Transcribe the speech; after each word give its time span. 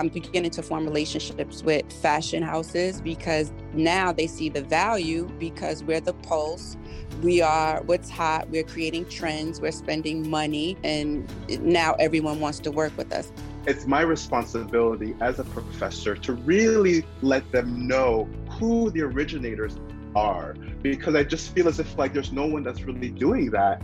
I'm 0.00 0.08
beginning 0.08 0.50
to 0.52 0.62
form 0.62 0.86
relationships 0.86 1.62
with 1.62 1.92
fashion 1.92 2.42
houses 2.42 3.02
because 3.02 3.52
now 3.74 4.12
they 4.12 4.26
see 4.26 4.48
the 4.48 4.62
value 4.62 5.28
because 5.38 5.84
we're 5.84 6.00
the 6.00 6.14
pulse. 6.14 6.78
We 7.22 7.42
are 7.42 7.82
what's 7.82 8.08
hot. 8.08 8.48
We're 8.48 8.64
creating 8.64 9.10
trends. 9.10 9.60
We're 9.60 9.72
spending 9.72 10.30
money. 10.30 10.78
And 10.84 11.30
now 11.62 11.96
everyone 11.98 12.40
wants 12.40 12.60
to 12.60 12.70
work 12.70 12.96
with 12.96 13.12
us. 13.12 13.30
It's 13.66 13.86
my 13.86 14.00
responsibility 14.00 15.14
as 15.20 15.38
a 15.38 15.44
professor 15.44 16.16
to 16.16 16.32
really 16.32 17.04
let 17.20 17.52
them 17.52 17.86
know 17.86 18.26
who 18.52 18.88
the 18.92 19.02
originators 19.02 19.76
are 20.16 20.54
because 20.80 21.14
I 21.14 21.24
just 21.24 21.54
feel 21.54 21.68
as 21.68 21.78
if 21.78 21.98
like 21.98 22.14
there's 22.14 22.32
no 22.32 22.46
one 22.46 22.62
that's 22.62 22.80
really 22.84 23.10
doing 23.10 23.50
that. 23.50 23.82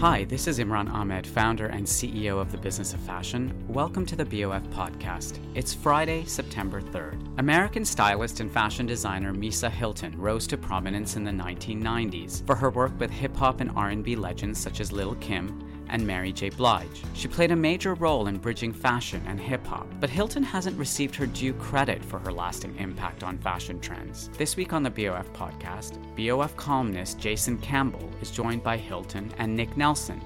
Hi, 0.00 0.24
this 0.24 0.46
is 0.46 0.58
Imran 0.58 0.92
Ahmed, 0.92 1.26
founder 1.26 1.68
and 1.68 1.86
CEO 1.86 2.38
of 2.38 2.52
the 2.52 2.58
Business 2.58 2.92
of 2.92 3.00
Fashion. 3.00 3.50
Welcome 3.66 4.04
to 4.04 4.14
the 4.14 4.26
BOF 4.26 4.62
podcast. 4.64 5.38
It's 5.54 5.72
Friday, 5.72 6.26
September 6.26 6.82
3rd. 6.82 7.18
American 7.38 7.82
stylist 7.82 8.40
and 8.40 8.52
fashion 8.52 8.84
designer 8.84 9.32
Misa 9.32 9.70
Hylton 9.70 10.14
rose 10.18 10.46
to 10.48 10.58
prominence 10.58 11.16
in 11.16 11.24
the 11.24 11.30
1990s 11.30 12.44
for 12.44 12.54
her 12.54 12.68
work 12.68 12.92
with 13.00 13.10
hip 13.10 13.34
hop 13.34 13.62
and 13.62 13.70
R&B 13.70 14.16
legends 14.16 14.60
such 14.60 14.80
as 14.80 14.92
Lil 14.92 15.14
Kim 15.14 15.65
and 15.88 16.06
Mary 16.06 16.32
J. 16.32 16.50
Blige. 16.50 17.02
She 17.14 17.28
played 17.28 17.50
a 17.50 17.56
major 17.56 17.94
role 17.94 18.26
in 18.26 18.38
bridging 18.38 18.72
fashion 18.72 19.22
and 19.26 19.40
hip 19.40 19.66
hop, 19.66 19.86
but 20.00 20.10
Hylton 20.10 20.42
hasn't 20.42 20.78
received 20.78 21.14
her 21.16 21.26
due 21.26 21.52
credit 21.54 22.04
for 22.04 22.18
her 22.18 22.32
lasting 22.32 22.76
impact 22.78 23.22
on 23.22 23.38
fashion 23.38 23.80
trends. 23.80 24.30
This 24.36 24.56
week 24.56 24.72
on 24.72 24.82
the 24.82 24.90
BOF 24.90 25.32
podcast, 25.32 25.98
BOF 26.16 26.56
columnist 26.56 27.18
Jason 27.18 27.58
Campbell 27.58 28.10
is 28.20 28.30
joined 28.30 28.62
by 28.62 28.76
Hylton 28.76 29.32
and 29.38 29.54
Nick 29.54 29.76
Nelson, 29.76 30.20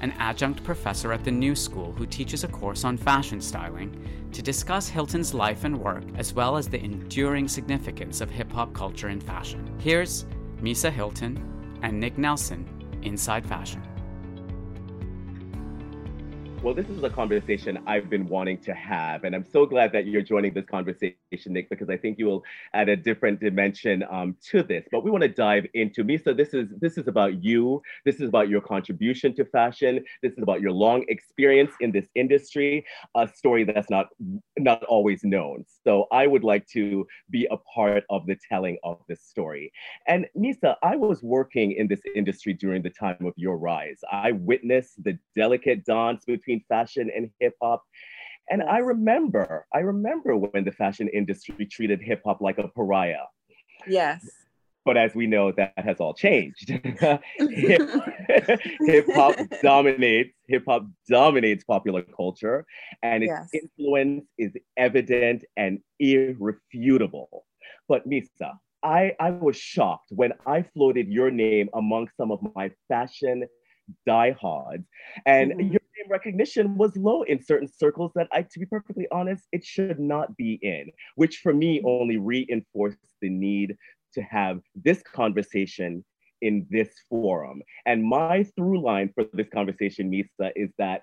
an 0.00 0.12
adjunct 0.18 0.62
professor 0.64 1.12
at 1.12 1.24
the 1.24 1.30
New 1.30 1.54
School 1.54 1.92
who 1.92 2.06
teaches 2.06 2.44
a 2.44 2.48
course 2.48 2.84
on 2.84 2.96
fashion 2.96 3.40
styling, 3.40 3.96
to 4.32 4.42
discuss 4.42 4.88
Hylton's 4.88 5.32
life 5.32 5.64
and 5.64 5.78
work 5.78 6.04
as 6.16 6.34
well 6.34 6.56
as 6.56 6.68
the 6.68 6.82
enduring 6.82 7.46
significance 7.46 8.20
of 8.20 8.30
hip 8.30 8.50
hop 8.52 8.74
culture 8.74 9.08
in 9.08 9.20
fashion. 9.20 9.72
Here's 9.78 10.24
Misa 10.60 10.90
Hylton 10.90 11.38
and 11.82 12.00
Nick 12.00 12.18
Nelson 12.18 12.66
inside 13.02 13.46
fashion. 13.46 13.82
Well, 16.64 16.72
this 16.72 16.88
is 16.88 17.02
a 17.02 17.10
conversation 17.10 17.78
I've 17.86 18.08
been 18.08 18.26
wanting 18.26 18.56
to 18.62 18.72
have, 18.72 19.24
and 19.24 19.34
I'm 19.36 19.44
so 19.44 19.66
glad 19.66 19.92
that 19.92 20.06
you're 20.06 20.22
joining 20.22 20.54
this 20.54 20.64
conversation, 20.64 21.18
Nick, 21.46 21.68
because 21.68 21.90
I 21.90 21.96
think 21.96 22.18
you 22.18 22.26
will 22.26 22.42
add 22.72 22.88
a 22.88 22.96
different 22.96 23.40
dimension 23.40 24.04
um, 24.10 24.36
to 24.50 24.62
this. 24.62 24.86
But 24.90 25.04
we 25.04 25.10
want 25.10 25.22
to 25.22 25.28
dive 25.28 25.66
into 25.74 26.04
Misa. 26.04 26.36
This 26.36 26.54
is 26.54 26.68
this 26.80 26.98
is 26.98 27.08
about 27.08 27.42
you. 27.42 27.82
This 28.04 28.16
is 28.20 28.28
about 28.28 28.48
your 28.48 28.60
contribution 28.60 29.34
to 29.36 29.44
fashion. 29.44 30.04
This 30.22 30.32
is 30.32 30.42
about 30.42 30.60
your 30.60 30.72
long 30.72 31.04
experience 31.08 31.72
in 31.80 31.92
this 31.92 32.06
industry. 32.14 32.84
A 33.16 33.28
story 33.28 33.64
that's 33.64 33.90
not 33.90 34.08
not 34.58 34.82
always 34.84 35.24
known. 35.24 35.64
So 35.84 36.06
I 36.12 36.26
would 36.26 36.44
like 36.44 36.66
to 36.68 37.06
be 37.30 37.46
a 37.50 37.56
part 37.56 38.04
of 38.10 38.26
the 38.26 38.36
telling 38.48 38.78
of 38.84 38.98
this 39.08 39.22
story. 39.22 39.72
And 40.06 40.26
Misa, 40.36 40.76
I 40.82 40.96
was 40.96 41.22
working 41.22 41.72
in 41.72 41.88
this 41.88 42.00
industry 42.14 42.52
during 42.54 42.82
the 42.82 42.90
time 42.90 43.24
of 43.26 43.32
your 43.36 43.56
rise. 43.56 44.00
I 44.10 44.32
witnessed 44.32 45.02
the 45.02 45.18
delicate 45.34 45.84
dance 45.84 46.24
between 46.24 46.64
fashion 46.68 47.10
and 47.14 47.30
hip 47.40 47.54
hop. 47.62 47.82
And 48.50 48.62
I 48.62 48.78
remember, 48.78 49.66
I 49.74 49.80
remember 49.80 50.36
when 50.36 50.64
the 50.64 50.72
fashion 50.72 51.08
industry 51.08 51.66
treated 51.66 52.00
hip 52.02 52.22
hop 52.24 52.40
like 52.40 52.58
a 52.58 52.68
pariah. 52.68 53.26
Yes. 53.86 54.46
But 54.84 54.96
as 54.96 55.14
we 55.14 55.26
know, 55.26 55.52
that 55.52 55.72
has 55.76 55.98
all 56.00 56.14
changed. 56.14 56.70
hip 58.84 59.08
hop 59.14 59.38
dominates, 59.62 60.34
hip 60.48 60.64
hop 60.66 60.86
dominates 61.08 61.64
popular 61.64 62.02
culture, 62.02 62.64
and 63.02 63.24
its 63.24 63.40
Yes. 63.40 63.52
influence 63.52 64.26
is 64.38 64.52
evident 64.76 65.44
and 65.56 65.80
irrefutable. 65.98 67.44
But 67.88 68.08
Misa, 68.08 68.58
I, 68.82 69.14
I 69.20 69.30
was 69.30 69.56
shocked 69.56 70.08
when 70.10 70.32
I 70.46 70.62
floated 70.62 71.08
your 71.08 71.30
name 71.30 71.68
among 71.74 72.08
some 72.16 72.30
of 72.30 72.40
my 72.42 72.70
fashion 72.88 73.44
diehards, 74.06 74.84
and 75.26 75.52
Mhm. 75.52 75.70
your 75.70 75.80
name 76.04 76.10
recognition 76.10 76.76
was 76.76 76.96
low 76.96 77.22
in 77.22 77.42
certain 77.42 77.68
circles 77.68 78.12
that 78.14 78.28
I, 78.32 78.42
to 78.42 78.58
be 78.58 78.66
perfectly 78.66 79.06
honest, 79.10 79.44
it 79.52 79.64
should 79.64 79.98
not 79.98 80.36
be 80.36 80.58
in, 80.62 80.90
which 81.16 81.38
for 81.38 81.52
me 81.52 81.82
only 81.84 82.16
reinforced 82.16 82.98
the 83.20 83.28
need 83.28 83.76
to 84.14 84.22
have 84.22 84.60
this 84.74 85.02
conversation 85.02 86.04
in 86.42 86.66
this 86.70 86.90
forum. 87.08 87.62
And 87.86 88.04
my 88.04 88.44
through 88.56 88.82
line 88.82 89.10
for 89.14 89.24
this 89.32 89.48
conversation, 89.48 90.10
Misa, 90.10 90.50
is 90.54 90.70
that 90.78 91.02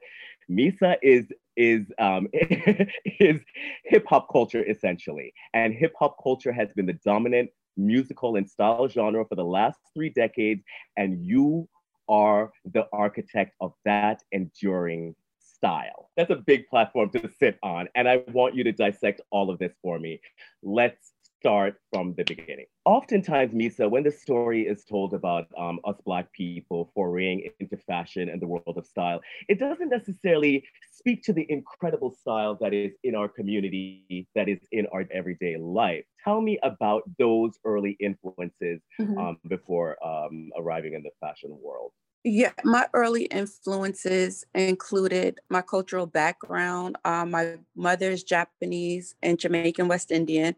Misa 0.49 0.97
is 1.01 1.25
is 1.57 1.91
um, 1.99 2.27
is 2.33 3.39
hip 3.85 4.05
hop 4.07 4.27
culture 4.31 4.63
essentially, 4.63 5.33
and 5.53 5.73
hip 5.73 5.93
hop 5.97 6.15
culture 6.21 6.51
has 6.51 6.69
been 6.75 6.85
the 6.85 6.99
dominant 7.05 7.49
musical 7.77 8.35
and 8.35 8.49
style 8.49 8.87
genre 8.87 9.25
for 9.27 9.35
the 9.35 9.43
last 9.43 9.79
three 9.93 10.09
decades, 10.09 10.61
and 10.97 11.25
you 11.25 11.67
are 12.11 12.51
the 12.73 12.87
architect 12.93 13.55
of 13.61 13.73
that 13.85 14.21
enduring 14.33 15.15
style. 15.39 16.09
That's 16.17 16.29
a 16.29 16.35
big 16.35 16.67
platform 16.67 17.09
to 17.11 17.29
sit 17.39 17.57
on, 17.63 17.87
and 17.95 18.07
I 18.07 18.23
want 18.33 18.53
you 18.53 18.63
to 18.65 18.71
dissect 18.71 19.21
all 19.31 19.49
of 19.49 19.57
this 19.57 19.73
for 19.81 19.97
me. 19.97 20.19
Let's 20.61 21.13
start 21.41 21.75
from 21.91 22.13
the 22.17 22.23
beginning. 22.23 22.67
Oftentimes, 22.85 23.51
Misa, 23.53 23.89
when 23.89 24.03
the 24.03 24.11
story 24.11 24.61
is 24.61 24.83
told 24.85 25.13
about 25.13 25.47
um, 25.57 25.79
us 25.85 25.95
Black 26.05 26.31
people 26.33 26.91
foraying 26.95 27.49
into 27.59 27.77
fashion 27.77 28.29
and 28.29 28.39
the 28.39 28.47
world 28.47 28.75
of 28.77 28.85
style, 28.85 29.19
it 29.49 29.57
doesn't 29.59 29.89
necessarily 29.89 30.63
speak 30.91 31.23
to 31.23 31.33
the 31.33 31.45
incredible 31.49 32.13
style 32.13 32.57
that 32.61 32.73
is 32.73 32.91
in 33.03 33.15
our 33.15 33.27
community, 33.27 34.27
that 34.35 34.47
is 34.47 34.59
in 34.71 34.85
our 34.93 35.05
everyday 35.11 35.57
life. 35.57 36.05
Tell 36.23 36.41
me 36.41 36.59
about 36.61 37.01
those 37.17 37.53
early 37.65 37.97
influences 37.99 38.79
mm-hmm. 38.99 39.17
um, 39.17 39.37
before 39.47 39.97
um, 40.05 40.51
arriving 40.55 40.93
in 40.93 41.01
the 41.01 41.11
fashion 41.19 41.57
world. 41.61 41.91
Yeah, 42.23 42.51
my 42.63 42.85
early 42.93 43.23
influences 43.25 44.45
included 44.53 45.39
my 45.49 45.63
cultural 45.63 46.05
background. 46.05 46.97
Um, 47.03 47.31
my 47.31 47.57
mother 47.75 48.11
is 48.11 48.23
Japanese 48.23 49.15
and 49.23 49.39
Jamaican 49.39 49.87
West 49.87 50.11
Indian, 50.11 50.55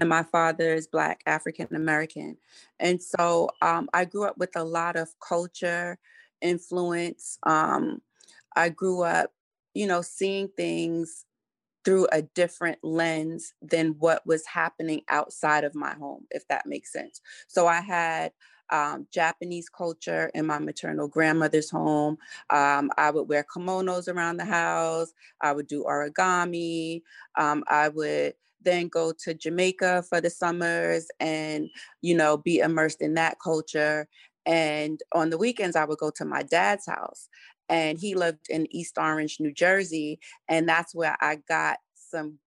and 0.00 0.08
my 0.08 0.22
father 0.22 0.72
is 0.72 0.86
Black 0.86 1.20
African 1.26 1.74
American. 1.76 2.38
And 2.80 3.02
so 3.02 3.50
um, 3.60 3.90
I 3.92 4.06
grew 4.06 4.24
up 4.24 4.38
with 4.38 4.56
a 4.56 4.64
lot 4.64 4.96
of 4.96 5.10
culture 5.20 5.98
influence. 6.40 7.38
Um, 7.42 8.00
I 8.56 8.70
grew 8.70 9.02
up, 9.02 9.32
you 9.74 9.86
know, 9.86 10.00
seeing 10.00 10.48
things 10.56 11.26
through 11.84 12.06
a 12.12 12.22
different 12.22 12.78
lens 12.84 13.54
than 13.60 13.96
what 13.98 14.24
was 14.26 14.46
happening 14.46 15.02
outside 15.08 15.64
of 15.64 15.74
my 15.74 15.94
home, 15.94 16.24
if 16.30 16.46
that 16.48 16.66
makes 16.66 16.92
sense. 16.92 17.20
So 17.48 17.66
I 17.66 17.80
had 17.80 18.32
um, 18.72 19.06
Japanese 19.12 19.68
culture 19.68 20.30
in 20.34 20.46
my 20.46 20.58
maternal 20.58 21.06
grandmother's 21.06 21.70
home. 21.70 22.16
Um, 22.50 22.90
I 22.96 23.10
would 23.10 23.28
wear 23.28 23.44
kimonos 23.44 24.12
around 24.12 24.38
the 24.38 24.44
house. 24.44 25.12
I 25.40 25.52
would 25.52 25.66
do 25.68 25.84
origami. 25.84 27.02
Um, 27.38 27.62
I 27.68 27.90
would 27.90 28.34
then 28.64 28.88
go 28.88 29.12
to 29.24 29.34
Jamaica 29.34 30.04
for 30.08 30.20
the 30.20 30.30
summers 30.30 31.06
and, 31.20 31.68
you 32.00 32.16
know, 32.16 32.36
be 32.36 32.58
immersed 32.58 33.02
in 33.02 33.14
that 33.14 33.36
culture. 33.42 34.08
And 34.46 35.00
on 35.12 35.30
the 35.30 35.38
weekends, 35.38 35.76
I 35.76 35.84
would 35.84 35.98
go 35.98 36.10
to 36.16 36.24
my 36.24 36.42
dad's 36.42 36.86
house. 36.86 37.28
And 37.68 37.98
he 37.98 38.14
lived 38.14 38.46
in 38.48 38.66
East 38.74 38.98
Orange, 38.98 39.38
New 39.38 39.52
Jersey. 39.52 40.18
And 40.48 40.68
that's 40.68 40.94
where 40.94 41.16
I 41.20 41.36
got 41.48 41.78
some 41.94 42.38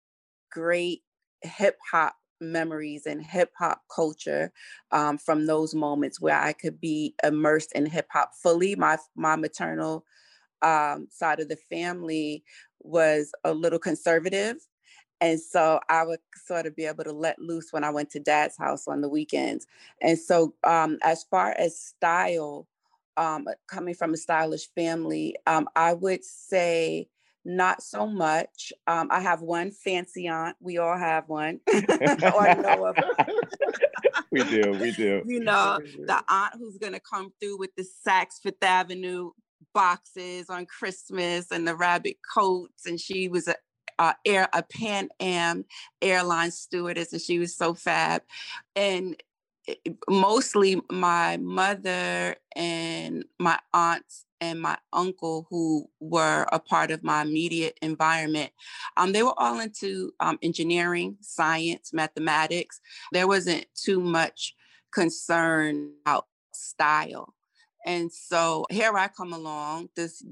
great 0.51 1.04
hip 1.42 1.77
hop 1.92 2.16
memories 2.42 3.06
and 3.06 3.24
hip 3.24 3.52
hop 3.58 3.82
culture 3.94 4.52
um, 4.92 5.18
from 5.18 5.46
those 5.46 5.74
moments 5.74 6.20
where 6.22 6.40
I 6.40 6.54
could 6.54 6.80
be 6.80 7.16
immersed 7.24 7.72
in 7.74 7.86
hip 7.86 8.08
hop 8.12 8.34
fully. 8.36 8.76
My 8.76 8.98
my 9.16 9.36
maternal 9.36 10.06
um, 10.62 11.08
side 11.12 11.40
of 11.40 11.50
the 11.50 11.58
family 11.70 12.44
was 12.82 13.32
a 13.44 13.54
little 13.54 13.80
conservative. 13.80 14.58
And 15.22 15.40
so 15.40 15.80
I 15.90 16.04
would 16.04 16.20
sort 16.36 16.66
of 16.66 16.76
be 16.76 16.86
able 16.86 17.06
to 17.06 17.14
let 17.14 17.40
loose 17.40 17.72
when 17.72 17.84
I 17.84 17.90
went 17.90 18.10
to 18.12 18.20
dad's 18.20 18.58
house 18.58 18.88
on 18.88 19.02
the 19.02 19.10
weekends. 19.10 19.66
And 20.02 20.20
so, 20.20 20.54
um, 20.64 20.98
as 21.04 21.24
far 21.24 21.52
as 21.58 21.80
style, 21.80 22.68
um, 23.18 23.48
coming 23.68 23.94
from 23.96 24.14
a 24.14 24.18
stylish 24.18 24.68
family, 24.76 25.36
um, 25.48 25.70
I 25.76 25.94
would 25.94 26.24
say 26.26 27.08
not 27.46 27.84
so 27.84 28.08
much. 28.08 28.74
Um, 28.88 29.08
I 29.12 29.22
have 29.22 29.42
one 29.42 29.72
fancy 29.72 30.28
aunt. 30.28 30.58
We 30.60 30.80
all 30.80 30.98
have 30.98 31.30
one, 31.30 31.62
or 31.72 32.56
know 32.56 32.88
of. 32.88 32.98
we 34.32 34.44
do. 34.44 34.72
We 34.80 34.92
do. 34.92 35.24
You 35.26 35.40
know, 35.40 35.80
the 35.80 36.24
aunt 36.28 36.56
who's 36.58 36.78
going 36.78 36.94
to 36.94 37.00
come 37.00 37.32
through 37.40 37.60
with 37.60 37.76
the 37.78 37.86
Saks 38.08 38.42
Fifth 38.42 38.64
Avenue 38.64 39.32
boxes 39.74 40.50
on 40.50 40.66
Christmas 40.66 41.52
and 41.52 41.68
the 41.68 41.76
rabbit 41.76 42.18
coats, 42.34 42.86
and 42.86 43.00
she 43.00 43.28
was 43.28 43.48
a 43.48 43.56
uh, 43.98 44.14
air 44.26 44.50
a 44.52 44.64
Pan 44.64 45.10
Am 45.20 45.66
airline 46.02 46.52
stewardess, 46.52 47.14
and 47.14 47.22
she 47.22 47.40
was 47.40 47.56
so 47.56 47.74
fab. 47.74 48.24
And 48.76 49.16
mostly 50.10 50.82
my 50.92 51.38
mother 51.38 52.36
and 52.56 53.26
my 53.40 53.60
aunts 53.74 54.25
and 54.42 54.62
my 54.62 54.78
uncle 54.94 55.48
who 55.50 55.90
were 56.00 56.46
a 56.52 56.60
part 56.60 56.92
of 56.92 57.04
my 57.04 57.22
immediate 57.22 57.78
environment 57.82 58.52
um, 58.98 59.12
they 59.12 59.24
were 59.24 59.38
all 59.38 59.60
into 59.60 60.12
um, 60.20 60.38
engineering 60.42 61.18
science 61.22 61.92
mathematics. 61.94 62.80
There 63.12 63.28
wasn't 63.28 63.66
too 63.76 64.00
much 64.00 64.56
concern 64.94 65.92
about 66.06 66.28
style 66.54 67.34
and 67.86 68.12
so 68.12 68.66
here 68.70 68.98
I 68.98 69.08
come 69.08 69.32
along, 69.32 69.90
this 69.96 70.24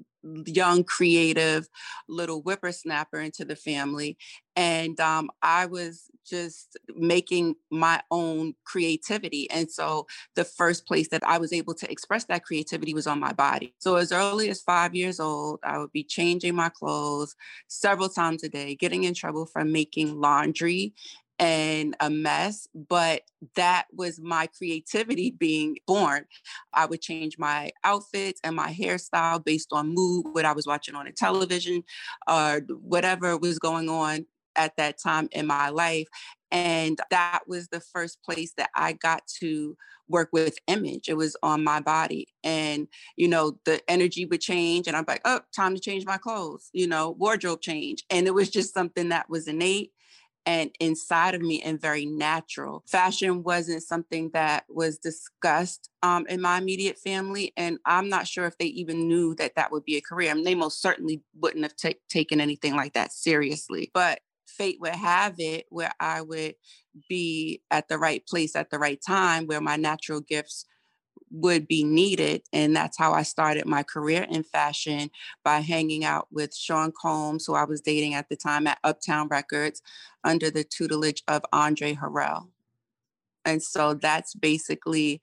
young, 0.45 0.83
creative 0.83 1.67
little 2.07 2.41
whippersnapper 2.41 3.19
into 3.19 3.45
the 3.45 3.55
family. 3.55 4.17
And 4.55 5.00
um, 5.00 5.29
I 5.41 5.65
was 5.65 6.09
just 6.25 6.77
making 6.95 7.55
my 7.69 8.01
own 8.09 8.55
creativity. 8.63 9.50
And 9.51 9.69
so 9.69 10.07
the 10.35 10.45
first 10.45 10.85
place 10.85 11.09
that 11.09 11.23
I 11.25 11.38
was 11.38 11.51
able 11.51 11.73
to 11.75 11.91
express 11.91 12.25
that 12.25 12.45
creativity 12.45 12.94
was 12.94 13.07
on 13.07 13.19
my 13.19 13.33
body. 13.33 13.75
So 13.79 13.95
as 13.95 14.11
early 14.11 14.50
as 14.50 14.61
five 14.61 14.95
years 14.95 15.19
old, 15.19 15.59
I 15.63 15.77
would 15.77 15.91
be 15.91 16.03
changing 16.03 16.55
my 16.55 16.69
clothes 16.69 17.35
several 17.67 18.09
times 18.09 18.44
a 18.44 18.50
day, 18.50 18.75
getting 18.75 19.03
in 19.03 19.13
trouble 19.13 19.45
for 19.45 19.65
making 19.65 20.19
laundry 20.19 20.94
and 21.39 21.95
a 22.00 22.09
mess, 22.09 22.68
but 22.74 23.24
that 23.56 23.85
was 23.91 24.19
my 24.19 24.47
creativity 24.47 25.31
being 25.31 25.77
born. 25.88 26.25
I 26.74 26.85
would 26.85 27.01
change 27.01 27.38
my 27.38 27.71
outfits 27.83 28.39
and 28.44 28.56
my 28.56 28.71
hairstyle 28.71 29.44
based 29.44 29.69
on 29.71 29.94
mood, 29.94 30.27
what 30.31 30.45
I 30.45 30.53
was 30.53 30.68
watching 30.68 30.95
on 30.95 31.06
the 31.06 31.12
television, 31.12 31.83
uh, 32.27 32.59
or 32.69 32.75
whatever 32.75 33.38
was 33.38 33.59
going 33.59 33.89
on 33.89 34.25
at 34.56 34.77
that 34.77 35.00
time 35.01 35.27
in 35.31 35.47
my 35.47 35.69
life. 35.69 36.07
And 36.51 37.00
that 37.09 37.41
was 37.47 37.68
the 37.69 37.79
first 37.79 38.21
place 38.24 38.53
that 38.57 38.69
I 38.75 38.94
got 38.94 39.25
to 39.39 39.75
work 40.07 40.29
with 40.31 40.57
image. 40.68 41.09
It 41.09 41.18
was 41.18 41.36
on 41.41 41.63
my 41.63 41.79
body. 41.79 42.27
And, 42.44 42.88
you 43.18 43.27
know, 43.27 43.57
the 43.65 43.81
energy 43.89 44.25
would 44.25 44.41
change. 44.41 44.88
And 44.88 44.95
I'm 44.95 45.06
like, 45.07 45.21
oh, 45.25 45.39
time 45.56 45.74
to 45.74 45.81
change 45.81 46.06
my 46.06 46.18
clothes, 46.18 46.69
you 46.74 46.88
know, 46.88 47.12
wardrobe 47.12 47.62
change. 47.62 48.03
And 48.09 48.27
it 48.27 48.33
was 48.33 48.50
just 48.50 48.74
something 48.74 49.09
that 49.09 49.29
was 49.29 49.47
innate 49.47 49.91
and 50.45 50.71
inside 50.79 51.35
of 51.35 51.41
me 51.41 51.61
and 51.61 51.79
very 51.79 52.05
natural. 52.05 52.83
Fashion 52.87 53.43
wasn't 53.43 53.83
something 53.83 54.29
that 54.33 54.65
was 54.69 54.97
discussed 54.97 55.89
um, 56.01 56.25
in 56.27 56.41
my 56.41 56.57
immediate 56.57 56.97
family. 56.97 57.53
And 57.55 57.79
I'm 57.85 58.09
not 58.09 58.27
sure 58.27 58.45
if 58.45 58.57
they 58.57 58.65
even 58.65 59.07
knew 59.07 59.35
that 59.35 59.55
that 59.55 59.71
would 59.71 59.85
be 59.85 59.97
a 59.97 60.01
career. 60.01 60.31
I 60.31 60.33
mean, 60.33 60.43
they 60.43 60.55
most 60.55 60.81
certainly 60.81 61.21
wouldn't 61.35 61.63
have 61.63 61.75
t- 61.75 62.00
taken 62.09 62.41
anything 62.41 62.75
like 62.75 62.93
that 62.93 63.13
seriously. 63.13 63.91
But 63.93 64.19
fate 64.47 64.77
would 64.81 64.95
have 64.95 65.35
it 65.39 65.65
where 65.69 65.91
I 66.00 66.21
would 66.21 66.55
be 67.09 67.62
at 67.71 67.88
the 67.88 67.97
right 67.97 68.25
place 68.27 68.55
at 68.55 68.69
the 68.69 68.79
right 68.79 69.00
time, 69.05 69.47
where 69.47 69.62
my 69.62 69.77
natural 69.77 70.21
gifts 70.21 70.65
would 71.33 71.67
be 71.67 71.83
needed. 71.83 72.43
And 72.53 72.75
that's 72.75 72.97
how 72.97 73.11
I 73.11 73.23
started 73.23 73.65
my 73.65 73.83
career 73.83 74.25
in 74.29 74.43
fashion 74.43 75.09
by 75.43 75.59
hanging 75.59 76.05
out 76.05 76.27
with 76.31 76.55
Sean 76.55 76.93
Combs, 76.95 77.45
who 77.45 77.55
I 77.55 77.65
was 77.65 77.81
dating 77.81 78.13
at 78.13 78.29
the 78.29 78.35
time 78.35 78.67
at 78.67 78.77
Uptown 78.83 79.27
Records 79.27 79.81
under 80.23 80.49
the 80.49 80.63
tutelage 80.63 81.23
of 81.27 81.43
Andre 81.51 81.95
Harrell. 81.95 82.47
And 83.45 83.61
so 83.61 83.95
that's 83.95 84.35
basically 84.35 85.21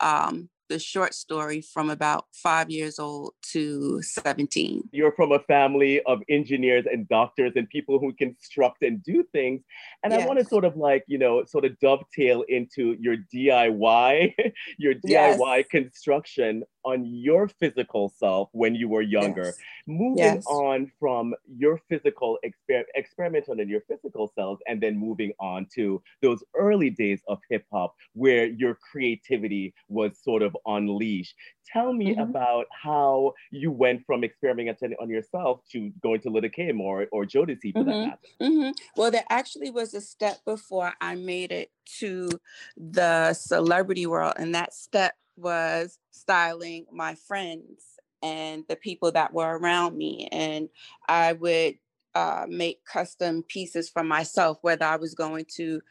um, 0.00 0.48
the 0.72 0.78
short 0.78 1.12
story 1.12 1.60
from 1.60 1.90
about 1.90 2.24
five 2.32 2.70
years 2.70 2.98
old 2.98 3.34
to 3.42 4.00
17. 4.00 4.88
You're 4.90 5.12
from 5.12 5.32
a 5.32 5.38
family 5.40 6.00
of 6.04 6.22
engineers 6.30 6.86
and 6.90 7.06
doctors 7.08 7.52
and 7.56 7.68
people 7.68 7.98
who 7.98 8.14
construct 8.14 8.82
and 8.82 9.02
do 9.02 9.22
things. 9.32 9.60
And 10.02 10.14
yes. 10.14 10.22
I 10.22 10.26
want 10.26 10.38
to 10.38 10.46
sort 10.46 10.64
of 10.64 10.76
like, 10.76 11.04
you 11.06 11.18
know, 11.18 11.44
sort 11.44 11.66
of 11.66 11.78
dovetail 11.80 12.44
into 12.48 12.96
your 12.98 13.16
DIY, 13.34 14.34
your 14.78 14.94
DIY 14.94 15.56
yes. 15.58 15.66
construction 15.70 16.64
on 16.84 17.04
your 17.04 17.48
physical 17.48 18.12
self 18.18 18.48
when 18.52 18.74
you 18.74 18.88
were 18.88 19.02
younger. 19.02 19.44
Yes. 19.44 19.58
Moving 19.86 20.18
yes. 20.18 20.46
on 20.46 20.90
from 20.98 21.34
your 21.56 21.80
physical 21.88 22.38
exper- 22.44 22.84
experimenting 22.96 23.60
on 23.60 23.68
your 23.68 23.82
physical 23.82 24.32
selves, 24.34 24.60
and 24.66 24.80
then 24.80 24.98
moving 24.98 25.32
on 25.38 25.66
to 25.74 26.02
those 26.20 26.42
early 26.56 26.90
days 26.90 27.20
of 27.28 27.38
hip 27.50 27.64
hop 27.72 27.94
where 28.14 28.46
your 28.46 28.74
creativity 28.74 29.74
was 29.88 30.18
sort 30.22 30.42
of 30.42 30.56
unleashed. 30.66 31.34
Tell 31.72 31.92
me 31.92 32.12
mm-hmm. 32.12 32.20
about 32.20 32.66
how 32.70 33.34
you 33.50 33.70
went 33.70 34.04
from 34.06 34.24
experimenting 34.24 34.94
on 35.00 35.08
yourself 35.08 35.60
to 35.70 35.90
going 36.02 36.20
to 36.20 36.30
Little 36.30 36.50
Kim 36.50 36.80
or, 36.80 37.06
or 37.12 37.24
Jodeci 37.24 37.72
for 37.72 37.80
mm-hmm. 37.80 37.88
that 37.88 38.06
matter. 38.06 38.18
Mm-hmm. 38.40 38.70
Well, 38.96 39.10
there 39.10 39.24
actually 39.30 39.70
was 39.70 39.94
a 39.94 40.00
step 40.00 40.38
before 40.44 40.92
I 41.00 41.14
made 41.14 41.52
it 41.52 41.70
to 41.98 42.28
the 42.76 43.32
celebrity 43.34 44.06
world, 44.06 44.34
and 44.36 44.54
that 44.54 44.74
step 44.74 45.14
was 45.36 45.98
styling 46.10 46.86
my 46.92 47.14
friends 47.14 47.84
and 48.22 48.64
the 48.68 48.76
people 48.76 49.12
that 49.12 49.32
were 49.32 49.58
around 49.58 49.96
me. 49.96 50.28
And 50.30 50.68
I 51.08 51.32
would 51.32 51.76
uh, 52.14 52.46
make 52.48 52.84
custom 52.84 53.42
pieces 53.42 53.88
for 53.88 54.04
myself, 54.04 54.58
whether 54.62 54.84
I 54.84 54.96
was 54.96 55.14
going 55.14 55.46
to 55.56 55.82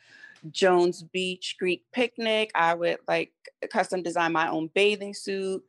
Jones 0.50 1.03
Beach 1.03 1.55
Greek 1.60 1.83
picnic. 1.91 2.51
I 2.55 2.74
would 2.74 2.98
like 3.07 3.31
custom 3.71 4.01
design 4.01 4.31
my 4.31 4.50
own 4.50 4.69
bathing 4.74 5.13
suit. 5.13 5.63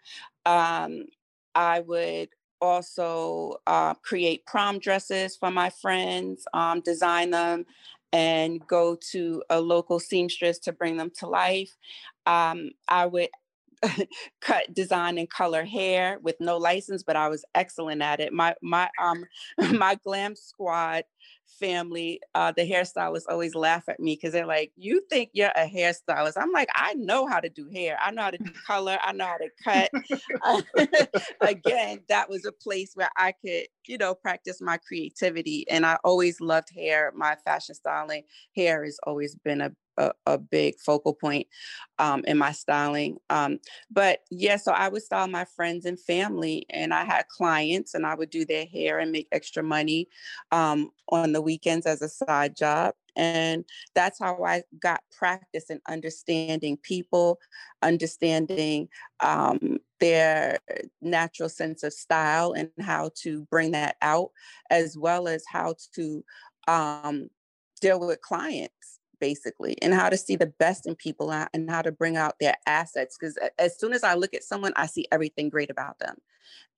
Um, 0.46 1.06
I 1.54 1.80
would 1.80 2.28
also 2.60 3.56
uh, 3.66 3.94
create 3.94 4.46
prom 4.46 4.78
dresses 4.78 5.36
for 5.36 5.50
my 5.50 5.68
friends, 5.68 6.46
um, 6.54 6.80
design 6.80 7.30
them, 7.30 7.66
and 8.12 8.64
go 8.66 8.96
to 9.10 9.42
a 9.50 9.60
local 9.60 9.98
seamstress 9.98 10.58
to 10.60 10.72
bring 10.72 10.96
them 10.96 11.10
to 11.18 11.26
life. 11.26 11.76
Um, 12.26 12.70
I 12.88 13.06
would 13.06 13.30
cut, 14.40 14.72
design, 14.74 15.18
and 15.18 15.28
color 15.30 15.64
hair 15.64 16.18
with 16.22 16.36
no 16.40 16.56
license, 16.56 17.02
but 17.02 17.16
I 17.16 17.28
was 17.28 17.44
excellent 17.54 18.02
at 18.02 18.20
it. 18.20 18.32
My 18.32 18.54
my 18.62 18.88
um 19.00 19.24
my 19.72 19.96
glam 20.04 20.36
squad 20.36 21.04
family, 21.58 22.20
uh, 22.34 22.52
the 22.52 22.68
hairstylists 22.68 23.24
always 23.28 23.54
laugh 23.54 23.88
at 23.88 24.00
me 24.00 24.14
because 24.14 24.32
they're 24.32 24.46
like, 24.46 24.72
"You 24.76 25.02
think 25.10 25.30
you're 25.32 25.52
a 25.54 25.68
hairstylist?" 25.68 26.34
I'm 26.36 26.52
like, 26.52 26.68
"I 26.74 26.94
know 26.94 27.26
how 27.26 27.40
to 27.40 27.48
do 27.48 27.68
hair. 27.72 27.98
I 28.00 28.10
know 28.10 28.22
how 28.22 28.30
to 28.30 28.38
do 28.38 28.52
color. 28.66 28.98
I 29.02 29.12
know 29.12 29.26
how 29.26 29.38
to 29.38 29.50
cut." 29.62 29.90
Again, 31.40 32.00
that 32.08 32.28
was 32.28 32.44
a 32.44 32.52
place 32.52 32.92
where 32.94 33.10
I 33.16 33.32
could, 33.32 33.66
you 33.86 33.98
know, 33.98 34.14
practice 34.14 34.60
my 34.60 34.78
creativity, 34.78 35.64
and 35.70 35.86
I 35.86 35.98
always 36.04 36.40
loved 36.40 36.70
hair. 36.74 37.12
My 37.14 37.36
fashion 37.44 37.74
styling 37.74 38.24
hair 38.56 38.84
has 38.84 38.98
always 39.06 39.34
been 39.36 39.60
a 39.60 39.72
a, 39.98 40.12
a 40.26 40.38
big 40.38 40.78
focal 40.80 41.14
point 41.14 41.46
um, 41.98 42.24
in 42.26 42.38
my 42.38 42.52
styling. 42.52 43.18
Um, 43.30 43.58
but 43.90 44.20
yeah, 44.30 44.56
so 44.56 44.72
I 44.72 44.88
would 44.88 45.02
style 45.02 45.28
my 45.28 45.44
friends 45.44 45.84
and 45.84 45.98
family, 45.98 46.66
and 46.70 46.92
I 46.94 47.04
had 47.04 47.28
clients, 47.28 47.94
and 47.94 48.06
I 48.06 48.14
would 48.14 48.30
do 48.30 48.44
their 48.44 48.66
hair 48.66 48.98
and 48.98 49.12
make 49.12 49.28
extra 49.32 49.62
money 49.62 50.08
um, 50.50 50.90
on 51.08 51.32
the 51.32 51.41
weekends 51.42 51.86
as 51.86 52.02
a 52.02 52.08
side 52.08 52.56
job. 52.56 52.94
And 53.14 53.64
that's 53.94 54.18
how 54.18 54.42
I 54.42 54.62
got 54.80 55.02
practice 55.16 55.68
in 55.68 55.80
understanding 55.86 56.78
people, 56.78 57.38
understanding 57.82 58.88
um, 59.20 59.78
their 60.00 60.58
natural 61.02 61.50
sense 61.50 61.82
of 61.82 61.92
style 61.92 62.52
and 62.52 62.70
how 62.80 63.10
to 63.22 63.44
bring 63.50 63.72
that 63.72 63.96
out, 64.00 64.30
as 64.70 64.96
well 64.96 65.28
as 65.28 65.44
how 65.46 65.74
to 65.94 66.24
um, 66.68 67.28
deal 67.80 68.00
with 68.00 68.22
clients 68.22 69.00
basically 69.20 69.76
and 69.82 69.94
how 69.94 70.08
to 70.08 70.16
see 70.16 70.34
the 70.34 70.52
best 70.58 70.84
in 70.86 70.96
people 70.96 71.30
and 71.30 71.70
how 71.70 71.80
to 71.80 71.92
bring 71.92 72.16
out 72.16 72.34
their 72.40 72.56
assets 72.66 73.16
because 73.16 73.38
as 73.56 73.78
soon 73.78 73.92
as 73.92 74.02
i 74.02 74.14
look 74.14 74.34
at 74.34 74.42
someone 74.42 74.72
i 74.74 74.84
see 74.84 75.06
everything 75.12 75.48
great 75.48 75.70
about 75.70 75.96
them 76.00 76.16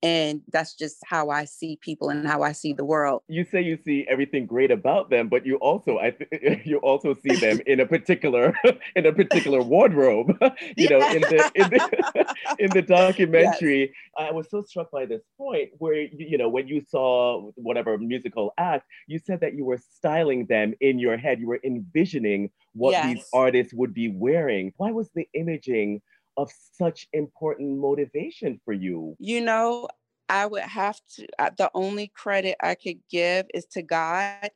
and 0.05 0.43
that's 0.53 0.75
just 0.75 0.99
how 1.07 1.31
I 1.31 1.47
see 1.47 1.79
people 1.81 2.11
and 2.11 2.29
how 2.29 2.43
I 2.43 2.53
see 2.53 2.75
the 2.75 2.85
world. 2.85 3.23
You 3.27 3.43
say 3.43 3.63
you 3.63 3.79
see 3.79 4.05
everything 4.07 4.45
great 4.45 4.71
about 4.71 5.09
them, 5.09 5.31
but 5.31 5.47
you 5.47 5.57
also 5.57 5.99
I 5.99 6.11
th- 6.11 6.61
you 6.67 6.77
also 6.79 7.15
see 7.15 7.37
them 7.37 7.61
in 7.67 7.81
a 7.81 7.87
particular 7.87 8.55
in 8.97 9.07
a 9.07 9.13
particular 9.13 9.63
wardrobe. 9.63 10.37
you 10.77 10.91
know, 10.91 11.01
in 11.09 11.23
the 11.23 11.51
in 11.55 11.71
the, 11.71 12.35
in 12.59 12.71
the 12.71 12.83
documentary, 12.83 13.81
yes. 13.81 14.29
I 14.29 14.31
was 14.31 14.51
so 14.51 14.63
struck 14.63 14.91
by 14.91 15.07
this 15.07 15.23
point 15.39 15.71
where 15.79 15.95
you 15.95 16.37
know 16.37 16.51
when 16.51 16.69
you 16.69 16.83
saw 16.87 17.51
whatever 17.55 17.97
musical 17.97 18.53
act, 18.59 18.87
you 19.07 19.19
said 19.19 19.41
that 19.41 19.55
you 19.55 19.65
were 19.65 19.79
styling 19.79 20.45
them 20.47 20.75
in 20.83 20.99
your 20.99 21.17
head. 21.17 21.41
You 21.41 21.49
were 21.49 21.61
envisioning 21.65 22.51
what 22.75 22.93
yes. 22.93 23.07
these 23.07 23.25
artists 23.33 23.73
would 23.73 23.95
be 23.95 24.11
wearing. 24.11 24.75
Why 24.77 24.91
was 24.91 25.09
the 25.15 25.27
imaging 25.33 26.03
of 26.37 26.51
such 26.73 27.09
important 27.13 27.79
motivation 27.79 28.61
for 28.65 28.73
you? 28.73 29.17
You 29.19 29.41
know, 29.41 29.89
I 30.29 30.47
would 30.47 30.63
have 30.63 31.01
to, 31.17 31.27
the 31.57 31.71
only 31.75 32.09
credit 32.09 32.57
I 32.61 32.75
could 32.75 32.99
give 33.11 33.47
is 33.55 33.67
to 33.67 33.83
God 33.83 34.51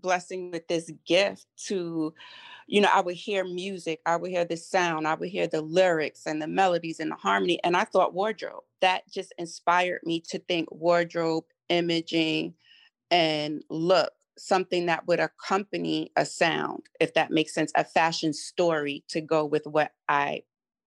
blessing 0.00 0.50
with 0.50 0.66
this 0.68 0.90
gift 1.06 1.46
to 1.56 2.12
you 2.66 2.80
know 2.80 2.90
i 2.92 3.00
would 3.00 3.14
hear 3.14 3.44
music 3.44 4.00
i 4.06 4.16
would 4.16 4.30
hear 4.30 4.44
the 4.44 4.56
sound 4.56 5.06
i 5.06 5.14
would 5.14 5.28
hear 5.28 5.46
the 5.46 5.60
lyrics 5.60 6.26
and 6.26 6.40
the 6.40 6.46
melodies 6.46 7.00
and 7.00 7.10
the 7.10 7.16
harmony 7.16 7.58
and 7.64 7.76
i 7.76 7.84
thought 7.84 8.14
wardrobe 8.14 8.62
that 8.80 9.02
just 9.10 9.32
inspired 9.38 10.00
me 10.04 10.20
to 10.20 10.38
think 10.40 10.68
wardrobe 10.70 11.44
imaging 11.68 12.54
and 13.10 13.62
look 13.70 14.12
something 14.38 14.86
that 14.86 15.06
would 15.06 15.20
accompany 15.20 16.12
a 16.16 16.26
sound 16.26 16.82
if 17.00 17.14
that 17.14 17.30
makes 17.30 17.54
sense 17.54 17.72
a 17.74 17.84
fashion 17.84 18.32
story 18.32 19.02
to 19.08 19.20
go 19.20 19.44
with 19.44 19.66
what 19.66 19.92
i 20.08 20.42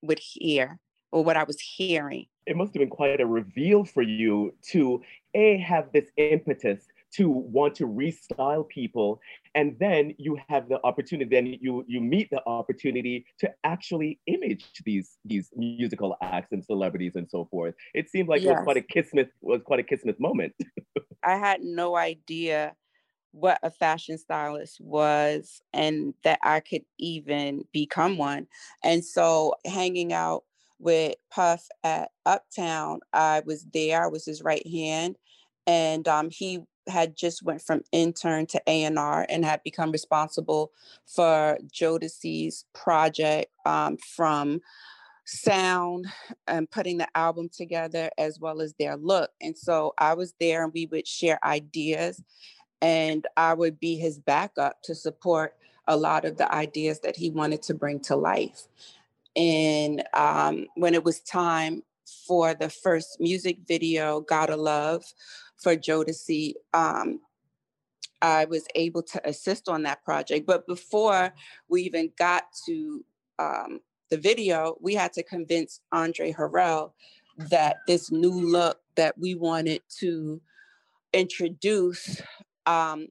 would 0.01 0.19
hear 0.19 0.79
or 1.11 1.23
what 1.23 1.37
I 1.37 1.43
was 1.43 1.59
hearing. 1.59 2.25
It 2.45 2.55
must 2.55 2.73
have 2.73 2.79
been 2.79 2.89
quite 2.89 3.19
a 3.21 3.25
reveal 3.25 3.83
for 3.85 4.01
you 4.01 4.53
to 4.71 5.01
a 5.33 5.57
have 5.57 5.91
this 5.93 6.05
impetus 6.17 6.87
to 7.11 7.29
want 7.29 7.75
to 7.75 7.87
restyle 7.87 8.67
people 8.67 9.19
and 9.55 9.75
then 9.79 10.13
you 10.17 10.37
have 10.47 10.69
the 10.69 10.79
opportunity 10.83 11.29
then 11.29 11.57
you 11.59 11.83
you 11.87 11.99
meet 11.99 12.29
the 12.29 12.41
opportunity 12.47 13.25
to 13.39 13.51
actually 13.63 14.19
image 14.27 14.65
these 14.85 15.17
these 15.25 15.49
musical 15.55 16.15
acts 16.21 16.51
and 16.51 16.63
celebrities 16.63 17.15
and 17.15 17.27
so 17.29 17.45
forth 17.49 17.73
it 17.93 18.09
seemed 18.09 18.29
like 18.29 18.41
yes. 18.41 18.51
it 18.51 18.53
was 18.53 18.63
quite 18.63 18.77
a 18.77 18.81
kismet 18.81 19.31
was 19.41 19.61
quite 19.63 19.79
a 19.79 19.83
kismet 19.83 20.19
moment 20.19 20.53
i 21.23 21.35
had 21.35 21.61
no 21.61 21.95
idea 21.95 22.73
what 23.31 23.59
a 23.63 23.69
fashion 23.69 24.17
stylist 24.17 24.79
was 24.81 25.61
and 25.73 26.13
that 26.23 26.39
I 26.43 26.59
could 26.59 26.83
even 26.97 27.65
become 27.71 28.17
one. 28.17 28.47
And 28.83 29.03
so 29.03 29.55
hanging 29.65 30.13
out 30.13 30.43
with 30.79 31.15
Puff 31.29 31.67
at 31.83 32.11
Uptown, 32.25 32.99
I 33.13 33.41
was 33.45 33.65
there, 33.73 34.03
I 34.03 34.07
was 34.07 34.25
his 34.25 34.41
right 34.41 34.65
hand. 34.67 35.17
And 35.67 36.07
um, 36.07 36.29
he 36.31 36.59
had 36.87 37.15
just 37.15 37.43
went 37.43 37.61
from 37.61 37.81
intern 37.91 38.47
to 38.47 38.61
A&R 38.65 39.25
and 39.29 39.45
had 39.45 39.61
become 39.63 39.91
responsible 39.91 40.71
for 41.05 41.59
Jodeci's 41.71 42.65
project 42.73 43.51
um, 43.65 43.97
from 43.97 44.61
sound 45.25 46.07
and 46.47 46.69
putting 46.71 46.97
the 46.97 47.07
album 47.15 47.49
together 47.49 48.09
as 48.17 48.39
well 48.39 48.61
as 48.61 48.73
their 48.79 48.97
look. 48.97 49.29
And 49.41 49.55
so 49.55 49.93
I 49.99 50.15
was 50.15 50.33
there 50.39 50.63
and 50.63 50.73
we 50.73 50.87
would 50.87 51.07
share 51.07 51.39
ideas 51.43 52.21
and 52.81 53.25
I 53.35 53.53
would 53.53 53.79
be 53.79 53.95
his 53.95 54.19
backup 54.19 54.81
to 54.83 54.95
support 54.95 55.55
a 55.87 55.97
lot 55.97 56.25
of 56.25 56.37
the 56.37 56.53
ideas 56.53 56.99
that 57.01 57.15
he 57.15 57.29
wanted 57.29 57.61
to 57.63 57.73
bring 57.73 57.99
to 58.01 58.15
life. 58.15 58.67
And 59.35 60.03
um, 60.13 60.67
when 60.75 60.93
it 60.93 61.03
was 61.03 61.19
time 61.21 61.83
for 62.27 62.53
the 62.53 62.69
first 62.69 63.19
music 63.19 63.59
video, 63.67 64.21
Gotta 64.21 64.55
Love, 64.55 65.03
for 65.57 65.75
Jodeci, 65.75 66.53
um, 66.73 67.19
I 68.21 68.45
was 68.45 68.65
able 68.75 69.03
to 69.03 69.27
assist 69.27 69.69
on 69.69 69.83
that 69.83 70.03
project. 70.03 70.45
But 70.45 70.67
before 70.67 71.33
we 71.69 71.83
even 71.83 72.11
got 72.17 72.43
to 72.65 73.03
um, 73.37 73.79
the 74.09 74.17
video, 74.17 74.77
we 74.81 74.93
had 74.93 75.13
to 75.13 75.23
convince 75.23 75.81
Andre 75.91 76.33
Harrell 76.33 76.91
that 77.37 77.77
this 77.87 78.11
new 78.11 78.31
look 78.31 78.79
that 78.95 79.17
we 79.17 79.35
wanted 79.35 79.81
to 79.99 80.41
introduce 81.13 82.21
um, 82.65 83.07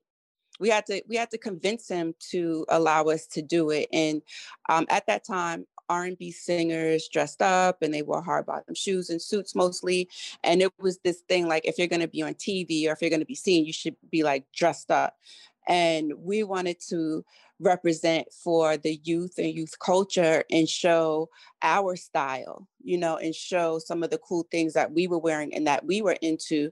we 0.61 0.69
had 0.69 0.87
to 0.87 1.03
we 1.09 1.17
had 1.17 1.31
to 1.31 1.39
convince 1.39 1.89
him 1.89 2.15
to 2.31 2.67
allow 2.69 3.05
us 3.05 3.27
to 3.29 3.43
do 3.43 3.71
it. 3.71 3.89
And 3.93 4.23
um, 4.69 4.87
at 4.91 5.07
that 5.07 5.25
time, 5.25 5.67
R&B 5.89 6.33
singers 6.33 7.09
dressed 7.09 7.41
up 7.41 7.83
and 7.83 7.93
they 7.93 8.03
wore 8.03 8.23
hard 8.23 8.47
bottom 8.47 8.75
shoes 8.75 9.11
and 9.11 9.21
suits 9.21 9.55
mostly. 9.55 10.09
And 10.45 10.61
it 10.61 10.73
was 10.79 10.99
this 10.99 11.23
thing 11.29 11.49
like 11.49 11.67
if 11.67 11.79
you're 11.79 11.87
going 11.87 12.03
to 12.03 12.09
be 12.09 12.23
on 12.23 12.35
TV 12.35 12.87
or 12.87 12.93
if 12.93 13.01
you're 13.01 13.11
going 13.11 13.21
to 13.21 13.27
be 13.27 13.35
seen, 13.35 13.65
you 13.65 13.73
should 13.73 13.97
be 14.11 14.23
like 14.23 14.45
dressed 14.55 14.91
up. 14.91 15.17
And 15.67 16.13
we 16.19 16.45
wanted 16.45 16.79
to 16.89 17.25
represent 17.61 18.29
for 18.33 18.77
the 18.77 19.01
youth 19.05 19.35
and 19.39 19.53
youth 19.53 19.79
culture 19.79 20.45
and 20.51 20.69
show 20.69 21.29
our 21.63 21.97
style, 21.97 22.69
you 22.83 22.99
know, 22.99 23.17
and 23.17 23.35
show 23.35 23.79
some 23.79 24.03
of 24.03 24.11
the 24.11 24.19
cool 24.19 24.47
things 24.51 24.75
that 24.75 24.93
we 24.93 25.07
were 25.07 25.19
wearing 25.19 25.55
and 25.55 25.67
that 25.67 25.85
we 25.85 26.03
were 26.03 26.17
into, 26.23 26.71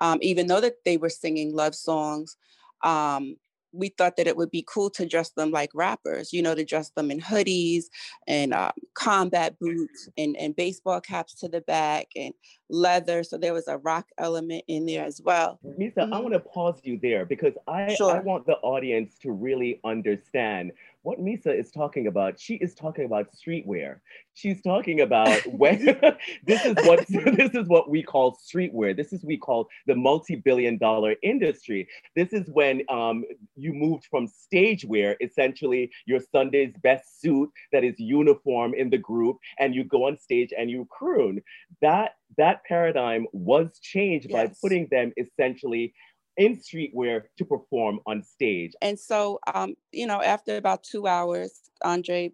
um, 0.00 0.18
even 0.22 0.46
though 0.46 0.60
that 0.60 0.84
they 0.84 0.96
were 0.96 1.10
singing 1.10 1.54
love 1.54 1.74
songs. 1.74 2.36
Um, 2.82 3.36
we 3.72 3.88
thought 3.90 4.16
that 4.16 4.26
it 4.26 4.36
would 4.36 4.50
be 4.50 4.64
cool 4.66 4.90
to 4.90 5.06
dress 5.06 5.30
them 5.30 5.50
like 5.50 5.70
rappers, 5.74 6.32
you 6.32 6.42
know, 6.42 6.54
to 6.54 6.64
dress 6.64 6.90
them 6.90 7.10
in 7.10 7.20
hoodies 7.20 7.84
and 8.26 8.54
um, 8.54 8.72
combat 8.94 9.58
boots 9.58 10.08
and, 10.16 10.36
and 10.36 10.56
baseball 10.56 11.00
caps 11.00 11.34
to 11.34 11.48
the 11.48 11.60
back 11.62 12.06
and 12.16 12.32
leather. 12.70 13.22
So 13.22 13.38
there 13.38 13.54
was 13.54 13.68
a 13.68 13.78
rock 13.78 14.06
element 14.18 14.64
in 14.68 14.86
there 14.86 15.04
as 15.04 15.20
well. 15.22 15.58
Misa, 15.64 15.98
mm-hmm. 15.98 16.14
I 16.14 16.20
want 16.20 16.34
to 16.34 16.40
pause 16.40 16.80
you 16.82 16.98
there 17.00 17.24
because 17.24 17.54
I, 17.66 17.94
sure. 17.94 18.14
I 18.14 18.20
want 18.20 18.46
the 18.46 18.56
audience 18.56 19.16
to 19.22 19.32
really 19.32 19.80
understand 19.84 20.72
what 21.02 21.20
Misa 21.20 21.58
is 21.58 21.70
talking 21.70 22.06
about, 22.06 22.38
she 22.38 22.54
is 22.54 22.74
talking 22.74 23.04
about 23.04 23.28
streetwear. 23.32 24.00
She's 24.34 24.60
talking 24.62 25.00
about 25.00 25.40
when 25.46 25.84
this 26.46 26.64
is 26.64 26.74
what 26.86 27.06
this 27.08 27.54
is 27.54 27.68
what 27.68 27.90
we 27.90 28.02
call 28.02 28.36
streetwear. 28.36 28.96
This 28.96 29.12
is 29.12 29.24
we 29.24 29.36
call 29.36 29.68
the 29.86 29.94
multi-billion 29.94 30.78
dollar 30.78 31.14
industry. 31.22 31.88
This 32.16 32.32
is 32.32 32.48
when 32.50 32.82
um, 32.88 33.24
you 33.56 33.72
moved 33.72 34.06
from 34.10 34.26
stage 34.26 34.84
wear, 34.84 35.16
essentially 35.20 35.90
your 36.06 36.20
Sunday's 36.20 36.74
best 36.82 37.20
suit 37.20 37.50
that 37.72 37.84
is 37.84 37.94
uniform 37.98 38.74
in 38.74 38.90
the 38.90 38.98
group, 38.98 39.38
and 39.58 39.74
you 39.74 39.84
go 39.84 40.06
on 40.06 40.18
stage 40.18 40.52
and 40.56 40.70
you 40.70 40.86
croon. 40.90 41.40
That 41.80 42.12
that 42.36 42.62
paradigm 42.64 43.26
was 43.32 43.78
changed 43.80 44.28
yes. 44.28 44.48
by 44.48 44.54
putting 44.60 44.88
them 44.90 45.12
essentially 45.16 45.94
in 46.38 46.56
streetwear 46.56 47.24
to 47.36 47.44
perform 47.44 48.00
on 48.06 48.22
stage. 48.22 48.72
And 48.80 48.98
so, 48.98 49.40
um, 49.52 49.74
you 49.92 50.06
know, 50.06 50.22
after 50.22 50.56
about 50.56 50.84
two 50.84 51.06
hours, 51.06 51.52
Andre 51.82 52.32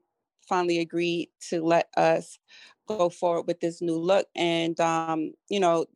finally 0.49 0.79
agreed 0.79 1.31
to 1.49 1.65
let 1.65 1.89
us 1.97 2.39
go 2.87 3.09
forward 3.09 3.47
with 3.47 3.61
this 3.61 3.81
new 3.81 3.97
look. 3.97 4.29
And, 4.37 4.79
um, 4.79 5.33
you 5.49 5.59
know, 5.59 5.87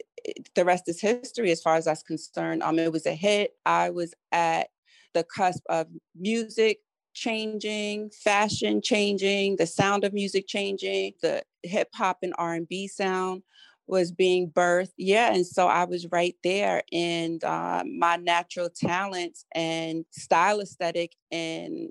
the 0.54 0.64
rest 0.64 0.88
is 0.88 1.00
history 1.00 1.52
as 1.52 1.62
far 1.62 1.76
as 1.76 1.84
that's 1.84 2.02
concerned. 2.02 2.62
Um, 2.62 2.78
it 2.78 2.92
was 2.92 3.06
a 3.06 3.14
hit. 3.14 3.52
I 3.64 3.90
was 3.90 4.14
at 4.32 4.68
the 5.14 5.24
cusp 5.24 5.62
of 5.68 5.86
music 6.18 6.78
changing, 7.12 8.10
fashion 8.10 8.80
changing, 8.80 9.56
the 9.56 9.66
sound 9.66 10.04
of 10.04 10.12
music 10.12 10.46
changing, 10.46 11.12
the 11.20 11.42
hip 11.62 11.88
hop 11.92 12.18
and 12.22 12.34
R&B 12.38 12.88
sound 12.88 13.42
was 13.88 14.12
being 14.12 14.50
birthed. 14.50 14.92
Yeah. 14.96 15.32
And 15.32 15.46
so 15.46 15.66
I 15.66 15.84
was 15.84 16.06
right 16.12 16.36
there. 16.44 16.82
And 16.92 17.42
uh, 17.42 17.84
my 17.98 18.16
natural 18.16 18.68
talents 18.70 19.44
and 19.54 20.04
style 20.10 20.60
aesthetic 20.60 21.14
and 21.32 21.90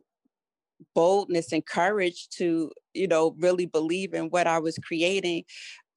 boldness 0.94 1.52
and 1.52 1.66
courage 1.66 2.30
to, 2.30 2.72
you 2.94 3.08
know, 3.08 3.36
really 3.40 3.66
believe 3.66 4.14
in 4.14 4.26
what 4.26 4.48
I 4.48 4.60
was 4.60 4.78
creating 4.78 5.44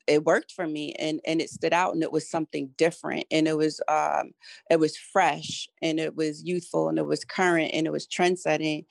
it 0.07 0.25
worked 0.25 0.51
for 0.53 0.67
me 0.67 0.93
and 0.99 1.21
and 1.25 1.41
it 1.41 1.49
stood 1.51 1.73
out 1.73 1.95
and 1.95 2.03
it 2.03 2.11
was 2.11 2.29
something 2.29 2.71
different 2.77 3.25
and 3.31 3.47
it 3.47 3.57
was 3.57 3.81
um 3.87 4.33
it 4.69 4.81
was 4.81 4.97
fresh 4.97 5.69
and 5.83 6.01
it 6.01 6.17
was 6.17 6.43
youthful 6.43 6.89
and 6.89 6.99
it 6.99 7.07
was 7.07 7.25
current 7.25 7.71
and 7.73 7.87
it 7.87 7.93
was 7.93 8.07
trend 8.07 8.39
setting 8.39 8.85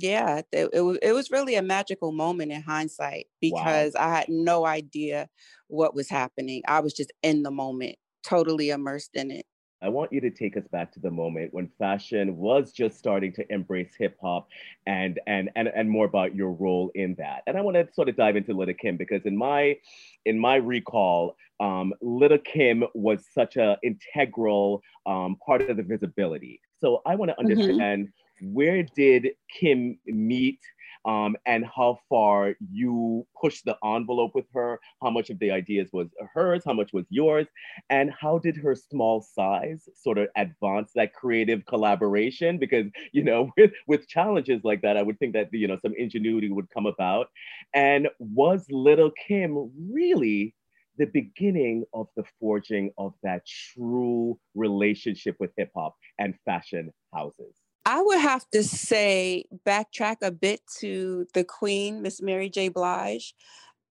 yeah 0.00 0.42
it, 0.52 0.70
it, 0.72 0.98
it 1.02 1.12
was 1.12 1.30
really 1.30 1.54
a 1.54 1.62
magical 1.62 2.10
moment 2.10 2.50
in 2.50 2.60
hindsight 2.62 3.26
because 3.40 3.94
wow. 3.94 4.06
i 4.06 4.16
had 4.16 4.28
no 4.28 4.66
idea 4.66 5.28
what 5.68 5.94
was 5.94 6.08
happening. 6.08 6.62
I 6.66 6.80
was 6.80 6.92
just 6.92 7.12
in 7.22 7.42
the 7.42 7.50
moment, 7.50 7.96
totally 8.22 8.70
immersed 8.70 9.10
in 9.14 9.30
it. 9.30 9.46
I 9.82 9.88
want 9.90 10.14
you 10.14 10.20
to 10.22 10.30
take 10.30 10.56
us 10.56 10.66
back 10.72 10.92
to 10.92 11.00
the 11.00 11.10
moment 11.10 11.52
when 11.52 11.68
fashion 11.78 12.38
was 12.38 12.72
just 12.72 12.96
starting 12.98 13.34
to 13.34 13.44
embrace 13.52 13.92
hip 13.98 14.16
hop 14.22 14.48
and, 14.86 15.20
and 15.26 15.50
and 15.56 15.68
and 15.68 15.90
more 15.90 16.06
about 16.06 16.34
your 16.34 16.52
role 16.52 16.90
in 16.94 17.16
that. 17.18 17.42
And 17.46 17.58
I 17.58 17.60
want 17.60 17.76
to 17.76 17.86
sort 17.92 18.08
of 18.08 18.16
dive 18.16 18.36
into 18.36 18.54
Little 18.54 18.72
Kim 18.72 18.96
because 18.96 19.26
in 19.26 19.36
my 19.36 19.76
in 20.24 20.38
my 20.38 20.56
recall, 20.56 21.36
um, 21.60 21.92
Little 22.00 22.38
Kim 22.38 22.84
was 22.94 23.26
such 23.34 23.56
an 23.56 23.76
integral 23.82 24.82
um, 25.04 25.36
part 25.44 25.68
of 25.68 25.76
the 25.76 25.82
visibility. 25.82 26.62
So 26.80 27.02
I 27.04 27.16
want 27.16 27.30
to 27.30 27.34
mm-hmm. 27.34 27.50
understand 27.50 28.06
mm-hmm. 28.06 28.23
Where 28.40 28.82
did 28.82 29.30
Kim 29.48 29.98
meet 30.06 30.60
um, 31.04 31.36
and 31.44 31.66
how 31.66 31.98
far 32.08 32.54
you 32.70 33.26
pushed 33.40 33.64
the 33.64 33.76
envelope 33.84 34.34
with 34.34 34.46
her, 34.54 34.80
how 35.02 35.10
much 35.10 35.28
of 35.30 35.38
the 35.38 35.50
ideas 35.50 35.90
was 35.92 36.08
hers, 36.32 36.62
how 36.64 36.72
much 36.72 36.92
was 36.92 37.04
yours, 37.10 37.46
and 37.90 38.10
how 38.10 38.38
did 38.38 38.56
her 38.56 38.74
small 38.74 39.20
size 39.20 39.88
sort 39.94 40.18
of 40.18 40.28
advance 40.36 40.92
that 40.94 41.12
creative 41.12 41.66
collaboration? 41.66 42.58
Because, 42.58 42.86
you 43.12 43.22
know, 43.22 43.50
with, 43.56 43.72
with 43.86 44.08
challenges 44.08 44.62
like 44.64 44.80
that, 44.82 44.96
I 44.96 45.02
would 45.02 45.18
think 45.18 45.34
that, 45.34 45.48
you 45.52 45.68
know, 45.68 45.78
some 45.80 45.94
ingenuity 45.96 46.50
would 46.50 46.70
come 46.70 46.86
about. 46.86 47.28
And 47.74 48.08
was 48.18 48.64
Little 48.70 49.10
Kim 49.26 49.70
really 49.90 50.54
the 50.96 51.06
beginning 51.06 51.84
of 51.92 52.06
the 52.16 52.24
forging 52.40 52.92
of 52.96 53.14
that 53.22 53.42
true 53.46 54.38
relationship 54.54 55.36
with 55.40 55.50
hip 55.56 55.70
hop 55.74 55.96
and 56.18 56.34
fashion 56.46 56.92
houses? 57.12 57.63
I 57.86 58.00
would 58.00 58.18
have 58.20 58.48
to 58.50 58.62
say, 58.62 59.44
backtrack 59.66 60.16
a 60.22 60.30
bit 60.30 60.60
to 60.80 61.26
the 61.34 61.44
Queen, 61.44 62.02
Miss 62.02 62.22
Mary 62.22 62.48
J. 62.48 62.68
Blige. 62.68 63.34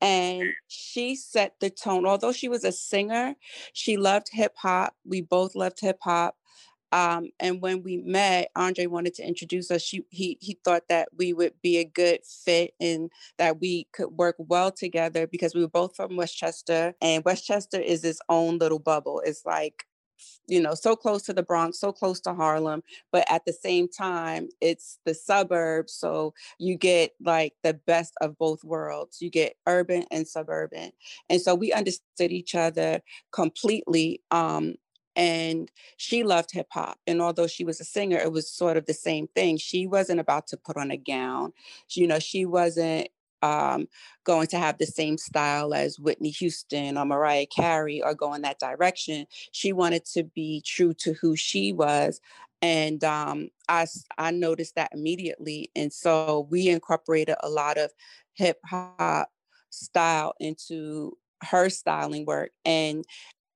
And 0.02 0.50
she 0.68 1.16
set 1.16 1.56
the 1.62 1.70
tone. 1.70 2.06
Although 2.06 2.34
she 2.34 2.50
was 2.50 2.64
a 2.64 2.72
singer, 2.72 3.36
she 3.74 3.96
loved 3.98 4.30
hip 4.32 4.54
hop. 4.58 4.96
We 5.06 5.22
both 5.22 5.56
loved 5.56 5.80
hip 5.80 6.00
hop. 6.02 6.36
Um, 6.92 7.30
and 7.40 7.62
when 7.62 7.84
we 7.84 7.98
met, 7.98 8.50
Andre 8.56 8.86
wanted 8.86 9.16
to 9.16 9.28
introduce 9.28 9.72
us. 9.72 9.82
She, 9.82 10.06
he 10.10 10.38
he 10.42 10.60
thought 10.64 10.84
that 10.90 11.10
we 11.18 11.34
would 11.34 11.54
be 11.64 11.78
a 11.80 11.86
good 11.86 12.20
fit 12.24 12.74
and 12.80 13.10
that 13.40 13.60
we 13.60 13.88
could 13.94 14.10
work 14.12 14.36
well 14.38 14.72
together 14.72 15.26
because 15.26 15.56
we 15.56 15.62
were 15.62 15.68
both 15.70 15.96
from 15.96 16.16
Westchester, 16.18 16.94
and 17.02 17.26
Westchester 17.26 17.80
is 17.80 18.04
its 18.04 18.20
own 18.30 18.60
little 18.60 18.78
bubble. 18.80 19.22
It's 19.26 19.44
like 19.46 19.86
you 20.48 20.62
know, 20.62 20.74
so 20.74 20.96
close 20.96 21.24
to 21.24 21.34
the 21.34 21.44
Bronx, 21.44 21.80
so 21.80 21.92
close 21.92 22.20
to 22.22 22.34
Harlem, 22.34 22.84
but 23.12 23.26
at 23.30 23.46
the 23.46 23.54
same 23.54 23.88
time, 23.88 24.50
it's 24.62 25.00
the 25.06 25.14
suburbs. 25.14 25.94
So 25.94 26.34
you 26.60 26.78
get 26.78 27.12
like 27.24 27.54
the 27.64 27.74
best 27.74 28.14
of 28.22 28.38
both 28.38 28.64
worlds. 28.64 29.22
You 29.22 29.30
get 29.30 29.56
urban 29.68 30.06
and 30.12 30.28
suburban. 30.28 30.92
And 31.30 31.42
so 31.42 31.56
we 31.56 31.72
understood 31.72 32.32
each 32.32 32.56
other 32.56 33.02
completely. 33.32 34.22
Um, 34.32 34.76
and 35.16 35.72
she 35.98 36.24
loved 36.24 36.52
hip 36.52 36.68
hop. 36.72 36.98
And 37.06 37.22
although 37.22 37.48
she 37.48 37.64
was 37.64 37.80
a 37.80 37.86
singer, 37.86 38.18
it 38.18 38.32
was 38.32 38.52
sort 38.52 38.78
of 38.78 38.86
the 38.86 38.94
same 38.94 39.28
thing. 39.36 39.58
She 39.58 39.86
wasn't 39.86 40.20
about 40.20 40.48
to 40.48 40.58
put 40.58 40.76
on 40.76 40.92
a 40.92 40.98
gown. 40.98 41.54
You 41.92 42.08
know, 42.08 42.20
she 42.20 42.46
wasn't 42.46 43.10
um, 43.44 43.88
going 44.24 44.48
to 44.48 44.58
have 44.58 44.78
the 44.78 44.86
same 44.86 45.18
style 45.18 45.74
as 45.74 46.00
Whitney 46.00 46.30
Houston 46.30 46.98
or 46.98 47.06
Mariah 47.06 47.46
Carey 47.46 48.02
or 48.02 48.16
go 48.16 48.34
in 48.34 48.42
that 48.44 48.60
direction. 48.60 49.28
She 49.52 49.74
wanted 49.74 50.06
to 50.14 50.24
be 50.24 50.64
true 50.66 50.94
to 50.96 51.14
who 51.14 51.36
she 51.36 51.74
was. 51.74 52.22
And 52.62 53.04
um, 53.04 53.50
I, 53.68 53.86
I 54.18 54.32
noticed 54.32 54.76
that 54.76 54.92
immediately. 54.94 55.70
And 55.76 55.92
so 55.92 56.48
we 56.50 56.70
incorporated 56.70 57.36
a 57.44 57.50
lot 57.50 57.78
of 57.78 57.92
hip 58.34 58.60
hop 58.66 59.30
style 59.70 60.34
into 60.40 61.18
her 61.44 61.70
styling 61.70 62.26
work. 62.26 62.52
And, 62.64 63.04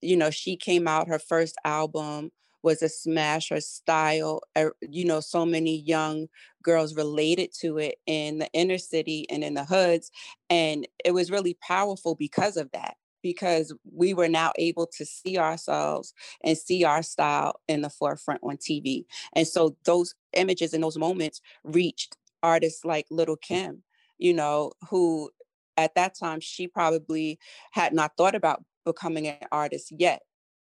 you 0.02 0.18
know, 0.18 0.30
she 0.30 0.58
came 0.58 0.90
out, 0.90 1.08
her 1.08 1.20
first 1.20 1.56
album 1.64 2.32
was 2.68 2.82
a 2.82 2.90
smash 2.90 3.50
or 3.50 3.62
style 3.62 4.42
er, 4.58 4.76
you 4.82 5.06
know 5.06 5.22
so 5.22 5.46
many 5.46 5.78
young 5.78 6.28
girls 6.62 6.98
related 6.98 7.50
to 7.54 7.78
it 7.78 7.96
in 8.08 8.40
the 8.40 8.50
inner 8.52 8.78
city 8.78 9.26
and 9.30 9.42
in 9.42 9.54
the 9.54 9.64
hoods 9.64 10.12
and 10.50 10.86
it 11.06 11.14
was 11.14 11.32
really 11.32 11.58
powerful 11.62 12.14
because 12.14 12.58
of 12.58 12.70
that 12.74 12.98
because 13.24 13.74
we 13.96 14.14
were 14.14 14.28
now 14.28 14.52
able 14.58 14.86
to 14.86 15.06
see 15.06 15.38
ourselves 15.38 16.14
and 16.44 16.58
see 16.58 16.84
our 16.84 17.02
style 17.02 17.62
in 17.70 17.82
the 17.82 17.90
forefront 17.90 18.42
on 18.44 18.58
TV. 18.58 19.06
And 19.34 19.48
so 19.48 19.76
those 19.86 20.14
images 20.34 20.74
and 20.74 20.84
those 20.84 20.98
moments 20.98 21.42
reached 21.64 22.16
artists 22.44 22.86
like 22.86 23.08
Little 23.10 23.36
Kim, 23.36 23.82
you 24.18 24.34
know, 24.34 24.74
who 24.90 25.32
at 25.78 25.96
that 25.96 26.18
time 26.18 26.40
she 26.40 26.68
probably 26.68 27.40
had 27.72 27.94
not 27.94 28.12
thought 28.18 28.36
about 28.36 28.64
becoming 28.86 29.28
an 29.28 29.40
artist 29.52 29.92
yet 29.98 30.22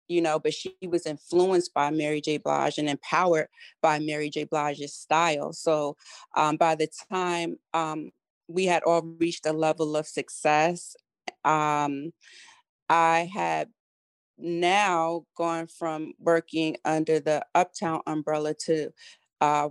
you 0.09 0.23
know, 0.23 0.38
but 0.38 0.55
she 0.55 0.75
was 0.87 1.07
influenced 1.07 1.75
by 1.75 1.90
Mary 1.90 2.21
J. 2.21 2.38
Blige 2.38 2.79
and 2.79 2.88
empowered 2.88 3.49
by 3.83 3.99
Mary 3.99 4.31
J. 4.31 4.44
Blige's 4.44 4.94
style. 4.94 5.53
So 5.53 5.97
um, 6.35 6.57
by 6.57 6.75
the 6.75 6.88
time 7.11 7.59
um, 7.75 8.11
we 8.49 8.64
had 8.64 8.83
all 8.85 9.03
reached 9.03 9.47
a 9.47 9.53
level 9.53 9.97
of 9.97 10.07
success, 10.07 10.97
um, 11.44 12.12
I 12.88 13.31
had 13.33 13.68
now 14.38 15.25
gone 15.37 15.66
from 15.66 16.14
working 16.18 16.77
under 16.85 17.21
the 17.21 17.44
Uptown 17.55 18.01
umbrella 18.07 18.55
to 18.66 18.90
uh, 19.40 19.68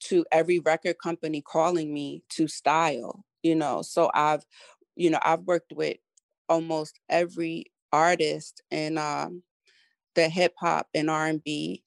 to 0.00 0.24
every 0.32 0.58
record 0.60 0.96
company 0.98 1.42
calling 1.42 1.92
me 1.92 2.22
to 2.30 2.46
style. 2.48 3.24
You 3.42 3.56
know, 3.56 3.82
so 3.82 4.10
I've 4.14 4.44
you 4.94 5.10
know 5.10 5.18
I've 5.22 5.40
worked 5.40 5.72
with 5.72 5.96
almost 6.48 7.00
every 7.08 7.66
artist 7.92 8.62
and 8.70 8.98
um, 8.98 9.42
the 10.14 10.28
hip 10.28 10.54
hop 10.58 10.88
and 10.94 11.10
R&B 11.10 11.82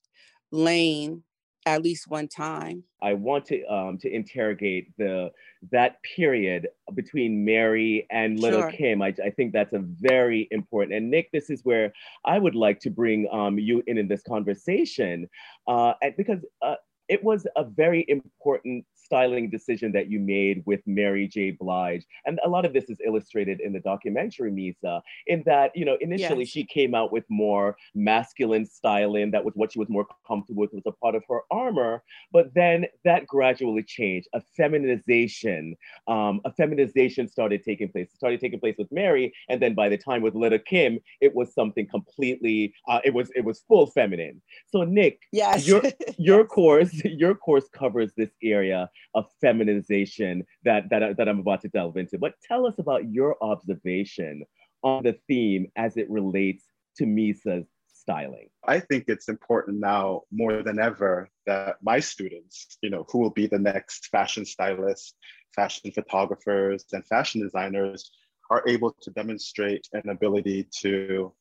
lane 0.52 1.24
at 1.66 1.82
least 1.82 2.08
one 2.08 2.28
time. 2.28 2.84
I 3.02 3.14
want 3.14 3.46
to 3.48 3.64
um, 3.66 3.98
to 4.00 4.14
interrogate 4.14 4.96
the 4.98 5.32
that 5.72 5.98
period 6.04 6.68
between 6.94 7.44
Mary 7.44 8.06
and 8.12 8.40
Little 8.40 8.62
sure. 8.62 8.72
Kim. 8.72 9.02
I, 9.02 9.14
I 9.24 9.32
think 9.32 9.52
that's 9.52 9.74
a 9.74 9.80
very 9.80 10.48
important. 10.52 10.96
And 10.96 11.10
Nick, 11.10 11.32
this 11.32 11.50
is 11.50 11.62
where 11.64 11.92
I 12.24 12.38
would 12.38 12.56
like 12.56 12.80
to 12.82 12.90
bring 12.90 13.28
um, 13.32 13.58
you 13.58 13.84
in 13.88 13.98
in 13.98 14.08
this 14.08 14.22
conversation, 14.24 15.28
uh, 15.68 15.94
because 16.18 16.40
uh, 16.62 16.76
it 17.10 17.24
was 17.24 17.48
a 17.56 17.64
very 17.64 18.06
important 18.08 18.86
styling 19.06 19.50
decision 19.50 19.92
that 19.92 20.10
you 20.10 20.20
made 20.20 20.64
with 20.66 20.82
Mary 20.86 21.28
J. 21.28 21.52
Blige. 21.52 22.06
And 22.26 22.40
a 22.44 22.50
lot 22.50 22.66
of 22.66 22.74
this 22.74 22.90
is 22.90 22.98
illustrated 23.06 23.62
in 23.62 23.72
the 23.72 23.80
documentary, 23.80 24.52
Misa, 24.52 25.02
in 25.28 25.44
that, 25.46 25.72
you 25.76 25.86
know, 25.86 25.98
initially 26.02 26.42
yes. 26.42 26.50
she 26.50 26.64
came 26.66 26.96
out 26.96 27.12
with 27.12 27.24
more 27.30 27.78
masculine 27.94 28.66
styling. 28.66 29.32
That 29.32 29.46
was 29.46 29.54
what 29.56 29.72
she 29.72 29.80
was 29.80 29.90
more 29.90 30.08
comfortable 30.28 30.62
with, 30.62 30.74
was 30.74 30.84
a 30.86 30.92
part 30.92 31.16
of 31.16 31.24
her 31.30 31.42
armor. 31.52 32.04
But 32.32 32.54
then 32.54 32.86
that 33.04 33.28
gradually 33.28 33.84
changed. 33.84 34.28
A 34.34 34.42
feminization, 34.58 35.76
um, 36.08 36.42
a 36.46 36.52
feminization 36.52 37.28
started 37.28 37.64
taking 37.64 37.90
place. 37.90 38.10
It 38.12 38.18
started 38.18 38.40
taking 38.40 38.60
place 38.60 38.76
with 38.78 38.92
Mary. 38.92 39.34
And 39.50 39.62
then 39.62 39.76
by 39.76 39.90
the 39.90 39.98
time 39.98 40.22
with 40.22 40.36
Lil' 40.36 40.60
Kim, 40.60 41.00
it 41.22 41.34
was 41.36 41.54
something 41.54 41.88
completely, 41.88 42.74
uh, 42.88 43.00
it 43.04 43.14
was 43.14 43.32
it 43.36 43.46
was 43.46 43.60
full 43.68 43.88
feminine. 43.88 44.42
So 44.68 44.84
Nick, 44.84 45.22
yes. 45.32 45.68
your, 45.68 45.82
your 46.18 46.42
yes. 46.42 46.50
course, 46.50 46.94
your 47.04 47.36
course 47.36 47.66
covers 47.72 48.12
this 48.18 48.32
area 48.42 48.90
of 49.14 49.26
feminization 49.42 50.46
that, 50.64 50.90
that, 50.90 51.18
that 51.18 51.30
I'm 51.30 51.40
about 51.40 51.62
to 51.62 51.70
delve 51.70 51.98
into. 51.98 52.18
But 52.18 52.36
tell 52.48 52.66
us 52.66 52.76
about 52.80 53.12
your 53.12 53.38
observation 53.42 54.44
on 54.84 55.04
the 55.04 55.18
theme 55.28 55.72
as 55.76 55.98
it 55.98 56.10
relates 56.10 56.66
to 56.98 57.06
Misa's 57.06 57.66
styling. 57.88 58.50
I 58.68 58.80
think 58.80 59.06
it's 59.08 59.30
important 59.30 59.80
now 59.80 60.22
more 60.32 60.62
than 60.62 60.80
ever 60.80 61.30
that 61.48 61.78
my 61.82 62.00
students, 62.00 62.78
you 62.82 62.90
know, 62.90 63.06
who 63.10 63.20
will 63.20 63.32
be 63.32 63.48
the 63.48 63.60
next 63.60 64.08
fashion 64.08 64.46
stylists, 64.46 65.14
fashion 65.56 65.92
photographers, 65.92 66.86
and 66.92 67.06
fashion 67.06 67.42
designers 67.42 68.12
are 68.52 68.64
able 68.68 68.96
to 69.02 69.10
demonstrate 69.12 69.88
an 69.94 70.10
ability 70.10 70.68
to 70.82 71.34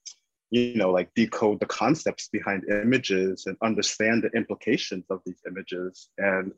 you 0.50 0.76
know, 0.76 0.92
like 0.92 1.12
decode 1.14 1.58
the 1.58 1.66
concepts 1.66 2.28
behind 2.28 2.62
images 2.68 3.46
and 3.46 3.56
understand 3.62 4.22
the 4.22 4.30
implications 4.38 5.04
of 5.10 5.20
these 5.26 5.42
images. 5.48 6.10
And 6.18 6.52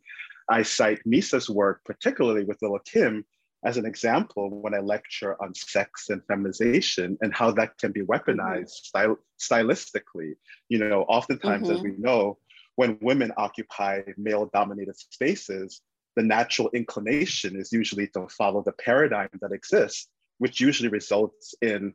I 0.48 0.62
cite 0.62 1.00
Misa's 1.04 1.50
work, 1.50 1.82
particularly 1.84 2.44
with 2.44 2.62
Lil' 2.62 2.78
Kim, 2.80 3.24
as 3.64 3.76
an 3.76 3.86
example 3.86 4.50
when 4.50 4.74
I 4.74 4.78
lecture 4.78 5.40
on 5.42 5.54
sex 5.54 6.08
and 6.08 6.22
feminization 6.26 7.18
and 7.20 7.34
how 7.34 7.50
that 7.52 7.78
can 7.78 7.90
be 7.90 8.02
weaponized 8.02 8.70
mm-hmm. 8.70 9.14
styl- 9.14 9.18
stylistically. 9.40 10.34
You 10.68 10.78
know, 10.78 11.02
oftentimes, 11.02 11.66
mm-hmm. 11.66 11.76
as 11.76 11.82
we 11.82 11.94
know, 11.98 12.38
when 12.76 12.98
women 13.00 13.32
occupy 13.36 14.02
male 14.16 14.50
dominated 14.52 14.96
spaces, 14.98 15.80
the 16.14 16.22
natural 16.22 16.70
inclination 16.72 17.56
is 17.56 17.72
usually 17.72 18.06
to 18.08 18.28
follow 18.28 18.62
the 18.62 18.72
paradigm 18.72 19.28
that 19.40 19.52
exists, 19.52 20.08
which 20.38 20.60
usually 20.60 20.88
results 20.88 21.54
in 21.60 21.94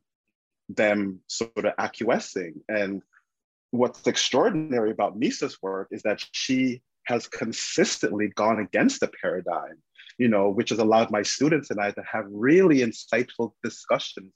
them 0.69 1.19
sort 1.27 1.57
of 1.57 1.73
acquiescing. 1.77 2.61
And 2.67 3.01
what's 3.71 4.05
extraordinary 4.07 4.91
about 4.91 5.17
Misa's 5.17 5.57
work 5.61 5.87
is 5.91 6.01
that 6.03 6.23
she 6.31 6.81
has 7.11 7.27
consistently 7.27 8.29
gone 8.35 8.59
against 8.59 9.01
the 9.01 9.11
paradigm, 9.21 9.77
you 10.17 10.29
know, 10.29 10.49
which 10.49 10.69
has 10.69 10.79
allowed 10.79 11.11
my 11.11 11.21
students 11.21 11.69
and 11.69 11.79
I 11.79 11.91
to 11.91 12.03
have 12.09 12.25
really 12.29 12.79
insightful 12.79 13.51
discussions 13.63 14.33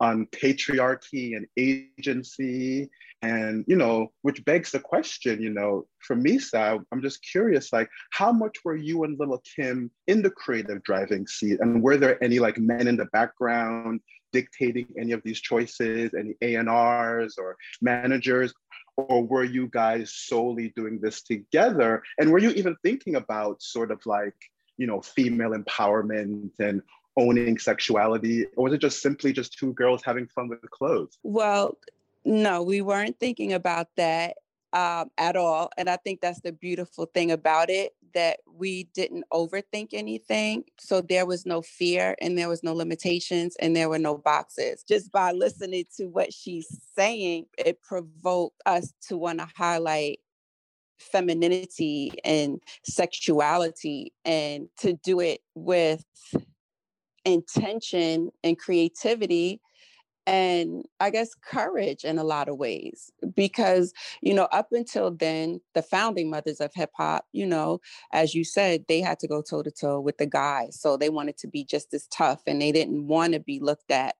on 0.00 0.26
patriarchy 0.26 1.36
and 1.36 1.46
agency 1.56 2.90
and 3.22 3.64
you 3.68 3.76
know 3.76 4.08
which 4.22 4.44
begs 4.44 4.72
the 4.72 4.80
question 4.80 5.40
you 5.40 5.50
know 5.50 5.86
for 6.00 6.16
Misa 6.16 6.82
i'm 6.90 7.00
just 7.00 7.24
curious 7.24 7.72
like 7.72 7.88
how 8.10 8.32
much 8.32 8.56
were 8.64 8.76
you 8.76 9.04
and 9.04 9.18
little 9.20 9.40
Kim 9.56 9.90
in 10.08 10.20
the 10.20 10.30
creative 10.30 10.82
driving 10.82 11.26
seat? 11.26 11.58
And 11.60 11.80
were 11.80 11.96
there 11.96 12.22
any 12.22 12.38
like 12.38 12.58
men 12.58 12.88
in 12.88 12.96
the 12.96 13.06
background 13.06 14.00
dictating 14.32 14.88
any 14.98 15.12
of 15.12 15.22
these 15.24 15.40
choices 15.40 16.10
any 16.18 16.34
A&Rs 16.42 17.36
or 17.38 17.56
managers 17.80 18.52
or 18.96 19.24
were 19.24 19.44
you 19.44 19.68
guys 19.68 20.12
solely 20.12 20.72
doing 20.76 21.00
this 21.00 21.22
together? 21.22 22.02
And 22.18 22.30
were 22.30 22.38
you 22.38 22.50
even 22.50 22.76
thinking 22.82 23.16
about 23.16 23.62
sort 23.62 23.90
of 23.90 24.04
like 24.06 24.34
you 24.76 24.86
know 24.86 25.00
female 25.00 25.50
empowerment 25.50 26.58
and 26.58 26.82
owning 27.16 27.58
sexuality? 27.58 28.46
Or 28.56 28.64
was 28.64 28.72
it 28.74 28.80
just 28.80 29.00
simply 29.02 29.32
just 29.32 29.58
two 29.58 29.72
girls 29.72 30.02
having 30.04 30.26
fun 30.28 30.48
with 30.48 30.70
clothes? 30.70 31.18
Well 31.22 31.78
no 32.26 32.62
we 32.62 32.80
weren't 32.80 33.20
thinking 33.20 33.52
about 33.52 33.88
that 33.96 34.38
um, 34.74 35.10
at 35.16 35.36
all 35.36 35.70
and 35.78 35.88
i 35.88 35.96
think 35.96 36.20
that's 36.20 36.40
the 36.40 36.52
beautiful 36.52 37.06
thing 37.06 37.30
about 37.30 37.70
it 37.70 37.92
that 38.12 38.38
we 38.46 38.84
didn't 38.94 39.24
overthink 39.32 39.88
anything 39.92 40.64
so 40.78 41.00
there 41.00 41.26
was 41.26 41.46
no 41.46 41.62
fear 41.62 42.14
and 42.20 42.38
there 42.38 42.48
was 42.48 42.62
no 42.62 42.72
limitations 42.72 43.56
and 43.60 43.74
there 43.74 43.88
were 43.88 43.98
no 43.98 44.16
boxes. 44.16 44.84
Just 44.86 45.12
by 45.12 45.32
listening 45.32 45.84
to 45.96 46.06
what 46.06 46.32
she's 46.32 46.66
saying 46.96 47.46
it 47.58 47.80
provoked 47.82 48.60
us 48.66 48.92
to 49.08 49.16
want 49.16 49.40
to 49.40 49.48
highlight 49.56 50.20
femininity 50.98 52.12
and 52.24 52.60
sexuality 52.84 54.12
and 54.24 54.68
to 54.78 54.94
do 55.04 55.20
it 55.20 55.40
with 55.54 56.04
intention 57.24 58.30
and 58.42 58.58
creativity 58.58 59.60
and 60.26 60.84
I 61.00 61.10
guess 61.10 61.34
courage 61.34 62.04
in 62.04 62.18
a 62.18 62.24
lot 62.24 62.48
of 62.48 62.56
ways. 62.56 63.10
Because, 63.34 63.92
you 64.22 64.34
know, 64.34 64.44
up 64.52 64.68
until 64.72 65.10
then, 65.10 65.60
the 65.74 65.82
founding 65.82 66.30
mothers 66.30 66.60
of 66.60 66.72
hip 66.74 66.90
hop, 66.96 67.26
you 67.32 67.46
know, 67.46 67.80
as 68.12 68.34
you 68.34 68.44
said, 68.44 68.84
they 68.88 69.00
had 69.00 69.18
to 69.20 69.28
go 69.28 69.42
toe 69.42 69.62
to 69.62 69.70
toe 69.70 70.00
with 70.00 70.18
the 70.18 70.26
guys. 70.26 70.80
So 70.80 70.96
they 70.96 71.10
wanted 71.10 71.36
to 71.38 71.48
be 71.48 71.64
just 71.64 71.92
as 71.92 72.06
tough 72.08 72.42
and 72.46 72.60
they 72.60 72.72
didn't 72.72 73.06
want 73.06 73.34
to 73.34 73.40
be 73.40 73.60
looked 73.60 73.90
at 73.90 74.16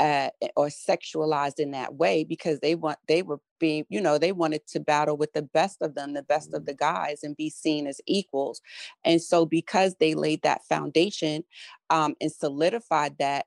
uh, 0.00 0.30
or 0.56 0.66
sexualized 0.66 1.60
in 1.60 1.70
that 1.70 1.94
way 1.94 2.24
because 2.24 2.58
they 2.58 2.74
want 2.74 2.98
they 3.06 3.22
were 3.22 3.38
being 3.60 3.84
you 3.88 4.00
know 4.00 4.18
they 4.18 4.32
wanted 4.32 4.66
to 4.66 4.80
battle 4.80 5.16
with 5.16 5.32
the 5.32 5.42
best 5.42 5.80
of 5.80 5.94
them 5.94 6.12
the 6.12 6.24
best 6.24 6.52
of 6.52 6.62
mm. 6.62 6.66
the 6.66 6.74
guys 6.74 7.20
and 7.22 7.36
be 7.36 7.48
seen 7.48 7.86
as 7.86 8.00
equals 8.06 8.60
and 9.04 9.22
so 9.22 9.46
because 9.46 9.94
they 10.00 10.14
laid 10.14 10.42
that 10.42 10.64
foundation 10.64 11.44
um, 11.90 12.16
and 12.20 12.32
solidified 12.32 13.16
that 13.18 13.46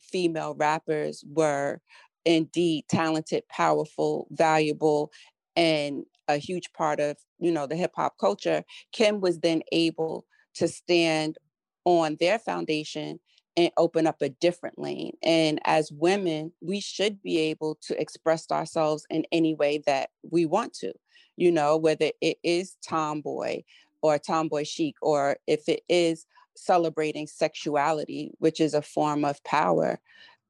female 0.00 0.54
rappers 0.54 1.24
were 1.28 1.80
indeed 2.24 2.84
talented 2.88 3.46
powerful 3.48 4.26
valuable 4.30 5.12
and 5.54 6.04
a 6.28 6.36
huge 6.36 6.72
part 6.72 6.98
of 6.98 7.16
you 7.38 7.52
know 7.52 7.66
the 7.66 7.76
hip 7.76 7.92
hop 7.94 8.14
culture 8.18 8.64
kim 8.92 9.20
was 9.20 9.38
then 9.40 9.62
able 9.70 10.26
to 10.54 10.66
stand 10.66 11.38
on 11.84 12.16
their 12.18 12.38
foundation 12.38 13.20
and 13.56 13.70
open 13.78 14.06
up 14.06 14.20
a 14.20 14.28
different 14.28 14.78
lane. 14.78 15.16
And 15.22 15.60
as 15.64 15.90
women, 15.90 16.52
we 16.60 16.80
should 16.80 17.22
be 17.22 17.38
able 17.38 17.78
to 17.82 17.98
express 18.00 18.50
ourselves 18.50 19.06
in 19.08 19.24
any 19.32 19.54
way 19.54 19.82
that 19.86 20.10
we 20.30 20.44
want 20.44 20.74
to, 20.74 20.92
you 21.36 21.50
know, 21.50 21.76
whether 21.76 22.10
it 22.20 22.36
is 22.42 22.76
tomboy 22.86 23.62
or 24.02 24.18
tomboy 24.18 24.64
chic, 24.64 24.96
or 25.00 25.38
if 25.46 25.68
it 25.68 25.80
is 25.88 26.26
celebrating 26.56 27.26
sexuality, 27.26 28.32
which 28.38 28.60
is 28.60 28.74
a 28.74 28.82
form 28.82 29.24
of 29.24 29.42
power. 29.44 29.98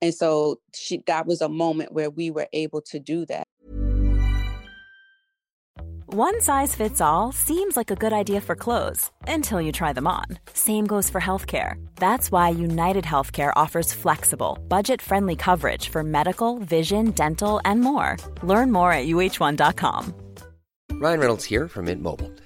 And 0.03 0.15
so 0.15 0.61
she, 0.75 1.03
that 1.07 1.27
was 1.27 1.41
a 1.41 1.49
moment 1.49 1.93
where 1.93 2.11
we 2.11 2.31
were 2.31 2.49
able 2.53 2.83
to 2.83 2.99
do 2.99 3.27
that. 3.27 3.47
One 6.09 6.41
size 6.41 6.75
fits 6.75 7.01
all 7.01 7.33
seems 7.33 7.77
like 7.77 7.91
a 7.91 7.97
good 7.97 8.13
idea 8.13 8.41
for 8.41 8.55
clothes 8.55 9.11
until 9.27 9.61
you 9.61 9.73
try 9.73 9.93
them 9.93 10.07
on. 10.07 10.25
Same 10.53 10.87
goes 10.87 11.11
for 11.11 11.21
healthcare. 11.21 11.85
That's 11.97 12.31
why 12.31 12.51
United 12.51 13.05
Healthcare 13.05 13.53
offers 13.57 13.93
flexible, 13.93 14.57
budget 14.69 15.03
friendly 15.03 15.35
coverage 15.35 15.89
for 15.89 16.05
medical, 16.05 16.59
vision, 16.61 17.11
dental, 17.11 17.61
and 17.65 17.81
more. 17.81 18.17
Learn 18.43 18.71
more 18.71 18.93
at 18.93 19.07
uhc.com. 19.07 20.15
Ryan 20.93 21.21
Reynolds 21.21 21.45
here 21.45 21.69
from 21.69 21.87
Mint 21.87 22.03
Mobile. 22.03 22.31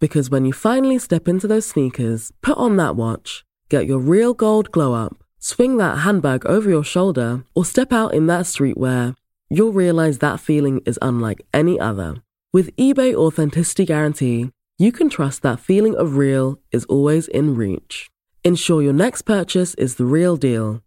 Because 0.00 0.30
when 0.30 0.46
you 0.46 0.52
finally 0.52 0.98
step 0.98 1.28
into 1.28 1.46
those 1.46 1.66
sneakers, 1.66 2.32
put 2.40 2.56
on 2.56 2.76
that 2.76 2.96
watch, 2.96 3.44
get 3.68 3.86
your 3.86 3.98
real 3.98 4.32
gold 4.32 4.70
glow 4.72 4.94
up, 4.94 5.22
swing 5.38 5.76
that 5.76 5.98
handbag 5.98 6.46
over 6.46 6.70
your 6.70 6.82
shoulder, 6.82 7.44
or 7.54 7.64
step 7.66 7.92
out 7.92 8.14
in 8.14 8.26
that 8.26 8.46
streetwear, 8.46 9.14
you'll 9.50 9.72
realize 9.72 10.18
that 10.18 10.40
feeling 10.40 10.80
is 10.86 10.98
unlike 11.02 11.42
any 11.52 11.78
other. 11.78 12.22
With 12.52 12.74
eBay 12.76 13.14
Authenticity 13.14 13.84
Guarantee, 13.84 14.50
you 14.78 14.90
can 14.90 15.10
trust 15.10 15.42
that 15.42 15.60
feeling 15.60 15.94
of 15.94 16.16
real 16.16 16.58
is 16.72 16.86
always 16.86 17.28
in 17.28 17.54
reach. 17.54 18.08
Ensure 18.42 18.80
your 18.80 18.94
next 18.94 19.22
purchase 19.22 19.74
is 19.74 19.96
the 19.96 20.06
real 20.06 20.38
deal. 20.38 20.80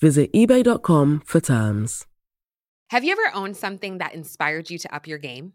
Visit 0.00 0.32
eBay.com 0.32 1.22
for 1.26 1.40
terms. 1.40 2.06
Have 2.90 3.02
you 3.02 3.12
ever 3.12 3.34
owned 3.34 3.56
something 3.56 3.98
that 3.98 4.14
inspired 4.14 4.70
you 4.70 4.78
to 4.78 4.94
up 4.94 5.08
your 5.08 5.18
game? 5.18 5.54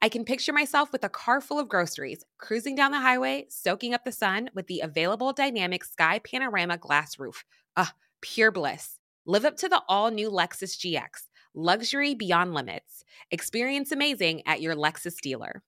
I 0.00 0.08
can 0.08 0.24
picture 0.24 0.52
myself 0.52 0.92
with 0.92 1.04
a 1.04 1.08
car 1.08 1.40
full 1.40 1.58
of 1.58 1.68
groceries, 1.68 2.24
cruising 2.38 2.74
down 2.74 2.92
the 2.92 3.00
highway, 3.00 3.46
soaking 3.48 3.94
up 3.94 4.04
the 4.04 4.12
sun 4.12 4.50
with 4.54 4.66
the 4.66 4.80
available 4.80 5.32
dynamic 5.32 5.84
sky 5.84 6.18
panorama 6.18 6.78
glass 6.78 7.18
roof. 7.18 7.44
Ah, 7.76 7.94
pure 8.20 8.50
bliss. 8.50 8.98
Live 9.26 9.44
up 9.44 9.56
to 9.58 9.68
the 9.68 9.82
all 9.88 10.10
new 10.10 10.30
Lexus 10.30 10.76
GX 10.76 11.22
luxury 11.54 12.14
beyond 12.14 12.54
limits. 12.54 13.04
Experience 13.30 13.92
amazing 13.92 14.42
at 14.46 14.60
your 14.60 14.74
Lexus 14.74 15.20
dealer. 15.20 15.62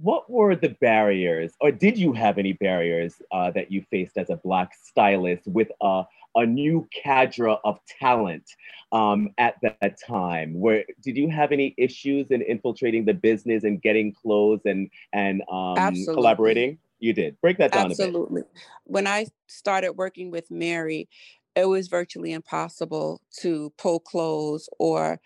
What 0.00 0.30
were 0.30 0.54
the 0.54 0.76
barriers, 0.80 1.54
or 1.60 1.72
did 1.72 1.98
you 1.98 2.12
have 2.12 2.38
any 2.38 2.52
barriers 2.52 3.16
uh, 3.32 3.50
that 3.50 3.72
you 3.72 3.82
faced 3.90 4.16
as 4.16 4.30
a 4.30 4.36
Black 4.36 4.70
stylist 4.80 5.42
with 5.48 5.68
a, 5.82 6.04
a 6.38 6.46
new 6.46 6.88
cadre 6.92 7.56
of 7.64 7.78
talent 8.00 8.44
um, 8.92 9.28
at 9.38 9.56
that 9.62 9.98
time? 10.06 10.58
Where 10.58 10.84
did 11.02 11.16
you 11.16 11.28
have 11.30 11.52
any 11.52 11.74
issues 11.76 12.30
in 12.30 12.42
infiltrating 12.42 13.04
the 13.04 13.14
business 13.14 13.64
and 13.64 13.82
getting 13.82 14.14
clothes 14.14 14.60
and 14.64 14.88
and 15.12 15.42
um, 15.50 15.94
collaborating? 16.06 16.78
You 17.00 17.12
did. 17.12 17.40
Break 17.40 17.58
that 17.58 17.72
down 17.72 17.90
Absolutely. 17.90 18.42
When 18.84 19.06
I 19.06 19.26
started 19.46 19.92
working 19.92 20.30
with 20.30 20.50
Mary, 20.50 21.08
it 21.54 21.66
was 21.66 21.88
virtually 21.88 22.32
impossible 22.32 23.20
to 23.40 23.72
pull 23.76 24.00
clothes 24.00 24.68
or 24.78 25.20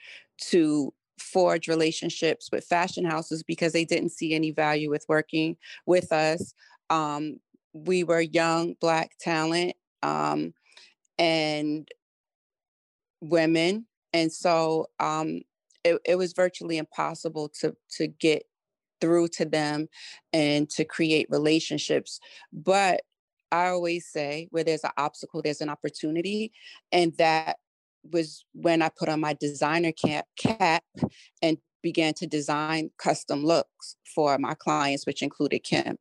to 0.50 0.92
forge 1.18 1.68
relationships 1.68 2.48
with 2.50 2.64
fashion 2.64 3.04
houses 3.04 3.42
because 3.42 3.72
they 3.72 3.84
didn't 3.84 4.10
see 4.10 4.34
any 4.34 4.50
value 4.50 4.90
with 4.90 5.04
working 5.08 5.56
with 5.86 6.10
us. 6.10 6.54
Um, 6.90 7.38
we 7.74 8.02
were 8.02 8.20
young 8.20 8.74
black 8.80 9.12
talent 9.18 9.74
um, 10.02 10.52
and 11.18 11.88
women, 13.20 13.86
and 14.12 14.32
so 14.32 14.88
um, 15.00 15.42
it, 15.84 15.98
it 16.04 16.16
was 16.16 16.32
virtually 16.32 16.78
impossible 16.78 17.50
to 17.60 17.76
to 17.96 18.06
get 18.06 18.44
through 19.00 19.26
to 19.26 19.44
them 19.44 19.88
and 20.32 20.70
to 20.70 20.84
create 20.84 21.26
relationships. 21.28 22.20
But 22.52 23.02
I 23.50 23.66
always 23.68 24.06
say 24.06 24.48
where 24.50 24.64
there's 24.64 24.84
an 24.84 24.92
obstacle, 24.96 25.42
there's 25.42 25.60
an 25.60 25.68
opportunity. 25.68 26.52
And 26.90 27.12
that 27.18 27.58
was 28.10 28.44
when 28.54 28.80
I 28.80 28.88
put 28.88 29.08
on 29.08 29.20
my 29.20 29.34
designer 29.34 29.92
cap, 29.92 30.26
cap 30.38 30.84
and 31.42 31.58
began 31.82 32.14
to 32.14 32.26
design 32.26 32.90
custom 32.96 33.44
looks 33.44 33.96
for 34.14 34.38
my 34.38 34.54
clients, 34.54 35.04
which 35.04 35.22
included 35.22 35.64
Kim. 35.64 35.98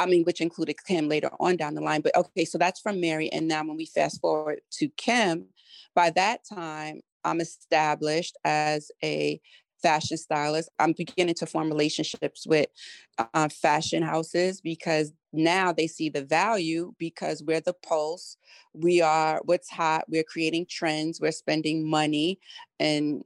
I 0.00 0.06
mean, 0.06 0.24
which 0.24 0.40
included 0.40 0.76
Kim 0.86 1.08
later 1.08 1.30
on 1.38 1.56
down 1.56 1.74
the 1.74 1.82
line. 1.82 2.00
But 2.00 2.16
okay, 2.16 2.46
so 2.46 2.56
that's 2.56 2.80
from 2.80 3.00
Mary. 3.00 3.30
And 3.32 3.46
now 3.46 3.62
when 3.62 3.76
we 3.76 3.84
fast 3.84 4.18
forward 4.20 4.60
to 4.72 4.88
Kim, 4.96 5.48
by 5.94 6.08
that 6.10 6.40
time, 6.50 7.00
I'm 7.22 7.40
established 7.40 8.38
as 8.42 8.90
a 9.04 9.42
fashion 9.82 10.16
stylist. 10.16 10.70
I'm 10.78 10.94
beginning 10.96 11.34
to 11.36 11.46
form 11.46 11.68
relationships 11.68 12.46
with 12.46 12.68
uh, 13.18 13.50
fashion 13.50 14.02
houses 14.02 14.62
because 14.62 15.12
now 15.34 15.70
they 15.70 15.86
see 15.86 16.08
the 16.08 16.24
value 16.24 16.94
because 16.98 17.42
we're 17.42 17.60
the 17.60 17.74
pulse. 17.74 18.38
We 18.72 19.02
are 19.02 19.42
what's 19.44 19.70
hot. 19.70 20.04
We're 20.08 20.24
creating 20.24 20.66
trends. 20.70 21.20
We're 21.20 21.30
spending 21.32 21.86
money. 21.86 22.40
And 22.78 23.22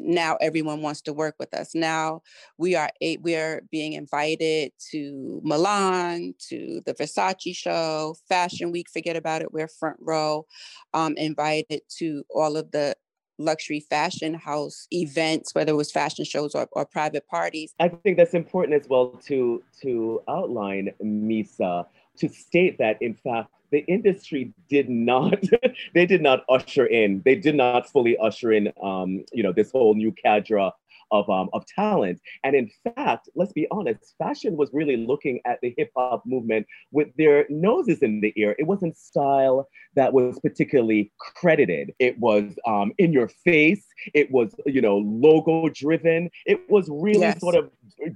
now 0.00 0.36
everyone 0.40 0.82
wants 0.82 1.02
to 1.02 1.12
work 1.12 1.34
with 1.38 1.54
us. 1.54 1.74
Now 1.74 2.22
we 2.58 2.74
are 2.74 2.90
we 3.20 3.34
are 3.34 3.62
being 3.70 3.92
invited 3.94 4.72
to 4.90 5.40
Milan, 5.44 6.34
to 6.48 6.80
the 6.86 6.94
Versace 6.94 7.54
show, 7.54 8.16
Fashion 8.28 8.72
Week. 8.72 8.88
Forget 8.90 9.16
about 9.16 9.42
it. 9.42 9.52
We're 9.52 9.68
front 9.68 9.98
row. 10.00 10.46
Um, 10.94 11.14
invited 11.16 11.82
to 11.98 12.24
all 12.30 12.56
of 12.56 12.70
the 12.70 12.94
luxury 13.38 13.80
fashion 13.80 14.34
house 14.34 14.86
events, 14.90 15.54
whether 15.54 15.72
it 15.72 15.76
was 15.76 15.90
fashion 15.90 16.24
shows 16.24 16.54
or, 16.54 16.68
or 16.72 16.86
private 16.86 17.26
parties. 17.26 17.74
I 17.80 17.88
think 17.88 18.16
that's 18.16 18.34
important 18.34 18.80
as 18.80 18.88
well 18.88 19.08
to 19.26 19.62
to 19.82 20.22
outline, 20.28 20.90
Misa, 21.02 21.86
to 22.18 22.28
state 22.28 22.78
that 22.78 23.00
in 23.00 23.14
fact 23.14 23.48
the 23.72 23.80
industry 23.88 24.52
did 24.68 24.88
not 24.88 25.42
they 25.94 26.06
did 26.06 26.22
not 26.22 26.44
usher 26.48 26.86
in 26.86 27.22
they 27.24 27.34
did 27.34 27.56
not 27.56 27.88
fully 27.88 28.16
usher 28.18 28.52
in 28.52 28.72
um, 28.82 29.24
you 29.32 29.42
know 29.42 29.52
this 29.52 29.72
whole 29.72 29.94
new 29.94 30.12
cadre 30.12 30.70
of, 31.12 31.28
um, 31.30 31.48
of 31.52 31.64
talent. 31.66 32.20
And 32.42 32.56
in 32.56 32.70
fact, 32.96 33.28
let's 33.36 33.52
be 33.52 33.68
honest, 33.70 34.14
fashion 34.18 34.56
was 34.56 34.70
really 34.72 34.96
looking 34.96 35.40
at 35.46 35.58
the 35.62 35.72
hip 35.76 35.90
hop 35.96 36.24
movement 36.26 36.66
with 36.90 37.08
their 37.16 37.46
noses 37.48 37.98
in 38.00 38.20
the 38.20 38.32
ear. 38.36 38.56
It 38.58 38.66
wasn't 38.66 38.96
style 38.96 39.68
that 39.94 40.12
was 40.12 40.40
particularly 40.40 41.12
credited. 41.18 41.92
It 41.98 42.18
was 42.18 42.44
um, 42.66 42.92
in 42.98 43.12
your 43.12 43.28
face. 43.28 43.84
It 44.14 44.30
was, 44.30 44.54
you 44.66 44.80
know, 44.80 44.98
logo 44.98 45.68
driven. 45.68 46.30
It 46.46 46.60
was 46.68 46.88
really 46.90 47.20
yes. 47.20 47.40
sort 47.40 47.54
of 47.54 47.70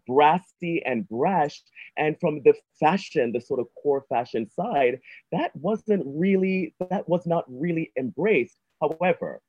brassy 0.06 0.82
and 0.85 1.09
brash. 1.09 1.62
And 1.96 2.18
from 2.18 2.42
the 2.42 2.54
fashion, 2.80 3.32
the 3.32 3.40
sort 3.40 3.61
of 3.61 3.66
core 3.80 4.04
fashion 4.09 4.48
side, 4.50 5.00
that 5.32 5.54
wasn't 5.54 6.02
really, 6.06 6.74
that 6.90 7.09
was 7.09 7.26
not 7.26 7.44
really 7.48 7.92
embraced. 7.98 8.56
However, 8.80 9.40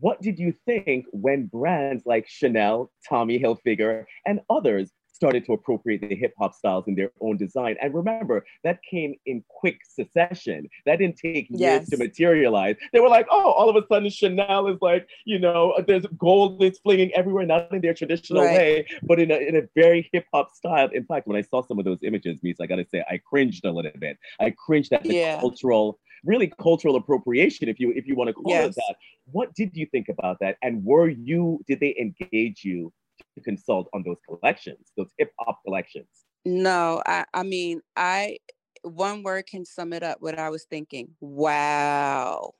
what 0.00 0.20
did 0.20 0.38
you 0.38 0.54
think 0.66 1.06
when 1.12 1.46
brands 1.46 2.04
like 2.06 2.26
Chanel, 2.28 2.90
Tommy 3.08 3.38
Hilfiger, 3.38 4.04
and 4.26 4.40
others 4.50 4.90
started 5.14 5.44
to 5.44 5.52
appropriate 5.52 6.00
the 6.00 6.16
hip 6.16 6.32
hop 6.36 6.52
styles 6.52 6.84
in 6.88 6.94
their 6.94 7.10
own 7.20 7.36
design? 7.36 7.76
And 7.80 7.94
remember, 7.94 8.44
that 8.64 8.80
came 8.88 9.14
in 9.26 9.44
quick 9.48 9.78
succession. 9.88 10.68
That 10.86 10.98
didn't 10.98 11.16
take 11.16 11.48
years 11.50 11.60
yes. 11.60 11.90
to 11.90 11.96
materialize. 11.96 12.76
They 12.92 13.00
were 13.00 13.08
like, 13.08 13.26
oh, 13.30 13.52
all 13.52 13.68
of 13.68 13.76
a 13.76 13.86
sudden 13.86 14.10
Chanel 14.10 14.66
is 14.68 14.78
like, 14.80 15.06
you 15.24 15.38
know, 15.38 15.74
there's 15.86 16.06
gold 16.18 16.60
that's 16.60 16.80
flinging 16.80 17.12
everywhere, 17.14 17.46
not 17.46 17.72
in 17.72 17.82
their 17.82 17.94
traditional 17.94 18.42
right. 18.42 18.56
way, 18.56 18.86
but 19.02 19.20
in 19.20 19.30
a, 19.30 19.36
in 19.36 19.56
a 19.56 19.62
very 19.76 20.08
hip 20.12 20.26
hop 20.32 20.50
style. 20.54 20.88
In 20.92 21.04
fact, 21.04 21.26
when 21.26 21.36
I 21.36 21.42
saw 21.42 21.62
some 21.62 21.78
of 21.78 21.84
those 21.84 22.02
images, 22.02 22.40
Mies, 22.44 22.56
I 22.60 22.66
gotta 22.66 22.86
say, 22.90 23.04
I 23.08 23.18
cringed 23.18 23.64
a 23.64 23.70
little 23.70 23.92
bit. 23.98 24.18
I 24.40 24.50
cringed 24.50 24.92
at 24.92 25.04
the 25.04 25.14
yeah. 25.14 25.40
cultural 25.40 26.00
really 26.24 26.52
cultural 26.60 26.96
appropriation, 26.96 27.68
if 27.68 27.80
you 27.80 27.92
if 27.92 28.06
you 28.06 28.14
want 28.14 28.28
to 28.28 28.34
call 28.34 28.52
yes. 28.52 28.68
it 28.68 28.74
that. 28.76 28.96
What 29.30 29.54
did 29.54 29.76
you 29.76 29.86
think 29.86 30.08
about 30.08 30.38
that? 30.40 30.56
And 30.62 30.84
were 30.84 31.08
you 31.08 31.60
did 31.66 31.80
they 31.80 31.96
engage 31.98 32.64
you 32.64 32.92
to 33.34 33.40
consult 33.42 33.88
on 33.92 34.02
those 34.04 34.18
collections, 34.28 34.92
those 34.96 35.10
hip 35.18 35.32
hop 35.38 35.60
collections? 35.64 36.08
No, 36.44 37.02
I 37.06 37.24
I 37.34 37.42
mean 37.42 37.80
I 37.96 38.38
one 38.82 39.22
word 39.22 39.46
can 39.46 39.64
sum 39.64 39.92
it 39.92 40.02
up 40.02 40.18
what 40.20 40.38
I 40.38 40.50
was 40.50 40.64
thinking. 40.64 41.10
Wow. 41.20 42.54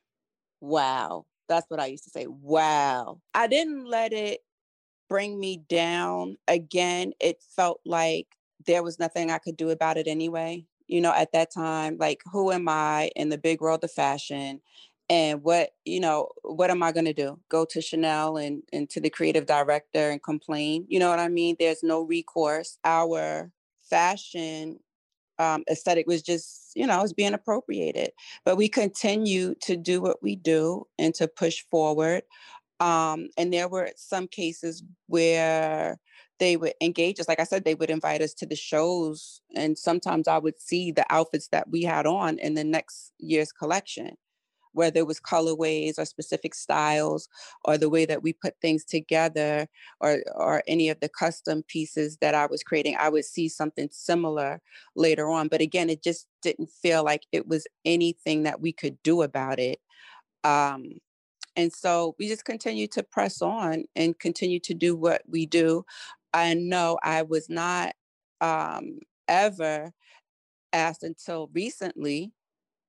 Wow. 0.60 1.26
That's 1.48 1.68
what 1.68 1.80
I 1.80 1.86
used 1.86 2.04
to 2.04 2.10
say. 2.10 2.26
Wow. 2.28 3.20
I 3.34 3.48
didn't 3.48 3.86
let 3.86 4.12
it 4.12 4.40
bring 5.08 5.38
me 5.38 5.62
down. 5.68 6.36
Again, 6.46 7.12
it 7.20 7.42
felt 7.56 7.80
like 7.84 8.28
there 8.66 8.84
was 8.84 9.00
nothing 9.00 9.30
I 9.30 9.38
could 9.38 9.56
do 9.56 9.70
about 9.70 9.96
it 9.96 10.06
anyway 10.06 10.64
you 10.86 11.00
know, 11.00 11.12
at 11.12 11.32
that 11.32 11.52
time, 11.52 11.96
like, 11.98 12.20
who 12.30 12.52
am 12.52 12.68
I 12.68 13.10
in 13.16 13.28
the 13.28 13.38
big 13.38 13.60
world 13.60 13.84
of 13.84 13.92
fashion? 13.92 14.60
And 15.10 15.42
what 15.42 15.70
you 15.84 16.00
know 16.00 16.28
what 16.42 16.70
am 16.70 16.82
i 16.82 16.92
to 16.92 17.12
do? 17.12 17.38
Go 17.50 17.64
to 17.66 17.82
chanel 17.82 18.36
and 18.36 18.62
and 18.72 18.88
to 18.90 19.00
the 19.00 19.10
creative 19.10 19.46
director 19.46 20.10
and 20.10 20.22
complain? 20.22 20.86
You 20.88 21.00
know 21.00 21.10
what 21.10 21.18
i 21.18 21.28
mean? 21.28 21.56
There's 21.58 21.82
no 21.82 22.02
recourse. 22.02 22.78
Our 22.84 23.50
fashion 23.90 24.78
um, 25.38 25.64
aesthetic 25.70 26.06
was 26.06 26.22
just 26.22 26.72
you 26.74 26.86
know 26.86 27.02
was 27.02 27.12
being 27.12 27.34
appropriated. 27.34 28.12
But 28.44 28.56
we 28.56 28.68
continue 28.68 29.54
to 29.62 29.76
do 29.76 30.00
what 30.00 30.22
we 30.22 30.36
do 30.36 30.86
and 30.98 31.14
to 31.16 31.28
push 31.28 31.62
forward. 31.70 32.22
Um, 32.80 33.28
and 33.36 33.52
there 33.52 33.68
were 33.68 33.90
some 33.96 34.26
cases 34.26 34.82
where 35.06 35.98
they 36.42 36.56
would 36.56 36.74
engage 36.80 37.20
us 37.20 37.28
like 37.28 37.38
i 37.38 37.44
said 37.44 37.64
they 37.64 37.76
would 37.76 37.88
invite 37.88 38.20
us 38.20 38.34
to 38.34 38.44
the 38.44 38.56
shows 38.56 39.40
and 39.54 39.78
sometimes 39.78 40.26
i 40.26 40.36
would 40.36 40.60
see 40.60 40.90
the 40.90 41.06
outfits 41.08 41.46
that 41.48 41.70
we 41.70 41.82
had 41.82 42.04
on 42.04 42.36
in 42.40 42.54
the 42.54 42.64
next 42.64 43.12
year's 43.20 43.52
collection 43.52 44.16
whether 44.72 44.98
it 44.98 45.06
was 45.06 45.20
colorways 45.20 45.98
or 45.98 46.04
specific 46.04 46.52
styles 46.54 47.28
or 47.64 47.78
the 47.78 47.88
way 47.88 48.04
that 48.04 48.22
we 48.22 48.32
put 48.32 48.54
things 48.60 48.84
together 48.84 49.68
or 50.00 50.18
or 50.34 50.62
any 50.66 50.88
of 50.88 50.98
the 51.00 51.08
custom 51.08 51.62
pieces 51.68 52.16
that 52.20 52.34
I 52.34 52.46
was 52.46 52.62
creating, 52.62 52.96
I 52.98 53.08
would 53.08 53.24
see 53.24 53.48
something 53.48 53.88
similar 53.92 54.60
later 54.96 55.28
on. 55.30 55.48
But 55.48 55.60
again, 55.60 55.90
it 55.90 56.02
just 56.02 56.26
didn't 56.40 56.70
feel 56.70 57.04
like 57.04 57.26
it 57.32 57.46
was 57.46 57.66
anything 57.84 58.44
that 58.44 58.60
we 58.60 58.72
could 58.72 58.96
do 59.02 59.22
about 59.22 59.58
it. 59.58 59.78
Um, 60.42 61.00
and 61.56 61.72
so 61.72 62.14
we 62.18 62.28
just 62.28 62.44
continue 62.44 62.86
to 62.88 63.02
press 63.02 63.42
on 63.42 63.84
and 63.94 64.18
continue 64.18 64.58
to 64.60 64.74
do 64.74 64.96
what 64.96 65.22
we 65.28 65.46
do. 65.46 65.84
I 66.34 66.54
know 66.54 66.98
I 67.02 67.22
was 67.22 67.48
not 67.48 67.94
um, 68.40 68.98
ever 69.28 69.92
asked 70.72 71.02
until 71.02 71.50
recently 71.52 72.32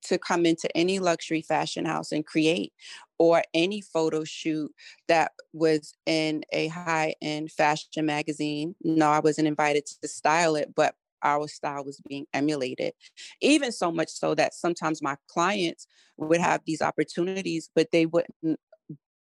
to 0.03 0.17
come 0.17 0.45
into 0.45 0.75
any 0.75 0.99
luxury 0.99 1.41
fashion 1.41 1.86
house 1.86 2.12
and 2.12 2.25
create 2.25 2.73
or 3.17 3.43
any 3.53 3.82
photo 3.82 4.23
shoot 4.23 4.71
that 5.08 5.32
was 5.53 5.93
in 6.06 6.43
a 6.51 6.67
high 6.67 7.15
end 7.21 7.51
fashion 7.51 8.06
magazine. 8.06 8.75
No, 8.84 9.10
I 9.10 9.19
wasn't 9.19 9.47
invited 9.47 9.86
to 9.86 10.08
style 10.08 10.56
it, 10.56 10.73
but 10.75 10.95
our 11.23 11.47
style 11.47 11.86
was 11.86 12.01
being 12.08 12.25
emulated. 12.34 12.93
Even 13.41 13.71
so 13.71 13.91
much 13.91 14.10
so 14.10 14.36
that 14.36 14.53
sometimes 14.53 15.01
my 15.01 15.15
clients 15.29 15.88
would 16.17 16.41
have 16.41 16.62
these 16.65 16.82
opportunities, 16.82 17.69
but 17.73 17.91
they 17.91 18.06
wouldn't 18.06 18.60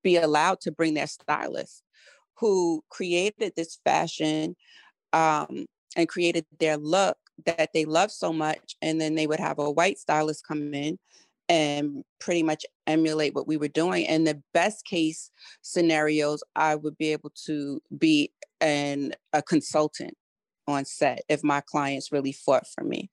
be 0.03 0.17
allowed 0.17 0.61
to 0.61 0.71
bring 0.71 0.95
their 0.95 1.07
stylist 1.07 1.83
who 2.41 2.83
created 2.89 3.53
this 3.55 3.79
fashion 3.85 4.55
um, 5.13 5.65
and 5.95 6.09
created 6.09 6.45
their 6.59 6.75
look 6.75 7.17
that 7.45 7.69
they 7.73 7.85
love 7.85 8.11
so 8.11 8.33
much. 8.33 8.75
And 8.81 8.99
then 8.99 9.15
they 9.15 9.27
would 9.27 9.39
have 9.39 9.59
a 9.59 9.71
white 9.71 9.99
stylist 9.99 10.45
come 10.45 10.73
in 10.73 10.97
and 11.47 12.03
pretty 12.19 12.43
much 12.43 12.65
emulate 12.87 13.35
what 13.35 13.47
we 13.47 13.57
were 13.57 13.67
doing. 13.67 14.07
And 14.07 14.25
the 14.25 14.41
best 14.53 14.85
case 14.85 15.29
scenarios, 15.61 16.43
I 16.55 16.75
would 16.75 16.97
be 16.97 17.11
able 17.11 17.31
to 17.45 17.81
be 17.97 18.31
an 18.59 19.13
a 19.33 19.41
consultant 19.41 20.15
on 20.67 20.85
set 20.85 21.21
if 21.29 21.43
my 21.43 21.61
clients 21.61 22.11
really 22.11 22.31
fought 22.31 22.65
for 22.67 22.83
me. 22.83 23.09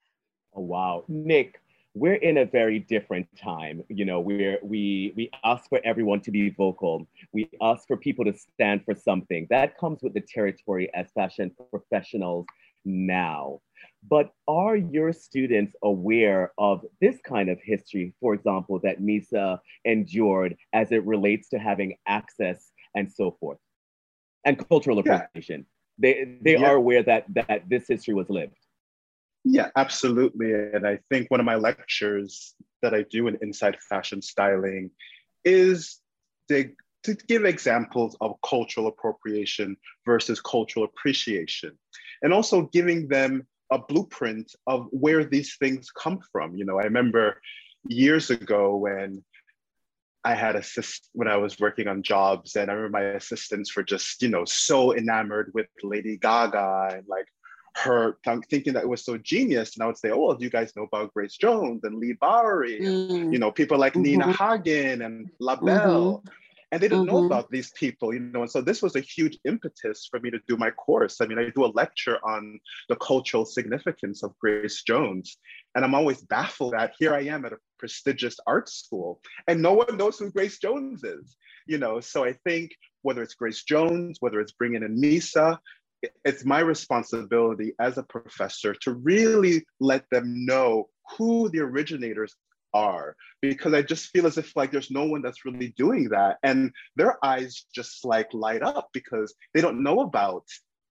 Oh 0.55 0.63
wow. 0.63 1.05
Nick, 1.09 1.61
we're 1.99 2.15
in 2.15 2.39
a 2.39 2.45
very 2.45 2.79
different 2.79 3.27
time. 3.37 3.83
You 3.89 4.05
know, 4.05 4.21
we're 4.21 4.59
we 4.63 5.13
we 5.17 5.31
ask 5.45 5.69
for 5.69 5.81
everyone 5.85 6.21
to 6.21 6.31
be 6.31 6.51
vocal. 6.51 7.07
We 7.33 7.51
ask 7.61 7.87
for 7.87 7.97
people 7.97 8.25
to 8.27 8.35
stand 8.35 8.85
for 8.85 8.95
something. 8.95 9.47
That 9.51 9.77
comes 9.79 10.03
with 10.03 10.15
the 10.15 10.21
territory 10.21 10.91
as 10.95 11.11
fashion 11.13 11.51
professionals 11.71 12.47
now. 12.85 13.61
But 14.09 14.33
are 14.47 14.77
your 14.77 15.13
students 15.13 15.75
aware 15.83 16.53
of 16.59 16.85
this 17.01 17.19
kind 17.25 17.49
of 17.49 17.59
history, 17.63 18.15
for 18.21 18.35
example, 18.35 18.79
that 18.85 19.01
Misa 19.01 19.59
endured 19.85 20.57
as 20.73 20.93
it 20.93 21.05
relates 21.05 21.49
to 21.51 21.59
having 21.59 21.97
access 22.07 22.71
and 22.95 23.13
so 23.13 23.37
forth, 23.41 23.59
and 24.45 24.69
cultural 24.69 24.99
appropriation? 25.01 25.67
Yeah. 25.67 25.75
They 26.01 26.39
they 26.43 26.57
yeah. 26.59 26.69
are 26.69 26.77
aware 26.77 27.03
that 27.03 27.25
that 27.35 27.69
this 27.69 27.89
history 27.89 28.15
was 28.15 28.31
lived. 28.31 28.58
Yeah, 29.45 29.69
absolutely. 29.77 30.53
And 30.53 30.87
I 30.87 30.99
think 31.11 31.31
one 31.31 31.41
of 31.41 31.47
my 31.47 31.55
lectures 31.55 32.55
that 32.83 32.95
I 32.95 33.03
do 33.03 33.29
in 33.29 33.39
Inside 33.41 33.79
Fashion 33.89 34.21
Styling 34.21 34.91
is 35.45 36.01
to, 36.49 36.71
to 37.05 37.15
give 37.15 37.45
examples 37.45 38.17
of 38.21 38.37
cultural 38.45 38.89
appropriation 38.89 39.77
versus 40.05 40.41
cultural 40.41 40.85
appreciation, 40.85 41.79
and 42.23 42.33
also 42.33 42.63
giving 42.73 43.09
them 43.09 43.47
a 43.71 43.79
blueprint 43.79 44.55
of 44.67 44.87
where 44.91 45.25
these 45.25 45.57
things 45.57 45.91
come 45.91 46.21
from. 46.33 46.57
You 46.57 46.65
know, 46.65 46.79
I 46.79 46.85
remember 46.85 47.41
years 47.89 48.31
ago 48.31 48.77
when 48.77 49.25
I 50.25 50.35
had 50.35 50.57
assist 50.57 51.09
when 51.13 51.29
I 51.29 51.37
was 51.37 51.59
working 51.59 51.87
on 51.89 52.03
jobs, 52.03 52.57
and 52.57 52.71
I 52.71 52.75
remember 52.75 52.99
my 52.99 53.05
assistants 53.15 53.75
were 53.77 53.85
just, 53.85 54.21
you 54.21 54.29
know, 54.29 54.45
so 54.45 54.95
enamored 54.95 55.53
with 55.55 55.69
Lady 55.83 56.19
Gaga 56.19 56.91
and 56.93 57.05
like 57.09 57.27
her 57.85 58.19
thinking 58.51 58.73
that 58.75 58.85
it 58.85 58.89
was 58.89 59.05
so 59.05 59.17
genius. 59.19 59.75
And 59.75 59.83
I 59.83 59.87
would 59.87 59.99
say, 59.99 60.11
Oh, 60.11 60.27
well, 60.27 60.35
do 60.35 60.45
you 60.45 60.51
guys 60.51 60.75
know 60.77 60.85
about 60.85 61.15
Grace 61.15 61.37
Jones 61.37 61.85
and 61.85 61.99
Leigh 61.99 62.17
Bowery? 62.21 62.81
Mm. 62.81 63.33
you 63.33 63.39
know, 63.39 63.51
people 63.51 63.79
like 63.79 63.95
mm-hmm. 63.95 64.03
Nina 64.03 64.33
Hagen 64.33 65.03
and 65.03 65.31
La 65.41 65.57
Belle. 65.57 66.19
Mm-hmm 66.19 66.29
and 66.71 66.83
they 66.83 66.89
didn't 66.89 67.07
mm-hmm. 67.07 67.17
know 67.17 67.25
about 67.27 67.51
these 67.51 67.71
people 67.73 68.13
you 68.13 68.21
know 68.21 68.43
and 68.43 68.51
so 68.51 68.61
this 68.61 68.83
was 68.83 68.97
a 68.97 69.01
huge 69.01 69.39
impetus 69.45 70.07
for 70.11 70.21
me 70.21 70.31
to 70.31 70.39
do 70.47 70.57
my 70.57 70.71
course 70.71 71.21
i 71.21 71.27
mean 71.27 71.39
i 71.39 71.51
do 71.55 71.65
a 71.65 71.75
lecture 71.75 72.19
on 72.25 72.59
the 72.89 72.97
cultural 72.97 73.45
significance 73.45 74.23
of 74.23 74.37
grace 74.39 74.83
jones 74.83 75.39
and 75.75 75.85
i'm 75.85 75.95
always 75.95 76.23
baffled 76.23 76.73
that 76.73 76.93
here 76.99 77.15
i 77.15 77.21
am 77.21 77.45
at 77.45 77.53
a 77.53 77.59
prestigious 77.79 78.39
art 78.47 78.69
school 78.69 79.21
and 79.47 79.61
no 79.61 79.73
one 79.73 79.97
knows 79.97 80.19
who 80.19 80.31
grace 80.31 80.59
jones 80.59 81.05
is 81.05 81.37
you 81.67 81.79
know 81.79 82.01
so 82.01 82.25
i 82.25 82.33
think 82.45 82.73
whether 83.03 83.23
it's 83.23 83.35
grace 83.35 83.63
jones 83.63 84.19
whether 84.21 84.41
it's 84.41 84.53
bringing 84.53 84.83
in 84.83 85.01
misa 85.01 85.59
it's 86.25 86.45
my 86.45 86.61
responsibility 86.61 87.73
as 87.81 87.99
a 87.99 88.03
professor 88.03 88.75
to 88.75 88.93
really 88.93 89.65
let 89.81 90.05
them 90.11 90.45
know 90.47 90.89
who 91.17 91.49
the 91.49 91.61
originators 91.61 92.35
are 92.75 93.17
because 93.41 93.73
I 93.73 93.83
just 93.83 94.11
feel 94.11 94.27
as 94.27 94.39
if 94.39 94.55
like 94.57 94.71
there's 94.71 94.91
no 94.91 95.05
one 95.05 95.23
that's 95.23 95.45
really 95.45 95.73
doing 95.77 96.09
that. 96.11 96.39
And 96.43 96.71
their 96.97 97.23
eyes 97.25 97.65
just 97.75 98.05
like 98.05 98.33
light 98.33 98.63
up 98.63 98.89
because 98.93 99.35
they 99.55 99.61
don't 99.61 99.83
know 99.83 100.01
about 100.01 100.45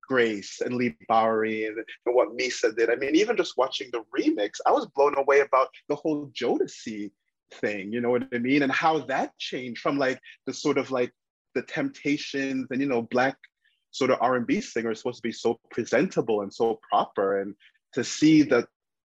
Grace 0.08 0.62
and 0.62 0.76
Leigh 0.76 0.96
Bowery 1.08 1.66
and, 1.66 1.78
and 1.78 2.16
what 2.16 2.38
Misa 2.38 2.76
did. 2.76 2.90
I 2.90 2.96
mean, 2.96 3.16
even 3.16 3.38
just 3.38 3.58
watching 3.58 3.90
the 3.92 4.04
remix, 4.18 4.54
I 4.66 4.72
was 4.72 4.88
blown 4.96 5.18
away 5.18 5.42
about 5.42 5.68
the 5.90 5.96
whole 5.96 6.28
Jodeci 6.28 7.12
thing, 7.54 7.92
you 7.92 8.02
know 8.02 8.10
what 8.10 8.28
I 8.34 8.40
mean? 8.40 8.64
And 8.64 8.72
how 8.72 9.00
that 9.06 9.38
changed 9.38 9.82
from 9.82 9.98
like 9.98 10.20
the 10.46 10.54
sort 10.54 10.78
of 10.78 10.92
like 10.92 11.12
the 11.56 11.62
temptations 11.62 12.68
and 12.72 12.82
you 12.82 12.88
know, 12.88 13.02
black 13.04 13.38
sort 13.98 14.12
of 14.12 14.20
R&B 14.22 14.62
singer 14.62 14.92
is 14.92 15.00
supposed 15.00 15.18
to 15.18 15.28
be 15.28 15.32
so 15.32 15.60
presentable 15.72 16.42
and 16.42 16.54
so 16.54 16.80
proper 16.90 17.42
and 17.42 17.56
to 17.94 18.04
see 18.04 18.44
that 18.44 18.68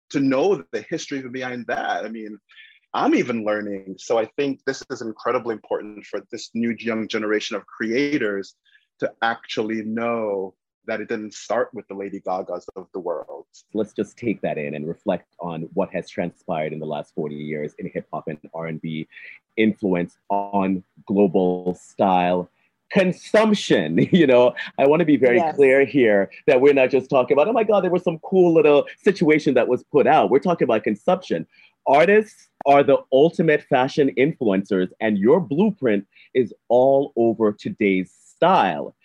to 0.09 0.19
know 0.19 0.63
the 0.71 0.81
history 0.89 1.27
behind 1.27 1.65
that. 1.67 2.05
I 2.05 2.09
mean, 2.09 2.37
I'm 2.93 3.15
even 3.15 3.43
learning. 3.43 3.95
So 3.97 4.19
I 4.19 4.25
think 4.37 4.59
this 4.65 4.83
is 4.91 5.01
incredibly 5.01 5.53
important 5.53 6.05
for 6.05 6.21
this 6.31 6.51
new 6.53 6.75
young 6.77 7.07
generation 7.07 7.55
of 7.55 7.65
creators 7.65 8.55
to 8.99 9.11
actually 9.21 9.81
know 9.83 10.53
that 10.85 10.99
it 10.99 11.07
didn't 11.07 11.33
start 11.33 11.69
with 11.73 11.87
the 11.87 11.93
Lady 11.93 12.19
Gagas 12.19 12.65
of 12.75 12.87
the 12.93 12.99
world. 12.99 13.45
Let's 13.73 13.93
just 13.93 14.17
take 14.17 14.41
that 14.41 14.57
in 14.57 14.75
and 14.75 14.87
reflect 14.87 15.33
on 15.39 15.63
what 15.73 15.89
has 15.93 16.09
transpired 16.09 16.73
in 16.73 16.79
the 16.79 16.85
last 16.85 17.15
40 17.15 17.35
years 17.35 17.73
in 17.79 17.89
hip 17.91 18.05
hop 18.13 18.27
and 18.27 18.37
R&B 18.53 19.07
influence 19.55 20.17
on 20.29 20.83
global 21.05 21.73
style 21.75 22.49
consumption. 22.91 24.07
You 24.13 24.27
know, 24.27 24.53
I 24.77 24.85
want 24.85 24.99
to 24.99 25.05
be 25.05 25.17
very 25.17 25.37
yes. 25.37 25.55
clear 25.55 25.85
here 25.85 26.29
that 26.45 26.61
we're 26.61 26.73
not 26.73 26.91
just 26.91 27.09
talking 27.09 27.35
about, 27.35 27.47
oh 27.47 27.53
my 27.53 27.63
God, 27.63 27.83
there 27.83 27.91
was 27.91 28.03
some 28.03 28.19
cool 28.19 28.53
little 28.53 28.85
situation 29.01 29.55
that 29.55 29.67
was 29.67 29.83
put 29.83 30.05
out. 30.05 30.29
We're 30.29 30.39
talking 30.39 30.65
about 30.65 30.83
consumption. 30.83 31.47
Artists 31.87 32.49
are 32.65 32.83
the 32.83 32.97
ultimate 33.11 33.63
fashion 33.63 34.11
influencers, 34.17 34.89
and 35.01 35.17
your 35.17 35.39
blueprint 35.39 36.05
is 36.33 36.53
all 36.69 37.11
over 37.15 37.51
today's 37.51 38.11
style 38.11 38.95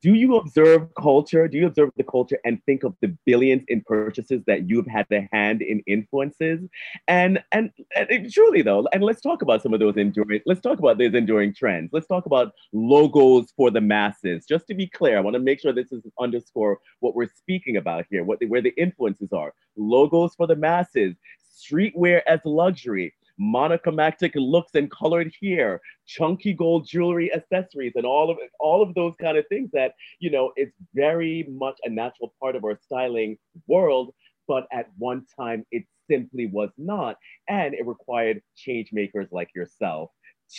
do 0.00 0.14
you 0.14 0.36
observe 0.36 0.94
culture? 0.94 1.48
Do 1.48 1.56
you 1.56 1.66
observe 1.66 1.90
the 1.96 2.04
culture 2.04 2.38
and 2.44 2.62
think 2.66 2.84
of 2.84 2.94
the 3.00 3.16
billions 3.24 3.64
in 3.68 3.82
purchases 3.82 4.42
that 4.46 4.68
you've 4.68 4.86
had 4.86 5.06
a 5.10 5.28
hand 5.32 5.62
in 5.62 5.82
influences? 5.86 6.60
And, 7.06 7.42
and 7.52 7.70
and 7.96 8.30
truly 8.30 8.60
though, 8.62 8.86
and 8.92 9.02
let's 9.02 9.22
talk 9.22 9.40
about 9.40 9.62
some 9.62 9.72
of 9.72 9.80
those 9.80 9.96
enduring. 9.96 10.42
Let's 10.44 10.60
talk 10.60 10.78
about 10.78 10.98
those 10.98 11.14
enduring 11.14 11.54
trends. 11.54 11.90
Let's 11.92 12.06
talk 12.06 12.26
about 12.26 12.52
logos 12.72 13.52
for 13.56 13.70
the 13.70 13.80
masses. 13.80 14.44
Just 14.46 14.66
to 14.66 14.74
be 14.74 14.86
clear, 14.86 15.16
I 15.16 15.20
want 15.20 15.34
to 15.34 15.40
make 15.40 15.60
sure 15.60 15.72
this 15.72 15.92
is 15.92 16.02
underscore 16.20 16.78
what 17.00 17.14
we're 17.14 17.28
speaking 17.28 17.76
about 17.78 18.04
here. 18.10 18.24
What 18.24 18.40
the, 18.40 18.46
where 18.46 18.62
the 18.62 18.74
influences 18.76 19.32
are. 19.32 19.54
Logos 19.76 20.34
for 20.34 20.46
the 20.46 20.56
masses. 20.56 21.14
Streetwear 21.58 22.22
as 22.28 22.40
luxury 22.44 23.14
monochromatic 23.38 24.32
looks 24.34 24.74
and 24.74 24.90
colored 24.90 25.32
hair, 25.42 25.80
chunky 26.06 26.52
gold 26.52 26.86
jewelry, 26.86 27.32
accessories, 27.32 27.92
and 27.94 28.04
all 28.04 28.30
of 28.30 28.38
all 28.60 28.82
of 28.82 28.94
those 28.94 29.14
kind 29.20 29.38
of 29.38 29.44
things 29.48 29.70
that 29.72 29.92
you 30.20 30.30
know 30.30 30.52
it's 30.56 30.76
very 30.94 31.46
much 31.50 31.78
a 31.84 31.90
natural 31.90 32.34
part 32.40 32.56
of 32.56 32.64
our 32.64 32.78
styling 32.82 33.36
world. 33.66 34.14
But 34.46 34.66
at 34.72 34.86
one 34.96 35.26
time, 35.38 35.66
it 35.70 35.84
simply 36.10 36.46
was 36.46 36.70
not. 36.78 37.16
And 37.48 37.74
it 37.74 37.86
required 37.86 38.40
change 38.56 38.90
makers 38.92 39.28
like 39.30 39.50
yourself 39.54 40.10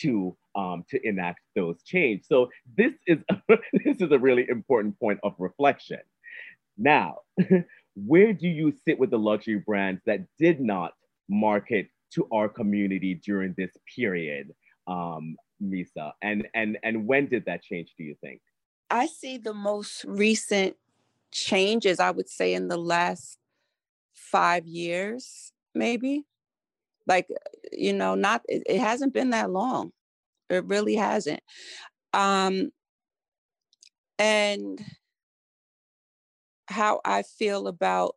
to 0.02 0.36
um, 0.56 0.84
to 0.90 1.00
enact 1.08 1.40
those 1.56 1.82
change. 1.84 2.24
So 2.26 2.50
this 2.78 2.94
is 3.08 3.20
this 3.48 3.98
is 4.00 4.12
a 4.12 4.20
really 4.20 4.48
important 4.50 5.00
point 5.00 5.20
of 5.24 5.34
reflection. 5.40 6.00
Now, 6.78 7.18
where 7.96 8.34
do 8.34 8.48
you 8.48 8.74
sit 8.86 9.00
with 9.00 9.10
the 9.12 9.20
luxury 9.20 9.62
brands 9.66 10.02
that 10.06 10.22
did 10.38 10.62
not 10.62 10.94
market 11.28 11.88
to 12.14 12.28
our 12.32 12.50
community 12.50 13.16
during 13.16 13.54
this 13.58 13.72
period, 13.96 14.54
um, 14.88 15.36
Misa? 15.64 16.12
And 16.22 16.48
and 16.54 16.78
and 16.84 17.08
when 17.08 17.28
did 17.28 17.46
that 17.46 17.64
change? 17.64 17.94
Do 17.98 18.04
you 18.04 18.16
think? 18.22 18.42
I 18.90 19.06
see 19.06 19.38
the 19.38 19.54
most 19.54 20.04
recent 20.06 20.76
changes. 21.32 22.00
I 22.00 22.12
would 22.12 22.30
say 22.30 22.54
in 22.54 22.68
the 22.68 22.78
last 22.78 23.38
five 24.14 24.66
years, 24.66 25.52
maybe. 25.76 26.26
Like 27.08 27.28
you 27.72 27.94
know, 27.94 28.16
not 28.16 28.42
it, 28.48 28.64
it 28.68 28.80
hasn't 28.80 29.14
been 29.14 29.32
that 29.32 29.50
long. 29.50 29.92
It 30.50 30.66
really 30.66 30.96
hasn't. 30.96 31.42
Um, 32.14 32.72
and 34.18 34.84
how 36.68 37.02
I 37.04 37.24
feel 37.24 37.68
about 37.68 38.16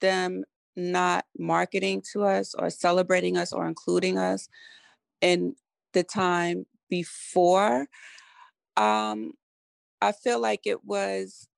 them 0.00 0.44
not 0.76 1.24
marketing 1.38 2.02
to 2.12 2.24
us 2.24 2.54
or 2.58 2.70
celebrating 2.70 3.36
us 3.36 3.52
or 3.52 3.66
including 3.66 4.18
us 4.18 4.48
in 5.20 5.54
the 5.92 6.02
time 6.02 6.66
before 6.90 7.86
um 8.76 9.32
i 10.02 10.12
feel 10.12 10.40
like 10.40 10.60
it 10.64 10.84
was 10.84 11.48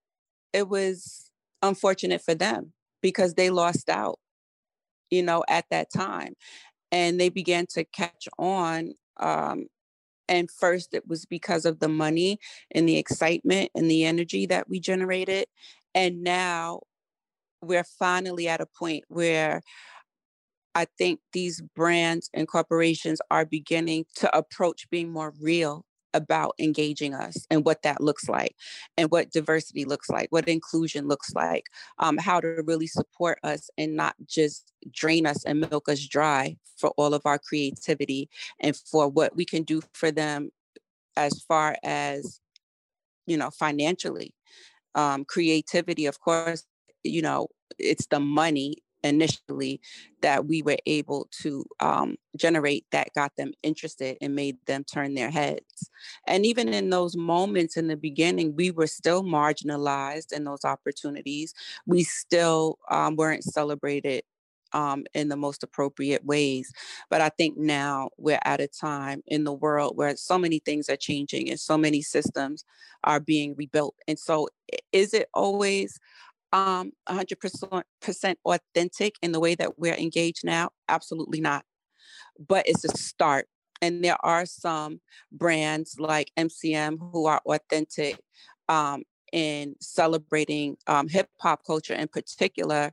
it 0.52 0.68
was 0.68 1.30
unfortunate 1.62 2.22
for 2.22 2.34
them 2.34 2.72
because 3.02 3.34
they 3.34 3.50
lost 3.50 3.88
out 3.88 4.18
you 5.10 5.22
know 5.22 5.44
at 5.48 5.64
that 5.70 5.90
time 5.90 6.34
and 6.92 7.18
they 7.18 7.28
began 7.28 7.66
to 7.66 7.84
catch 7.84 8.28
on 8.38 8.92
um 9.18 9.66
and 10.28 10.50
first 10.50 10.92
it 10.94 11.06
was 11.06 11.24
because 11.24 11.64
of 11.64 11.78
the 11.78 11.88
money 11.88 12.38
and 12.72 12.88
the 12.88 12.98
excitement 12.98 13.70
and 13.74 13.90
the 13.90 14.04
energy 14.04 14.46
that 14.46 14.68
we 14.68 14.80
generated 14.80 15.46
and 15.94 16.22
now 16.22 16.80
we're 17.66 17.84
finally 17.84 18.48
at 18.48 18.60
a 18.60 18.66
point 18.66 19.04
where 19.08 19.62
I 20.74 20.86
think 20.98 21.20
these 21.32 21.62
brands 21.74 22.28
and 22.34 22.46
corporations 22.46 23.20
are 23.30 23.46
beginning 23.46 24.04
to 24.16 24.36
approach 24.36 24.88
being 24.90 25.10
more 25.10 25.32
real 25.40 25.84
about 26.14 26.54
engaging 26.58 27.14
us 27.14 27.46
and 27.50 27.64
what 27.64 27.82
that 27.82 28.00
looks 28.00 28.28
like 28.28 28.54
and 28.96 29.10
what 29.10 29.30
diversity 29.30 29.84
looks 29.84 30.08
like 30.08 30.28
what 30.30 30.48
inclusion 30.48 31.08
looks 31.08 31.34
like 31.34 31.64
um, 31.98 32.16
how 32.16 32.40
to 32.40 32.62
really 32.64 32.86
support 32.86 33.38
us 33.42 33.68
and 33.76 33.94
not 33.94 34.14
just 34.26 34.72
drain 34.90 35.26
us 35.26 35.44
and 35.44 35.60
milk 35.60 35.90
us 35.90 36.06
dry 36.06 36.56
for 36.78 36.90
all 36.96 37.12
of 37.12 37.22
our 37.26 37.38
creativity 37.38 38.30
and 38.60 38.76
for 38.76 39.08
what 39.08 39.36
we 39.36 39.44
can 39.44 39.62
do 39.62 39.82
for 39.92 40.10
them 40.10 40.50
as 41.16 41.42
far 41.42 41.76
as 41.82 42.40
you 43.26 43.36
know 43.36 43.50
financially. 43.50 44.34
Um, 44.94 45.24
creativity, 45.26 46.06
of 46.06 46.20
course, 46.20 46.64
you 47.06 47.22
know, 47.22 47.48
it's 47.78 48.06
the 48.06 48.20
money 48.20 48.76
initially 49.04 49.80
that 50.20 50.46
we 50.46 50.62
were 50.62 50.78
able 50.86 51.28
to 51.30 51.64
um, 51.80 52.16
generate 52.36 52.84
that 52.90 53.14
got 53.14 53.32
them 53.36 53.52
interested 53.62 54.16
and 54.20 54.34
made 54.34 54.56
them 54.66 54.84
turn 54.84 55.14
their 55.14 55.30
heads. 55.30 55.90
And 56.26 56.44
even 56.44 56.72
in 56.72 56.90
those 56.90 57.16
moments 57.16 57.76
in 57.76 57.88
the 57.88 57.96
beginning, 57.96 58.56
we 58.56 58.70
were 58.70 58.86
still 58.86 59.22
marginalized 59.22 60.32
in 60.32 60.44
those 60.44 60.64
opportunities. 60.64 61.54
We 61.86 62.02
still 62.02 62.78
um, 62.90 63.16
weren't 63.16 63.44
celebrated 63.44 64.22
um, 64.72 65.04
in 65.14 65.28
the 65.28 65.36
most 65.36 65.62
appropriate 65.62 66.24
ways. 66.24 66.72
But 67.08 67.20
I 67.20 67.28
think 67.30 67.56
now 67.56 68.10
we're 68.18 68.40
at 68.44 68.60
a 68.60 68.68
time 68.68 69.22
in 69.26 69.44
the 69.44 69.52
world 69.52 69.96
where 69.96 70.16
so 70.16 70.38
many 70.38 70.58
things 70.58 70.88
are 70.88 70.96
changing 70.96 71.48
and 71.48 71.58
so 71.58 71.78
many 71.78 72.02
systems 72.02 72.64
are 73.04 73.20
being 73.20 73.54
rebuilt. 73.56 73.94
And 74.08 74.18
so, 74.18 74.48
is 74.92 75.14
it 75.14 75.28
always 75.32 75.98
um, 76.52 76.92
100% 77.08 78.36
authentic 78.44 79.14
in 79.22 79.32
the 79.32 79.40
way 79.40 79.54
that 79.54 79.78
we're 79.78 79.94
engaged 79.94 80.44
now? 80.44 80.70
Absolutely 80.88 81.40
not. 81.40 81.64
But 82.38 82.68
it's 82.68 82.84
a 82.84 82.96
start. 82.96 83.46
And 83.82 84.02
there 84.02 84.16
are 84.24 84.46
some 84.46 85.00
brands 85.30 85.96
like 85.98 86.32
MCM 86.38 86.98
who 87.12 87.26
are 87.26 87.42
authentic 87.44 88.18
um, 88.68 89.02
in 89.32 89.74
celebrating 89.80 90.76
um, 90.86 91.08
hip 91.08 91.28
hop 91.40 91.62
culture 91.66 91.94
in 91.94 92.08
particular 92.08 92.92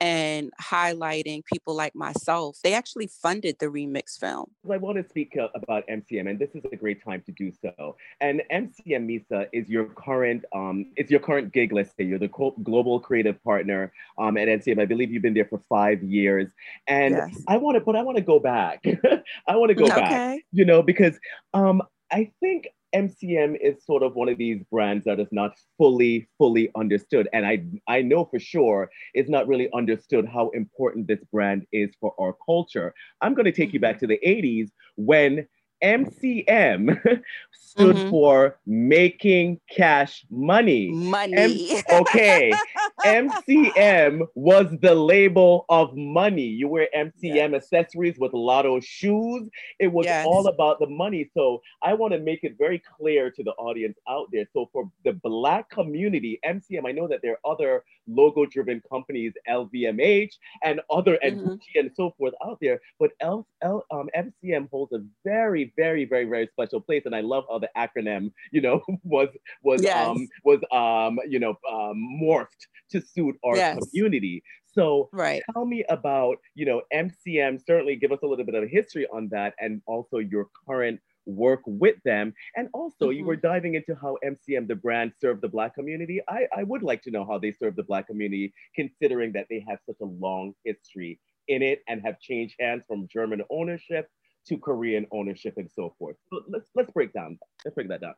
and 0.00 0.52
highlighting 0.60 1.44
people 1.44 1.74
like 1.74 1.94
myself. 1.94 2.58
They 2.62 2.74
actually 2.74 3.08
funded 3.08 3.58
the 3.58 3.66
remix 3.66 4.18
film. 4.18 4.50
I 4.70 4.76
want 4.76 4.98
to 4.98 5.08
speak 5.08 5.36
uh, 5.40 5.48
about 5.54 5.86
MCM, 5.88 6.30
and 6.30 6.38
this 6.38 6.50
is 6.54 6.62
a 6.72 6.76
great 6.76 7.04
time 7.04 7.22
to 7.26 7.32
do 7.32 7.52
so. 7.62 7.96
And 8.20 8.42
MCM 8.52 9.08
Misa 9.08 9.46
is 9.52 9.68
your 9.68 9.86
current, 9.86 10.44
um, 10.54 10.86
it's 10.96 11.10
your 11.10 11.20
current 11.20 11.52
gig. 11.52 11.72
Let's 11.72 11.90
say 11.96 12.04
you're 12.04 12.18
the 12.18 12.28
global 12.62 13.00
creative 13.00 13.42
partner 13.42 13.92
um, 14.18 14.36
at 14.36 14.48
MCM. 14.48 14.80
I 14.80 14.84
believe 14.84 15.10
you've 15.10 15.22
been 15.22 15.34
there 15.34 15.48
for 15.48 15.60
five 15.68 16.02
years, 16.02 16.48
and 16.86 17.14
yes. 17.14 17.42
I 17.48 17.56
want 17.56 17.76
to, 17.76 17.80
but 17.80 17.96
I 17.96 18.02
want 18.02 18.18
to 18.18 18.24
go 18.24 18.38
back. 18.38 18.84
I 19.48 19.56
want 19.56 19.70
to 19.70 19.74
go 19.74 19.86
okay. 19.86 20.00
back, 20.00 20.40
you 20.52 20.64
know, 20.64 20.82
because 20.82 21.18
um, 21.54 21.82
I 22.10 22.30
think 22.40 22.68
MCM 22.94 23.56
is 23.60 23.84
sort 23.84 24.02
of 24.02 24.14
one 24.14 24.28
of 24.28 24.38
these 24.38 24.62
brands 24.70 25.04
that 25.04 25.20
is 25.20 25.28
not 25.30 25.52
fully, 25.76 26.28
fully 26.38 26.70
understood. 26.76 27.28
And 27.32 27.46
I, 27.46 27.62
I 27.86 28.02
know 28.02 28.24
for 28.24 28.38
sure 28.38 28.90
it's 29.14 29.28
not 29.28 29.46
really 29.46 29.68
understood 29.74 30.26
how 30.26 30.50
important 30.50 31.06
this 31.06 31.22
brand 31.32 31.66
is 31.72 31.90
for 32.00 32.14
our 32.18 32.34
culture. 32.44 32.94
I'm 33.20 33.34
going 33.34 33.44
to 33.46 33.52
take 33.52 33.72
you 33.72 33.80
back 33.80 33.98
to 34.00 34.06
the 34.06 34.18
80s 34.26 34.70
when 34.96 35.46
MCM 35.82 36.98
stood 37.52 37.96
mm-hmm. 37.96 38.10
for 38.10 38.58
making 38.66 39.60
cash 39.70 40.24
money. 40.30 40.90
Money. 40.90 41.72
M- 41.72 41.82
okay. 42.00 42.52
MCM 43.04 44.26
was 44.34 44.66
the 44.80 44.94
label 44.94 45.64
of 45.68 45.96
money. 45.96 46.46
You 46.46 46.68
wear 46.68 46.88
MCM 46.96 47.12
yes. 47.22 47.54
accessories 47.54 48.18
with 48.18 48.32
Lotto 48.32 48.80
shoes. 48.80 49.48
It 49.78 49.92
was 49.92 50.06
yes. 50.06 50.26
all 50.26 50.46
about 50.48 50.78
the 50.80 50.88
money. 50.88 51.30
So 51.34 51.60
I 51.82 51.94
want 51.94 52.12
to 52.12 52.20
make 52.20 52.44
it 52.44 52.56
very 52.58 52.82
clear 52.98 53.30
to 53.30 53.42
the 53.42 53.52
audience 53.52 53.98
out 54.08 54.28
there. 54.32 54.46
So 54.52 54.68
for 54.72 54.90
the 55.04 55.12
Black 55.12 55.70
community, 55.70 56.40
MCM, 56.44 56.86
I 56.86 56.92
know 56.92 57.08
that 57.08 57.20
there 57.22 57.38
are 57.44 57.52
other 57.52 57.84
logo 58.06 58.46
driven 58.46 58.82
companies, 58.90 59.32
LVMH 59.48 60.32
and 60.62 60.80
other 60.90 61.18
mm-hmm. 61.22 61.48
and, 61.48 61.62
and 61.74 61.90
so 61.94 62.14
forth 62.18 62.34
out 62.44 62.58
there, 62.60 62.80
but 62.98 63.10
L, 63.20 63.46
L, 63.62 63.84
um, 63.90 64.08
MCM 64.16 64.70
holds 64.70 64.92
a 64.92 65.02
very 65.24 65.72
very, 65.76 66.04
very, 66.04 66.24
very 66.24 66.48
special 66.52 66.80
place. 66.80 67.02
And 67.06 67.14
I 67.14 67.20
love 67.20 67.44
how 67.48 67.58
the 67.58 67.70
acronym, 67.76 68.32
you 68.50 68.60
know, 68.60 68.82
was 69.04 69.28
was 69.62 69.82
yes. 69.82 70.06
um 70.06 70.28
was 70.44 70.60
um 70.72 71.18
you 71.28 71.38
know 71.38 71.58
um, 71.70 71.96
morphed 72.22 72.66
to 72.90 73.00
suit 73.00 73.36
our 73.44 73.56
yes. 73.56 73.78
community. 73.78 74.42
So 74.66 75.08
right. 75.12 75.42
tell 75.52 75.64
me 75.64 75.84
about, 75.88 76.36
you 76.54 76.66
know, 76.66 76.82
MCM, 76.92 77.60
certainly 77.64 77.96
give 77.96 78.12
us 78.12 78.20
a 78.22 78.26
little 78.26 78.44
bit 78.44 78.54
of 78.54 78.64
a 78.64 78.68
history 78.68 79.06
on 79.12 79.28
that 79.32 79.54
and 79.58 79.82
also 79.86 80.18
your 80.18 80.48
current 80.68 81.00
work 81.26 81.60
with 81.66 81.96
them. 82.04 82.32
And 82.56 82.68
also, 82.72 83.06
mm-hmm. 83.06 83.18
you 83.18 83.24
were 83.24 83.36
diving 83.36 83.74
into 83.74 83.94
how 84.00 84.16
MCM, 84.24 84.66
the 84.66 84.74
brand, 84.74 85.12
served 85.20 85.42
the 85.42 85.48
Black 85.48 85.74
community. 85.74 86.20
I, 86.28 86.46
I 86.56 86.62
would 86.64 86.82
like 86.82 87.02
to 87.02 87.10
know 87.10 87.24
how 87.24 87.38
they 87.38 87.52
serve 87.52 87.76
the 87.76 87.82
Black 87.82 88.06
community, 88.06 88.52
considering 88.74 89.32
that 89.32 89.46
they 89.50 89.64
have 89.68 89.78
such 89.86 89.96
a 90.00 90.06
long 90.06 90.54
history 90.64 91.20
in 91.48 91.62
it 91.62 91.82
and 91.88 92.02
have 92.04 92.20
changed 92.20 92.54
hands 92.60 92.84
from 92.86 93.08
German 93.12 93.42
ownership 93.50 94.08
to 94.48 94.56
Korean 94.56 95.06
ownership 95.12 95.54
and 95.56 95.70
so 95.70 95.94
forth. 95.98 96.16
So 96.30 96.40
let's 96.48 96.68
let's 96.74 96.90
break 96.90 97.12
down. 97.12 97.38
Let's 97.64 97.74
break 97.74 97.88
that 97.88 98.00
down. 98.00 98.14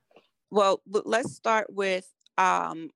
Well, 0.51 0.81
let's 0.87 1.35
start 1.35 1.67
with 1.73 2.09
um, 2.39 2.91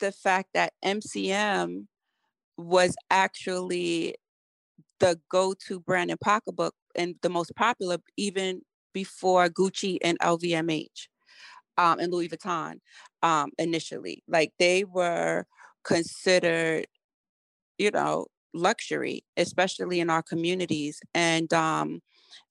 the 0.00 0.12
fact 0.12 0.50
that 0.54 0.72
MCM 0.84 1.86
was 2.56 2.96
actually 3.10 4.14
the 5.00 5.20
go-to 5.30 5.80
brand 5.80 6.10
in 6.10 6.16
pocketbook 6.18 6.74
and 6.94 7.14
the 7.22 7.28
most 7.28 7.54
popular 7.54 7.98
even 8.16 8.62
before 8.92 9.48
Gucci 9.48 9.98
and 10.02 10.18
LVMH 10.20 11.08
um, 11.76 12.00
and 12.00 12.12
Louis 12.12 12.28
Vuitton 12.28 12.80
um, 13.22 13.50
initially. 13.58 14.22
Like 14.28 14.52
they 14.58 14.84
were 14.84 15.46
considered, 15.84 16.86
you 17.78 17.90
know, 17.90 18.26
luxury, 18.54 19.22
especially 19.36 20.00
in 20.00 20.10
our 20.10 20.22
communities. 20.22 21.00
And 21.14 21.52
um, 21.52 22.00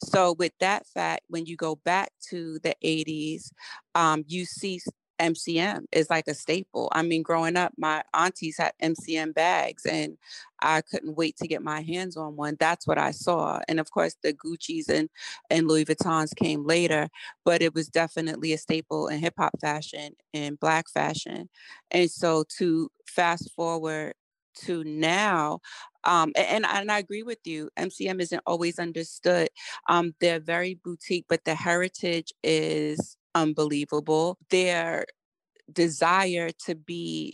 so, 0.04 0.34
with 0.38 0.54
that 0.60 0.88
fact, 0.88 1.22
when 1.28 1.46
you 1.46 1.56
go 1.56 1.76
back 1.76 2.12
to 2.30 2.60
the 2.64 2.76
80s, 2.84 3.52
um, 3.96 4.24
you 4.28 4.46
see 4.46 4.80
MCM 5.20 5.86
is 5.92 6.10
like 6.10 6.28
a 6.28 6.34
staple. 6.34 6.90
I 6.92 7.02
mean, 7.02 7.24
growing 7.24 7.56
up, 7.58 7.74
my 7.78 8.04
aunties 8.14 8.58
had 8.58 8.74
MCM 8.82 9.34
bags, 9.34 9.86
and 9.86 10.18
I 10.62 10.82
couldn't 10.82 11.16
wait 11.16 11.38
to 11.38 11.48
get 11.48 11.62
my 11.62 11.82
hands 11.82 12.18
on 12.18 12.36
one. 12.36 12.58
That's 12.60 12.88
what 12.88 12.98
I 12.98 13.12
saw. 13.12 13.60
And 13.68 13.80
of 13.80 13.92
course, 13.92 14.16
the 14.22 14.34
Gucci's 14.34 14.90
and, 14.90 15.10
and 15.50 15.68
Louis 15.68 15.86
Vuittons 15.86 16.36
came 16.36 16.66
later, 16.66 17.10
but 17.46 17.62
it 17.62 17.74
was 17.74 17.88
definitely 17.88 18.54
a 18.54 18.58
staple 18.58 19.08
in 19.08 19.20
hip 19.20 19.36
hop 19.38 19.60
fashion 19.62 20.14
and 20.34 20.60
Black 20.60 20.90
fashion. 20.90 21.50
And 21.92 22.10
so, 22.10 22.44
to 22.58 22.90
fast 23.08 23.52
forward 23.56 24.14
to 24.66 24.84
now 24.84 25.60
um, 26.08 26.32
and, 26.38 26.66
and 26.66 26.90
I 26.90 27.00
agree 27.00 27.22
with 27.22 27.40
you. 27.44 27.70
MCM 27.78 28.22
isn't 28.22 28.42
always 28.46 28.80
understood. 28.80 29.50
Um, 29.90 30.16
they're 30.22 30.40
very 30.40 30.80
boutique, 30.82 31.26
but 31.28 31.44
the 31.44 31.54
heritage 31.54 32.34
is 32.44 33.18
unbelievable. 33.42 34.38
Their 34.50 35.06
desire 35.72 36.50
to 36.66 36.76
be 36.76 37.34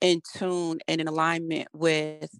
in 0.00 0.20
tune 0.36 0.78
and 0.88 1.00
in 1.00 1.08
alignment 1.08 1.68
with 1.72 2.30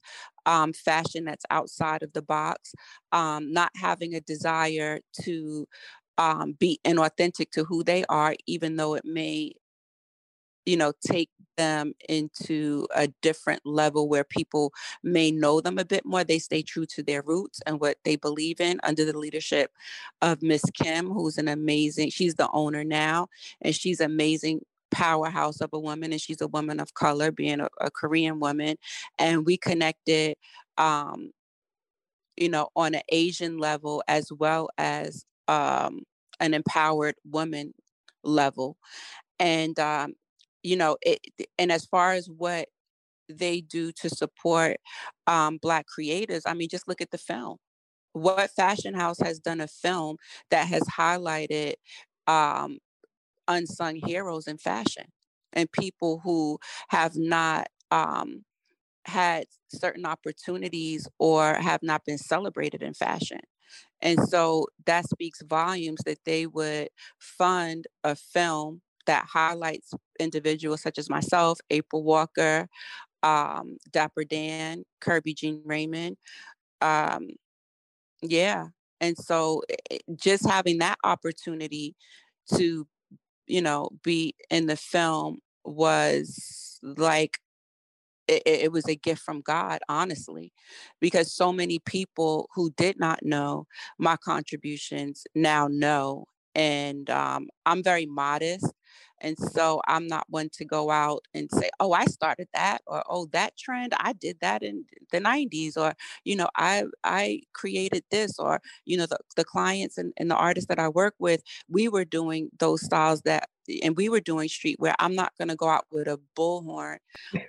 um, 0.44 0.72
fashion 0.72 1.24
that's 1.24 1.44
outside 1.51 2.03
of 2.03 2.12
the 2.12 2.22
box, 2.22 2.72
um, 3.12 3.53
not 3.53 3.70
having 3.74 4.14
a 4.14 4.20
desire 4.20 5.01
to 5.22 5.66
um, 6.18 6.57
be 6.59 6.78
inauthentic 6.84 7.51
to 7.53 7.64
who 7.64 7.82
they 7.82 8.05
are, 8.09 8.34
even 8.47 8.76
though 8.76 8.94
it 8.94 9.05
may 9.05 9.53
you 10.64 10.76
know 10.76 10.92
take 11.07 11.30
them 11.57 11.92
into 12.09 12.86
a 12.94 13.09
different 13.22 13.61
level 13.64 14.09
where 14.09 14.24
people 14.24 14.72
may 15.02 15.30
know 15.30 15.61
them 15.61 15.78
a 15.78 15.84
bit 15.84 16.04
more 16.04 16.24
they 16.24 16.38
stay 16.38 16.62
true 16.62 16.86
to 16.86 17.02
their 17.02 17.22
roots 17.22 17.61
and 17.66 17.80
what 17.80 17.96
they 18.04 18.16
believe 18.16 18.61
in 18.61 18.78
under 18.84 19.04
the 19.04 19.18
leadership 19.18 19.72
of 20.22 20.42
miss 20.42 20.62
kim 20.74 21.11
who's 21.11 21.38
an 21.38 21.48
amazing 21.48 22.11
she's 22.11 22.34
the 22.34 22.48
owner 22.52 22.84
now 22.84 23.28
and 23.62 23.74
she's 23.74 24.00
amazing 24.00 24.61
powerhouse 24.90 25.61
of 25.61 25.70
a 25.72 25.78
woman 25.78 26.12
and 26.12 26.20
she's 26.20 26.40
a 26.40 26.48
woman 26.48 26.80
of 26.80 26.94
color 26.94 27.30
being 27.30 27.61
a, 27.61 27.68
a 27.80 27.90
korean 27.90 28.38
woman 28.40 28.76
and 29.18 29.44
we 29.44 29.57
connected 29.57 30.36
um 30.78 31.32
you 32.36 32.48
know 32.48 32.68
on 32.76 32.94
an 32.94 33.02
asian 33.11 33.59
level 33.59 34.02
as 34.09 34.30
well 34.32 34.68
as 34.78 35.24
um 35.48 36.02
an 36.40 36.54
empowered 36.54 37.14
woman 37.24 37.72
level. 38.22 38.76
And 39.38 39.78
um 39.78 40.14
you 40.66 40.76
know, 40.76 40.96
it, 41.02 41.20
and 41.58 41.70
as 41.70 41.84
far 41.84 42.12
as 42.12 42.28
what 42.28 42.68
they 43.28 43.60
do 43.60 43.92
to 43.92 44.08
support 44.08 44.78
um, 45.26 45.58
Black 45.58 45.86
creators, 45.86 46.42
I 46.44 46.54
mean, 46.54 46.68
just 46.68 46.88
look 46.88 47.00
at 47.00 47.10
the 47.12 47.18
film. 47.18 47.58
What 48.12 48.50
Fashion 48.50 48.94
House 48.94 49.20
has 49.20 49.38
done 49.38 49.60
a 49.60 49.68
film 49.68 50.16
that 50.50 50.66
has 50.66 50.82
highlighted 50.82 51.74
um, 52.26 52.78
unsung 53.46 53.96
heroes 53.96 54.48
in 54.48 54.58
fashion 54.58 55.04
and 55.52 55.70
people 55.70 56.20
who 56.24 56.58
have 56.88 57.14
not 57.14 57.68
um, 57.92 58.44
had 59.04 59.44
certain 59.68 60.04
opportunities 60.04 61.06
or 61.20 61.54
have 61.54 61.82
not 61.82 62.04
been 62.04 62.18
celebrated 62.18 62.82
in 62.82 62.92
fashion. 62.92 63.40
And 64.00 64.18
so 64.28 64.66
that 64.86 65.08
speaks 65.08 65.42
volumes 65.42 66.00
that 66.06 66.18
they 66.24 66.46
would 66.46 66.88
fund 67.18 67.86
a 68.02 68.16
film 68.16 68.82
that 69.07 69.26
highlights 69.30 69.92
individuals 70.20 70.82
such 70.82 70.98
as 70.98 71.11
myself, 71.11 71.59
April 71.70 72.02
Walker, 72.02 72.68
um, 73.22 73.76
Dapper 73.90 74.24
Dan, 74.24 74.84
Kerby 75.00 75.34
Jean-Raymond. 75.36 76.16
Um, 76.80 77.28
yeah. 78.22 78.66
And 79.00 79.16
so 79.16 79.62
it, 79.90 80.02
just 80.14 80.46
having 80.46 80.78
that 80.78 80.98
opportunity 81.04 81.94
to, 82.54 82.86
you 83.46 83.62
know, 83.62 83.90
be 84.02 84.34
in 84.50 84.66
the 84.66 84.76
film 84.76 85.38
was 85.64 86.78
like 86.82 87.38
it, 88.28 88.42
it, 88.44 88.72
was 88.72 88.88
a 88.88 88.96
gift 88.96 89.22
from 89.22 89.40
God, 89.40 89.80
honestly, 89.88 90.52
because 91.00 91.32
so 91.32 91.52
many 91.52 91.78
people 91.78 92.48
who 92.54 92.70
did 92.76 92.98
not 92.98 93.20
know 93.22 93.66
my 93.98 94.16
contributions 94.16 95.26
now 95.34 95.68
know. 95.70 96.26
And 96.54 97.09
um, 97.11 97.48
I'm 97.66 97.82
very 97.82 98.07
modest. 98.07 98.66
And 99.20 99.36
so 99.38 99.80
I'm 99.86 100.06
not 100.06 100.26
one 100.28 100.48
to 100.54 100.64
go 100.64 100.90
out 100.90 101.24
and 101.34 101.50
say, 101.50 101.70
oh, 101.80 101.92
I 101.92 102.04
started 102.06 102.48
that 102.54 102.82
or 102.86 103.02
oh, 103.08 103.26
that 103.32 103.56
trend, 103.56 103.94
I 103.98 104.12
did 104.12 104.38
that 104.40 104.62
in 104.62 104.84
the 105.10 105.20
90s, 105.20 105.76
or, 105.76 105.94
you 106.24 106.36
know, 106.36 106.48
I 106.56 106.84
I 107.04 107.42
created 107.52 108.04
this, 108.10 108.38
or, 108.38 108.60
you 108.84 108.96
know, 108.96 109.06
the, 109.06 109.18
the 109.36 109.44
clients 109.44 109.98
and, 109.98 110.12
and 110.16 110.30
the 110.30 110.36
artists 110.36 110.68
that 110.68 110.78
I 110.78 110.88
work 110.88 111.14
with, 111.18 111.42
we 111.68 111.88
were 111.88 112.04
doing 112.04 112.50
those 112.58 112.84
styles 112.84 113.22
that 113.22 113.48
and 113.82 113.96
we 113.96 114.08
were 114.08 114.20
doing 114.20 114.48
streetwear. 114.48 114.94
I'm 114.98 115.14
not 115.14 115.32
going 115.38 115.48
to 115.48 115.56
go 115.56 115.68
out 115.68 115.86
with 115.90 116.08
a 116.08 116.20
bullhorn. 116.36 116.98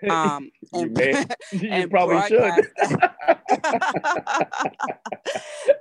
Um, 0.09 0.49
and, 0.73 0.97
you 1.51 1.69
and 1.69 1.91
probably 1.91 2.21
should. 2.27 2.65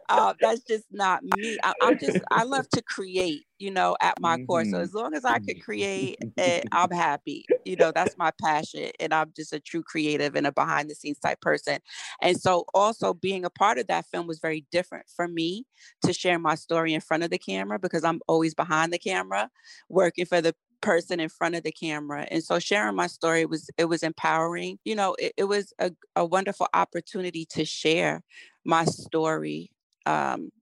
uh, 0.08 0.34
that's 0.40 0.62
just 0.62 0.84
not 0.90 1.22
me. 1.36 1.58
I, 1.62 1.72
am 1.82 1.98
just 1.98 2.18
I 2.30 2.44
love 2.44 2.68
to 2.70 2.82
create, 2.82 3.44
you 3.58 3.70
know, 3.70 3.96
at 4.00 4.20
my 4.20 4.36
mm-hmm. 4.36 4.46
core. 4.46 4.64
So 4.64 4.72
mm-hmm. 4.72 4.82
as 4.82 4.94
long 4.94 5.14
as 5.14 5.24
I 5.24 5.38
can 5.38 5.58
create, 5.60 6.18
it, 6.36 6.64
I'm 6.72 6.90
happy. 6.90 7.44
You 7.64 7.76
know, 7.76 7.92
that's 7.94 8.16
my 8.16 8.30
passion, 8.42 8.90
and 9.00 9.12
I'm 9.12 9.32
just 9.36 9.52
a 9.52 9.60
true 9.60 9.82
creative 9.82 10.36
and 10.36 10.46
a 10.46 10.52
behind 10.52 10.90
the 10.90 10.94
scenes 10.94 11.18
type 11.18 11.40
person. 11.40 11.78
And 12.22 12.40
so 12.40 12.64
also 12.74 13.14
being 13.14 13.44
a 13.44 13.50
part 13.50 13.78
of 13.78 13.86
that 13.88 14.06
film 14.06 14.26
was 14.26 14.38
very 14.38 14.66
different 14.70 15.06
for 15.14 15.28
me 15.28 15.66
to 16.04 16.12
share 16.12 16.38
my 16.38 16.54
story 16.54 16.94
in 16.94 17.00
front 17.00 17.22
of 17.22 17.30
the 17.30 17.38
camera 17.38 17.78
because 17.78 18.04
I'm 18.04 18.20
always 18.28 18.54
behind 18.54 18.92
the 18.92 18.98
camera 18.98 19.50
working 19.88 20.26
for 20.26 20.40
the 20.40 20.54
person 20.86 21.18
in 21.18 21.28
front 21.28 21.56
of 21.56 21.64
the 21.64 21.72
camera 21.72 22.28
and 22.30 22.44
so 22.44 22.60
sharing 22.60 22.94
my 22.94 23.08
story 23.08 23.44
was 23.44 23.68
it 23.76 23.86
was 23.86 24.04
empowering 24.04 24.78
you 24.84 24.94
know 24.94 25.16
it, 25.18 25.32
it 25.36 25.44
was 25.44 25.72
a, 25.80 25.90
a 26.14 26.24
wonderful 26.24 26.68
opportunity 26.74 27.44
to 27.44 27.64
share 27.64 28.22
my 28.64 28.84
story 28.84 29.72
um, 30.06 30.52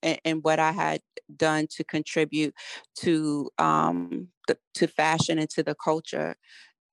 and, 0.00 0.20
and, 0.24 0.44
what 0.44 0.60
i 0.60 0.70
had 0.70 1.00
done 1.36 1.66
to 1.68 1.82
contribute 1.82 2.54
to 2.94 3.50
um, 3.58 4.28
the, 4.46 4.56
to 4.74 4.86
fashion 4.86 5.40
and 5.40 5.50
to 5.50 5.64
the 5.64 5.74
culture 5.74 6.36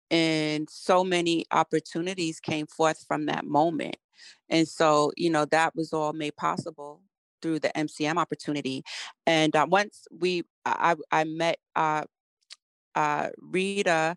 and 0.10 0.68
so 0.68 1.04
many 1.04 1.46
opportunities 1.52 2.40
came 2.40 2.66
forth 2.66 3.06
from 3.08 3.28
that 3.28 3.46
moment 3.46 3.98
and 4.50 4.68
so 4.68 5.12
you 5.16 5.30
know 5.30 5.46
that 5.46 5.76
was 5.76 5.94
all 5.94 6.14
made 6.14 6.36
possible 6.36 7.00
through 7.42 7.58
the 7.58 7.70
MCM 7.70 8.18
opportunity. 8.18 8.84
And 9.26 9.56
uh, 9.56 9.66
once 9.68 10.06
we, 10.12 10.44
I, 10.64 10.96
I 11.12 11.24
met 11.24 11.58
uh, 11.76 12.04
uh, 12.96 13.30
Rita 13.38 14.16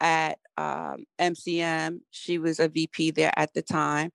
at 0.00 0.38
um, 0.56 1.04
MCM. 1.20 2.00
She 2.10 2.38
was 2.38 2.60
a 2.60 2.68
VP 2.68 3.12
there 3.12 3.32
at 3.36 3.54
the 3.54 3.62
time. 3.62 4.10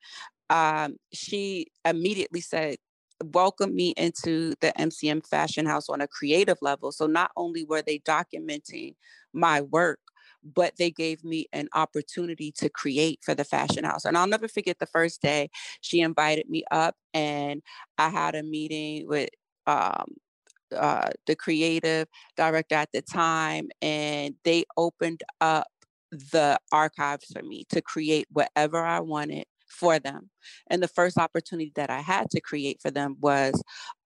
Um, 0.50 0.98
she 1.14 1.68
immediately 1.86 2.42
said, 2.42 2.78
welcome 3.24 3.76
me 3.76 3.94
into 3.98 4.54
the 4.62 4.72
MCM 4.78 5.26
Fashion 5.26 5.66
House 5.66 5.90
on 5.90 6.02
a 6.02 6.08
creative 6.08 6.58
level. 6.62 6.92
So 6.92 7.08
not 7.08 7.32
only 7.36 7.66
were 7.66 7.82
they 7.82 8.00
documenting 8.00 8.96
my 9.34 9.62
work, 9.62 10.00
but 10.44 10.74
they 10.78 10.92
gave 10.92 11.24
me 11.24 11.48
an 11.52 11.68
opportunity 11.74 12.52
to 12.58 12.70
create 12.70 13.20
for 13.24 13.34
the 13.36 13.44
fashion 13.44 13.84
house. 13.84 14.06
And 14.06 14.18
I'll 14.18 14.28
never 14.28 14.48
forget 14.48 14.80
the 14.80 14.86
first 14.86 15.22
day 15.22 15.50
she 15.82 16.02
invited 16.02 16.50
me 16.50 16.64
up 16.72 16.96
and 17.14 17.62
I 17.98 18.10
had 18.10 18.36
a 18.36 18.44
meeting 18.44 19.08
with 19.08 19.30
um, 19.66 20.16
uh, 20.76 21.10
the 21.26 21.36
creative 21.36 22.08
director 22.36 22.76
at 22.76 22.90
the 22.94 23.02
time, 23.02 23.70
and 23.82 24.36
they 24.44 24.66
opened 24.76 25.22
up 25.42 25.68
the 26.12 26.58
archives 26.72 27.26
for 27.34 27.44
me 27.44 27.66
to 27.70 27.82
create 27.82 28.28
whatever 28.32 28.84
I 28.84 29.00
wanted 29.02 29.46
for 29.68 30.00
them. 30.00 30.30
And 30.70 30.82
the 30.82 30.88
first 30.88 31.18
opportunity 31.18 31.72
that 31.76 31.90
I 31.90 32.00
had 32.00 32.30
to 32.32 32.42
create 32.42 32.82
for 32.82 32.92
them 32.92 33.18
was 33.20 33.62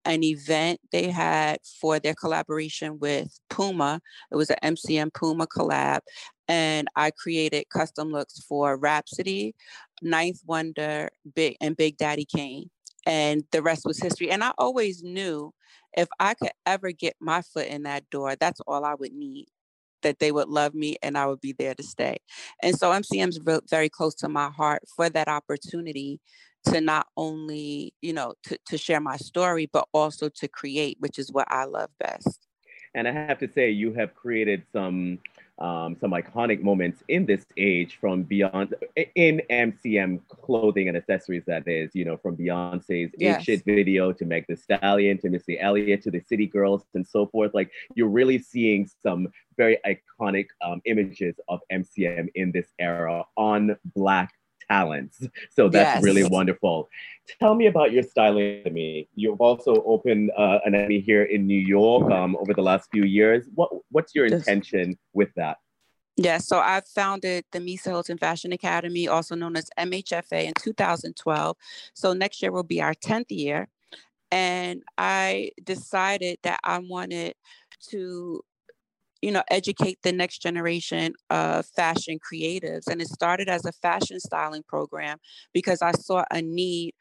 an 0.05 0.23
event 0.23 0.79
they 0.91 1.09
had 1.09 1.57
for 1.81 1.99
their 1.99 2.13
collaboration 2.13 2.97
with 2.99 3.39
Puma. 3.49 3.99
It 4.31 4.35
was 4.35 4.49
an 4.49 4.75
MCM 4.75 5.13
Puma 5.13 5.47
collab. 5.47 5.99
And 6.47 6.87
I 6.95 7.11
created 7.11 7.65
custom 7.69 8.09
looks 8.09 8.39
for 8.39 8.77
Rapsody, 8.77 9.53
Ninth 10.01 10.39
Wonder, 10.45 11.09
Big 11.35 11.57
and 11.59 11.75
Big 11.75 11.97
Daddy 11.97 12.25
Kane. 12.25 12.69
And 13.07 13.45
the 13.53 13.61
rest 13.61 13.85
was 13.85 13.99
history. 13.99 14.29
And 14.29 14.43
I 14.43 14.51
always 14.57 15.01
knew 15.01 15.53
if 15.95 16.09
I 16.19 16.33
could 16.33 16.51
ever 16.65 16.91
get 16.91 17.15
my 17.21 17.41
foot 17.41 17.67
in 17.67 17.83
that 17.83 18.09
door, 18.09 18.35
that's 18.35 18.59
all 18.67 18.83
I 18.83 18.95
would 18.95 19.13
need. 19.13 19.47
That 20.03 20.19
they 20.19 20.31
would 20.31 20.49
love 20.49 20.75
me 20.75 20.97
and 21.01 21.17
I 21.17 21.25
would 21.25 21.39
be 21.39 21.53
there 21.57 21.73
to 21.73 21.83
stay. 21.83 22.17
And 22.61 22.77
so 22.77 22.91
MCM's 22.91 23.39
very 23.69 23.89
close 23.89 24.13
to 24.15 24.29
my 24.29 24.49
heart 24.49 24.83
for 24.93 25.09
that 25.09 25.29
opportunity 25.29 26.19
to 26.65 26.81
not 26.81 27.07
only, 27.15 27.93
you 28.01 28.11
know, 28.11 28.33
to, 28.43 28.59
to 28.67 28.77
share 28.77 28.99
my 28.99 29.15
story, 29.15 29.69
but 29.71 29.87
also 29.93 30.27
to 30.27 30.47
create, 30.49 30.97
which 30.99 31.17
is 31.17 31.31
what 31.31 31.47
I 31.49 31.63
love 31.63 31.89
best. 31.99 32.45
And 32.93 33.07
I 33.07 33.11
have 33.11 33.39
to 33.39 33.49
say, 33.55 33.71
you 33.71 33.93
have 33.93 34.13
created 34.15 34.63
some 34.73 35.19
um, 35.59 35.95
some 35.99 36.11
iconic 36.11 36.61
moments 36.61 37.03
in 37.07 37.25
this 37.25 37.45
age 37.57 37.97
from 37.99 38.23
beyond 38.23 38.75
in 39.15 39.41
MCM 39.49 40.21
clothing 40.27 40.87
and 40.87 40.97
accessories. 40.97 41.43
That 41.47 41.67
is, 41.67 41.91
you 41.93 42.05
know, 42.05 42.17
from 42.17 42.37
Beyonce's 42.37 43.11
yes. 43.17 43.43
Shit 43.43 43.65
video 43.65 44.11
to 44.11 44.25
Meg 44.25 44.45
Thee 44.47 44.55
Stallion 44.55 45.17
to 45.19 45.29
Missy 45.29 45.59
Elliott 45.59 46.03
to 46.03 46.11
the 46.11 46.21
City 46.21 46.45
Girls 46.45 46.83
and 46.93 47.05
so 47.05 47.25
forth. 47.27 47.53
Like 47.53 47.71
you're 47.95 48.09
really 48.09 48.39
seeing 48.39 48.89
some 49.01 49.29
very 49.57 49.77
iconic 49.85 50.47
um, 50.61 50.81
images 50.85 51.35
of 51.47 51.59
MCM 51.71 52.27
in 52.35 52.51
this 52.51 52.67
era 52.79 53.23
on 53.35 53.75
Black 53.95 54.31
talents. 54.69 55.25
So 55.51 55.69
that's 55.69 55.95
yes. 55.95 56.03
really 56.03 56.23
wonderful. 56.23 56.89
Tell 57.39 57.55
me 57.55 57.67
about 57.67 57.91
your 57.91 58.03
styling 58.03 58.59
academy. 58.59 59.09
You've 59.15 59.41
also 59.41 59.83
opened 59.83 60.31
uh, 60.37 60.59
an 60.65 60.75
Emmy 60.75 60.99
here 60.99 61.23
in 61.23 61.45
New 61.45 61.59
York 61.59 62.11
um, 62.11 62.35
over 62.37 62.53
the 62.53 62.61
last 62.61 62.89
few 62.91 63.03
years. 63.03 63.47
What 63.55 63.69
What's 63.91 64.13
your 64.15 64.25
intention 64.25 64.97
with 65.13 65.29
that? 65.35 65.57
Yeah, 66.19 66.39
so 66.39 66.57
I 66.57 66.81
founded 66.95 67.45
the 67.51 67.59
Misa 67.59 67.85
Hylton 67.85 68.17
Fashion 68.17 68.51
Academy, 68.51 69.07
also 69.07 69.35
known 69.35 69.55
as 69.55 69.69
MHFA, 69.77 70.45
in 70.45 70.53
2012. 70.55 71.55
So 71.93 72.13
next 72.13 72.41
year 72.41 72.51
will 72.51 72.63
be 72.63 72.81
our 72.81 72.95
10th 72.95 73.29
year. 73.29 73.67
And 74.31 74.81
I 74.97 75.51
decided 75.63 76.39
that 76.41 76.59
I 76.63 76.79
wanted 76.79 77.35
to 77.89 78.43
you 79.21 79.31
know 79.31 79.43
educate 79.49 79.97
the 80.03 80.11
next 80.11 80.41
generation 80.41 81.13
of 81.29 81.65
fashion 81.75 82.19
creatives 82.19 82.87
and 82.87 83.01
it 83.01 83.07
started 83.07 83.49
as 83.49 83.65
a 83.65 83.71
fashion 83.73 84.19
styling 84.19 84.63
program 84.67 85.17
because 85.53 85.81
i 85.81 85.91
saw 85.91 86.23
a 86.31 86.41
need 86.41 86.93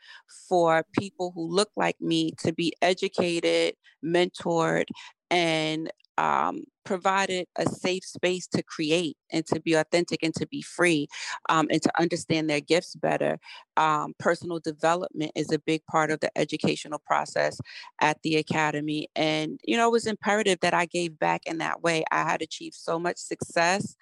for 0.48 0.84
people 0.98 1.32
who 1.34 1.46
look 1.46 1.70
like 1.76 2.00
me 2.00 2.32
to 2.38 2.52
be 2.52 2.72
educated 2.82 3.74
mentored 4.04 4.86
and 5.30 5.90
um, 6.18 6.62
provided 6.86 7.46
a 7.56 7.68
safe 7.68 8.04
space 8.04 8.46
to 8.46 8.62
create 8.62 9.16
and 9.30 9.44
to 9.46 9.60
be 9.60 9.74
authentic 9.74 10.22
and 10.22 10.34
to 10.36 10.46
be 10.46 10.62
free 10.62 11.08
um, 11.50 11.66
and 11.70 11.82
to 11.82 11.90
understand 12.00 12.48
their 12.48 12.60
gifts 12.60 12.94
better. 12.94 13.38
Um, 13.76 14.14
personal 14.18 14.60
development 14.60 15.32
is 15.34 15.52
a 15.52 15.58
big 15.58 15.84
part 15.86 16.10
of 16.10 16.20
the 16.20 16.30
educational 16.38 17.00
process 17.00 17.60
at 18.00 18.22
the 18.22 18.36
academy. 18.36 19.08
And, 19.14 19.60
you 19.64 19.76
know, 19.76 19.88
it 19.88 19.92
was 19.92 20.06
imperative 20.06 20.60
that 20.60 20.72
I 20.72 20.86
gave 20.86 21.18
back 21.18 21.42
in 21.44 21.58
that 21.58 21.82
way. 21.82 22.04
I 22.10 22.22
had 22.22 22.40
achieved 22.40 22.76
so 22.76 22.98
much 22.98 23.18
success 23.18 23.96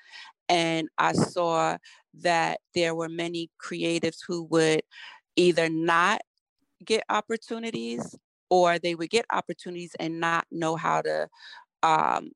and 0.49 0.89
I 0.99 1.13
saw 1.15 1.79
that 2.21 2.61
there 2.75 2.95
were 2.95 3.09
many 3.09 3.51
creatives 3.61 4.19
who 4.27 4.45
would 4.45 4.83
either 5.37 5.69
not 5.69 6.21
get 6.85 7.03
opportunities 7.09 8.15
or 8.51 8.79
they 8.79 8.95
would 8.95 9.11
get 9.11 9.25
opportunities 9.33 9.97
and 9.99 10.21
not 10.21 10.47
know 10.53 10.77
how 10.77 11.01
to 11.01 11.29
um, 11.83 12.31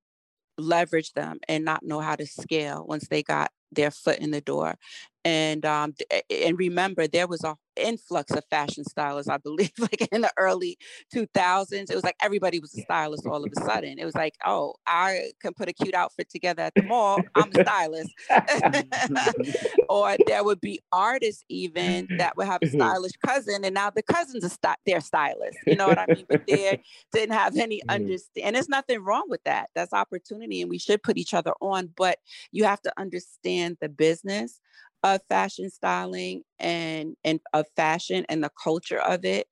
leverage 0.58 1.12
them 1.14 1.38
and 1.48 1.64
not 1.64 1.82
know 1.84 2.00
how 2.00 2.16
to 2.16 2.26
scale 2.26 2.84
once 2.86 3.08
they 3.08 3.22
got 3.22 3.50
their 3.72 3.90
foot 3.90 4.18
in 4.18 4.30
the 4.30 4.40
door. 4.40 4.76
And 5.24 5.66
um, 5.66 5.94
and 6.30 6.58
remember, 6.58 7.06
there 7.06 7.26
was 7.26 7.44
a 7.44 7.56
influx 7.78 8.32
of 8.32 8.44
fashion 8.50 8.84
stylists, 8.84 9.30
I 9.30 9.38
believe, 9.38 9.72
like 9.78 10.08
in 10.12 10.22
the 10.22 10.32
early 10.36 10.78
2000s. 11.14 11.90
It 11.90 11.94
was 11.94 12.04
like 12.04 12.16
everybody 12.22 12.58
was 12.58 12.76
a 12.76 12.82
stylist 12.82 13.26
all 13.26 13.44
of 13.44 13.52
a 13.56 13.60
sudden. 13.60 13.98
It 13.98 14.04
was 14.04 14.14
like, 14.14 14.34
oh, 14.44 14.74
I 14.86 15.30
can 15.40 15.54
put 15.54 15.68
a 15.68 15.72
cute 15.72 15.94
outfit 15.94 16.30
together 16.30 16.62
at 16.62 16.74
the 16.74 16.82
mall. 16.82 17.20
I'm 17.34 17.50
a 17.54 17.62
stylist. 17.62 18.10
or 19.88 20.16
there 20.26 20.44
would 20.44 20.60
be 20.60 20.80
artists 20.92 21.44
even 21.48 22.08
that 22.18 22.36
would 22.36 22.46
have 22.46 22.60
a 22.62 22.66
mm-hmm. 22.66 22.76
stylish 22.76 23.12
cousin, 23.24 23.64
and 23.64 23.74
now 23.74 23.90
the 23.90 24.02
cousins 24.02 24.44
are 24.44 24.48
st- 24.48 24.78
they're 24.86 25.00
stylists. 25.00 25.60
You 25.66 25.76
know 25.76 25.88
what 25.88 25.98
I 25.98 26.06
mean? 26.08 26.26
But 26.28 26.46
they 26.46 26.82
didn't 27.12 27.34
have 27.34 27.56
any 27.56 27.80
understand. 27.88 28.46
And 28.46 28.56
there's 28.56 28.68
nothing 28.68 29.02
wrong 29.02 29.24
with 29.28 29.42
that. 29.44 29.70
That's 29.74 29.92
opportunity, 29.92 30.60
and 30.60 30.70
we 30.70 30.78
should 30.78 31.02
put 31.02 31.16
each 31.16 31.34
other 31.34 31.52
on. 31.60 31.90
But 31.96 32.18
you 32.52 32.64
have 32.64 32.82
to 32.82 32.92
understand 32.98 33.57
the 33.80 33.88
business 33.88 34.60
of 35.02 35.20
fashion 35.28 35.70
styling 35.70 36.42
and 36.58 37.16
and 37.24 37.40
of 37.52 37.66
fashion 37.76 38.24
and 38.28 38.42
the 38.42 38.50
culture 38.62 38.98
of 38.98 39.24
it 39.24 39.46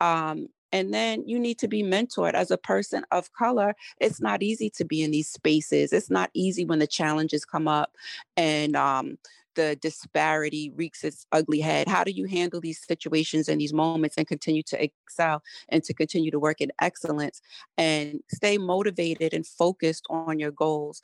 um, 0.00 0.48
and 0.72 0.92
then 0.92 1.22
you 1.28 1.38
need 1.38 1.58
to 1.58 1.68
be 1.68 1.82
mentored. 1.82 2.32
As 2.34 2.50
a 2.50 2.56
person 2.56 3.04
of 3.10 3.32
color 3.32 3.74
it's 4.00 4.20
not 4.20 4.42
easy 4.42 4.70
to 4.70 4.84
be 4.84 5.02
in 5.02 5.10
these 5.10 5.28
spaces. 5.28 5.92
It's 5.92 6.10
not 6.10 6.30
easy 6.34 6.64
when 6.64 6.78
the 6.78 6.86
challenges 6.86 7.44
come 7.44 7.68
up 7.68 7.92
and 8.36 8.74
um, 8.76 9.18
the 9.54 9.76
disparity 9.80 10.72
wreaks 10.74 11.04
its 11.04 11.26
ugly 11.32 11.60
head 11.60 11.88
how 11.88 12.04
do 12.04 12.10
you 12.10 12.26
handle 12.26 12.60
these 12.60 12.84
situations 12.86 13.48
and 13.48 13.60
these 13.60 13.72
moments 13.72 14.16
and 14.16 14.26
continue 14.26 14.62
to 14.62 14.82
excel 14.82 15.42
and 15.68 15.82
to 15.84 15.94
continue 15.94 16.30
to 16.30 16.38
work 16.38 16.60
in 16.60 16.70
excellence 16.80 17.40
and 17.76 18.20
stay 18.30 18.58
motivated 18.58 19.34
and 19.34 19.46
focused 19.46 20.04
on 20.10 20.38
your 20.38 20.50
goals? 20.50 21.00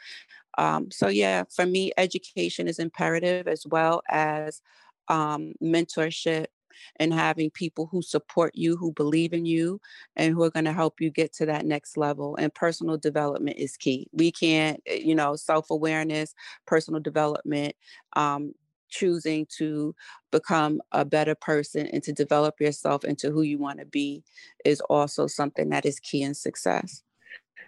Um, 0.56 0.90
so 0.90 1.08
yeah, 1.08 1.44
for 1.54 1.66
me, 1.66 1.92
education 1.96 2.68
is 2.68 2.78
imperative 2.78 3.46
as 3.46 3.64
well 3.66 4.02
as 4.08 4.60
um, 5.08 5.54
mentorship 5.62 6.46
and 6.96 7.12
having 7.12 7.50
people 7.50 7.88
who 7.90 8.02
support 8.02 8.54
you, 8.54 8.76
who 8.76 8.92
believe 8.92 9.32
in 9.32 9.46
you, 9.46 9.80
and 10.16 10.34
who 10.34 10.42
are 10.42 10.50
going 10.50 10.64
to 10.64 10.72
help 10.72 11.00
you 11.00 11.10
get 11.10 11.32
to 11.34 11.46
that 11.46 11.66
next 11.66 11.96
level. 11.96 12.36
And 12.36 12.54
personal 12.54 12.96
development 12.96 13.58
is 13.58 13.76
key. 13.76 14.08
We 14.12 14.32
can't, 14.32 14.80
eh, 14.86 15.00
you 15.02 15.14
know, 15.14 15.36
self 15.36 15.70
awareness, 15.70 16.34
personal 16.66 17.00
development, 17.00 17.74
um, 18.14 18.54
choosing 18.88 19.46
to 19.58 19.94
become 20.30 20.80
a 20.92 21.04
better 21.04 21.34
person 21.34 21.86
and 21.88 22.02
to 22.02 22.12
develop 22.12 22.60
yourself 22.60 23.04
into 23.04 23.30
who 23.30 23.42
you 23.42 23.58
want 23.58 23.78
to 23.78 23.86
be 23.86 24.22
is 24.64 24.80
also 24.82 25.26
something 25.26 25.68
that 25.70 25.84
is 25.84 26.00
key 26.00 26.22
in 26.22 26.34
success. 26.34 27.02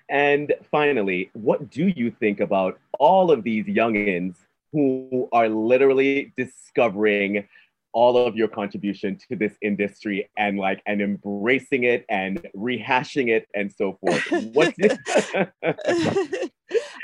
And 0.08 0.52
finally, 0.70 1.30
what 1.34 1.70
do 1.70 1.86
you 1.86 2.10
think 2.10 2.40
about 2.40 2.78
all 2.98 3.30
of 3.30 3.44
these 3.44 3.66
youngins 3.66 4.34
who 4.72 5.28
are 5.32 5.48
literally 5.48 6.32
discovering 6.36 7.46
all 7.92 8.16
of 8.16 8.36
your 8.36 8.48
contribution 8.48 9.18
to 9.28 9.36
this 9.36 9.56
industry 9.62 10.28
and 10.36 10.58
like 10.58 10.82
and 10.86 11.00
embracing 11.00 11.84
it 11.84 12.04
and 12.08 12.46
rehashing 12.56 13.28
it 13.28 13.48
and 13.54 13.72
so 13.72 13.98
forth? 14.00 14.22
What 14.52 14.74
do, 14.76 14.88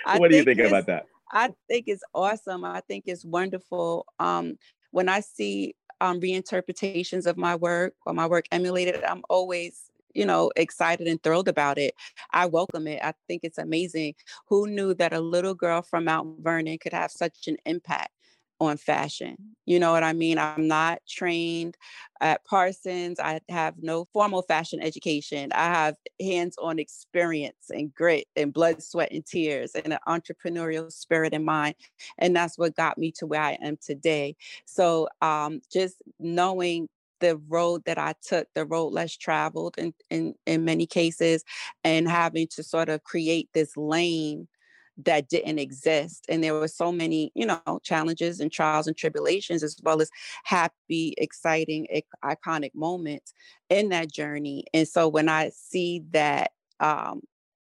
what 0.16 0.30
do 0.30 0.36
you 0.36 0.44
think 0.44 0.60
about 0.60 0.86
that? 0.86 1.06
I 1.32 1.52
think 1.68 1.84
it's 1.88 2.04
awesome. 2.14 2.64
I 2.64 2.80
think 2.80 3.04
it's 3.06 3.24
wonderful. 3.24 4.06
Um, 4.18 4.58
when 4.92 5.08
I 5.08 5.20
see 5.20 5.74
um, 6.00 6.20
reinterpretations 6.20 7.26
of 7.26 7.36
my 7.36 7.56
work 7.56 7.94
or 8.04 8.12
my 8.12 8.26
work 8.26 8.46
emulated, 8.52 9.02
I'm 9.02 9.22
always 9.28 9.90
you 10.16 10.24
know, 10.24 10.50
excited 10.56 11.06
and 11.06 11.22
thrilled 11.22 11.46
about 11.46 11.76
it. 11.76 11.94
I 12.32 12.46
welcome 12.46 12.86
it. 12.88 13.00
I 13.04 13.12
think 13.28 13.42
it's 13.44 13.58
amazing. 13.58 14.14
Who 14.48 14.66
knew 14.66 14.94
that 14.94 15.12
a 15.12 15.20
little 15.20 15.54
girl 15.54 15.82
from 15.82 16.06
Mount 16.06 16.42
Vernon 16.42 16.78
could 16.78 16.94
have 16.94 17.10
such 17.10 17.46
an 17.48 17.58
impact? 17.66 18.08
On 18.60 18.76
fashion. 18.76 19.36
You 19.66 19.80
know 19.80 19.92
what 19.92 20.04
I 20.04 20.12
mean? 20.12 20.38
I'm 20.38 20.68
not 20.68 21.00
trained 21.08 21.76
at 22.20 22.44
Parsons. 22.44 23.18
I 23.18 23.40
have 23.48 23.74
no 23.80 24.06
formal 24.12 24.42
fashion 24.42 24.80
education. 24.80 25.52
I 25.52 25.64
have 25.64 25.96
hands 26.20 26.56
on 26.58 26.78
experience 26.78 27.70
and 27.70 27.94
grit 27.94 28.26
and 28.36 28.52
blood, 28.52 28.82
sweat, 28.82 29.12
and 29.12 29.26
tears 29.26 29.72
and 29.74 29.92
an 29.92 29.98
entrepreneurial 30.06 30.90
spirit 30.92 31.34
in 31.34 31.44
mind. 31.44 31.74
And 32.18 32.34
that's 32.34 32.56
what 32.56 32.76
got 32.76 32.96
me 32.96 33.12
to 33.12 33.26
where 33.26 33.42
I 33.42 33.58
am 33.60 33.76
today. 33.84 34.36
So 34.64 35.08
um, 35.20 35.60
just 35.72 35.96
knowing 36.20 36.88
the 37.20 37.40
road 37.48 37.82
that 37.86 37.98
I 37.98 38.14
took, 38.22 38.46
the 38.54 38.66
road 38.66 38.92
less 38.92 39.16
traveled 39.16 39.74
in, 39.78 39.94
in, 40.10 40.34
in 40.46 40.64
many 40.64 40.86
cases, 40.86 41.44
and 41.82 42.08
having 42.08 42.46
to 42.48 42.62
sort 42.62 42.88
of 42.88 43.04
create 43.04 43.48
this 43.52 43.76
lane 43.76 44.48
that 45.04 45.28
didn't 45.28 45.58
exist. 45.58 46.24
And 46.28 46.42
there 46.42 46.54
were 46.54 46.68
so 46.68 46.90
many, 46.90 47.32
you 47.34 47.46
know, 47.46 47.80
challenges 47.82 48.40
and 48.40 48.50
trials 48.50 48.86
and 48.86 48.96
tribulations, 48.96 49.62
as 49.62 49.76
well 49.82 50.00
as 50.00 50.10
happy, 50.44 51.14
exciting, 51.18 51.86
iconic 52.24 52.74
moments 52.74 53.34
in 53.68 53.90
that 53.90 54.10
journey. 54.10 54.64
And 54.72 54.88
so 54.88 55.08
when 55.08 55.28
I 55.28 55.50
see 55.50 56.02
that 56.12 56.52
um, 56.80 57.22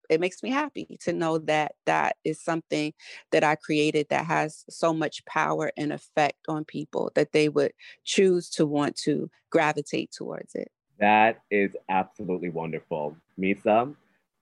it 0.09 0.21
makes 0.21 0.43
me 0.43 0.51
happy 0.51 0.99
to 1.01 1.13
know 1.13 1.39
that 1.39 1.73
that 1.87 2.17
is 2.25 2.41
something 2.41 2.93
that 3.33 3.45
I 3.45 3.57
created 3.57 4.07
that 4.11 4.27
has 4.27 4.65
so 4.69 4.93
much 4.93 5.25
power 5.27 5.73
and 5.77 5.93
effect 5.93 6.39
on 6.49 6.65
people 6.65 7.11
that 7.15 7.33
they 7.33 7.49
would 7.49 7.73
choose 8.05 8.49
to 8.51 8.67
want 8.67 8.97
to 8.99 9.31
gravitate 9.51 10.13
towards 10.13 10.55
it. 10.55 10.71
That 10.99 11.43
is 11.51 11.77
absolutely 11.89 12.51
wonderful. 12.51 13.17
Misa, 13.39 13.95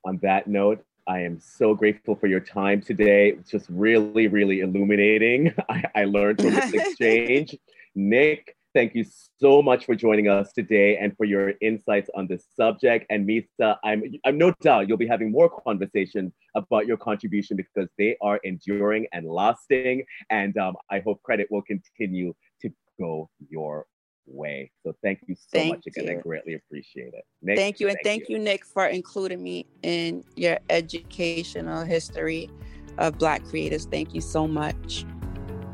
on 0.05 0.19
that 0.23 0.47
note, 0.47 0.85
I 1.07 1.21
am 1.21 1.39
so 1.39 1.75
grateful 1.75 2.15
for 2.17 2.27
your 2.27 2.41
time 2.41 2.81
today. 2.81 3.31
It's 3.31 3.51
just 3.51 3.67
really, 3.69 4.29
really 4.29 4.61
illuminating. 4.61 5.55
I, 5.69 5.85
I 5.95 6.05
learned 6.05 6.41
from 6.41 6.55
this 6.55 6.73
exchange. 6.75 7.57
Nick, 7.95 8.57
Thank 8.75 8.97
you 8.97 9.05
so 9.41 9.63
much 9.63 9.87
for 9.87 9.95
joining 9.95 10.29
us 10.29 10.53
today 10.53 10.97
and 10.97 11.17
for 11.17 11.25
your 11.25 11.53
insights 11.61 12.11
on 12.17 12.27
this 12.27 12.45
subject. 12.57 13.07
And 13.09 13.25
Misa, 13.25 13.77
I'm, 13.85 14.03
I'm 14.27 14.37
no 14.37 14.53
doubt 14.63 14.89
you'll 14.89 14.99
be 14.99 15.07
having 15.07 15.31
more 15.31 15.49
conversation 15.49 16.33
about 16.57 16.85
your 16.85 16.97
contribution 16.97 17.57
because 17.57 17.89
they 17.99 18.17
are 18.21 18.41
enduring 18.43 19.07
and 19.13 19.29
lasting. 19.29 20.05
And 20.29 20.59
um, 20.59 20.75
I 20.91 20.99
hope 20.99 21.23
credit 21.23 21.47
will 21.53 21.63
continue 21.63 22.35
to 22.63 22.71
go 22.99 23.31
your 23.49 23.87
way. 24.27 24.71
So 24.83 24.95
thank 25.03 25.21
you 25.27 25.35
so 25.35 25.45
thank 25.53 25.77
much 25.77 25.87
again. 25.87 26.07
You. 26.07 26.19
I 26.19 26.23
greatly 26.23 26.55
appreciate 26.55 27.15
it. 27.15 27.25
Nick, 27.43 27.57
thank 27.57 27.81
you. 27.81 27.89
And 27.89 27.97
thank, 27.97 28.05
thank 28.05 28.29
you. 28.29 28.37
you, 28.37 28.43
Nick, 28.43 28.65
for 28.65 28.87
including 28.87 29.43
me 29.43 29.67
in 29.83 30.25
your 30.37 30.59
educational 30.71 31.85
history 31.85 32.51
of 32.99 33.19
Black 33.19 33.43
creatives. 33.45 33.91
Thank 33.91 34.15
you 34.15 34.21
so 34.21 34.47
much. 34.47 35.05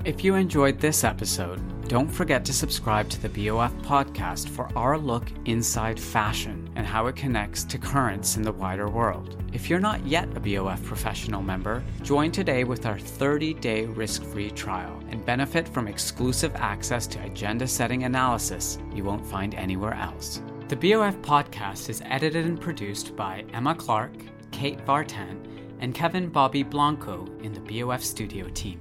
If 0.04 0.24
you 0.24 0.34
enjoyed 0.34 0.78
this 0.78 1.04
episode, 1.04 1.60
don't 1.90 2.08
forget 2.08 2.44
to 2.44 2.52
subscribe 2.52 3.08
to 3.08 3.20
the 3.20 3.28
BOF 3.28 3.74
podcast 3.82 4.48
for 4.48 4.68
our 4.76 4.96
look 4.96 5.24
inside 5.46 5.98
fashion 5.98 6.70
and 6.76 6.86
how 6.86 7.08
it 7.08 7.16
connects 7.16 7.64
to 7.64 7.78
currents 7.78 8.36
in 8.36 8.42
the 8.42 8.52
wider 8.52 8.88
world. 8.88 9.42
If 9.52 9.68
you're 9.68 9.80
not 9.80 10.06
yet 10.06 10.28
a 10.36 10.38
BOF 10.38 10.84
professional 10.84 11.42
member, 11.42 11.82
join 12.02 12.30
today 12.30 12.62
with 12.62 12.86
our 12.86 12.96
30 12.96 13.54
day 13.54 13.86
risk 13.86 14.22
free 14.22 14.52
trial 14.52 15.02
and 15.08 15.26
benefit 15.26 15.66
from 15.66 15.88
exclusive 15.88 16.54
access 16.54 17.08
to 17.08 17.24
agenda 17.24 17.66
setting 17.66 18.04
analysis 18.04 18.78
you 18.94 19.02
won't 19.02 19.26
find 19.26 19.56
anywhere 19.56 19.94
else. 19.94 20.42
The 20.68 20.76
BOF 20.76 21.16
podcast 21.22 21.88
is 21.88 22.02
edited 22.04 22.46
and 22.46 22.60
produced 22.60 23.16
by 23.16 23.44
Emma 23.52 23.74
Clark, 23.74 24.12
Kate 24.52 24.78
Vartan, 24.86 25.44
and 25.80 25.92
Kevin 25.92 26.28
Bobby 26.28 26.62
Blanco 26.62 27.26
in 27.42 27.52
the 27.52 27.82
BOF 27.82 28.04
studio 28.04 28.48
team. 28.50 28.80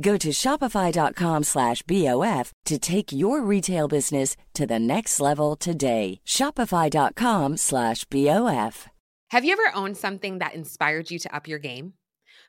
Go 0.00 0.16
to 0.18 0.28
shopify.com 0.28 1.44
slash 1.44 1.82
BOF 1.82 2.52
to 2.66 2.78
take 2.78 3.12
your 3.12 3.42
retail 3.42 3.88
business 3.88 4.36
to 4.54 4.66
the 4.66 4.78
next 4.78 5.20
level 5.20 5.56
today. 5.56 6.20
Shopify.com 6.26 7.56
slash 7.56 8.04
BOF. 8.04 8.88
Have 9.30 9.44
you 9.44 9.52
ever 9.52 9.70
owned 9.74 9.96
something 9.96 10.38
that 10.38 10.54
inspired 10.54 11.10
you 11.10 11.18
to 11.20 11.34
up 11.34 11.46
your 11.46 11.60
game? 11.60 11.94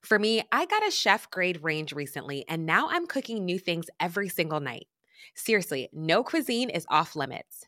For 0.02 0.18
me, 0.18 0.44
I 0.52 0.66
got 0.66 0.88
a 0.88 0.92
chef 0.92 1.30
grade 1.30 1.62
range 1.62 1.94
recently, 1.94 2.44
and 2.48 2.66
now 2.66 2.90
I'm 2.90 3.06
cooking 3.06 3.46
new 3.46 3.60
things 3.60 3.86
every 4.00 4.30
single 4.30 4.60
night. 4.60 4.88
Seriously, 5.36 5.90
no 5.94 6.24
cuisine 6.24 6.72
is 6.72 6.88
off 6.90 7.16
limits. 7.16 7.68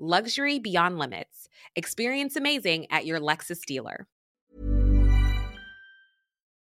Luxury 0.00 0.58
beyond 0.58 0.98
limits. 0.98 1.48
Experience 1.76 2.34
amazing 2.34 2.88
at 2.90 3.06
your 3.06 3.20
Lexus 3.20 3.60
dealer. 3.64 4.08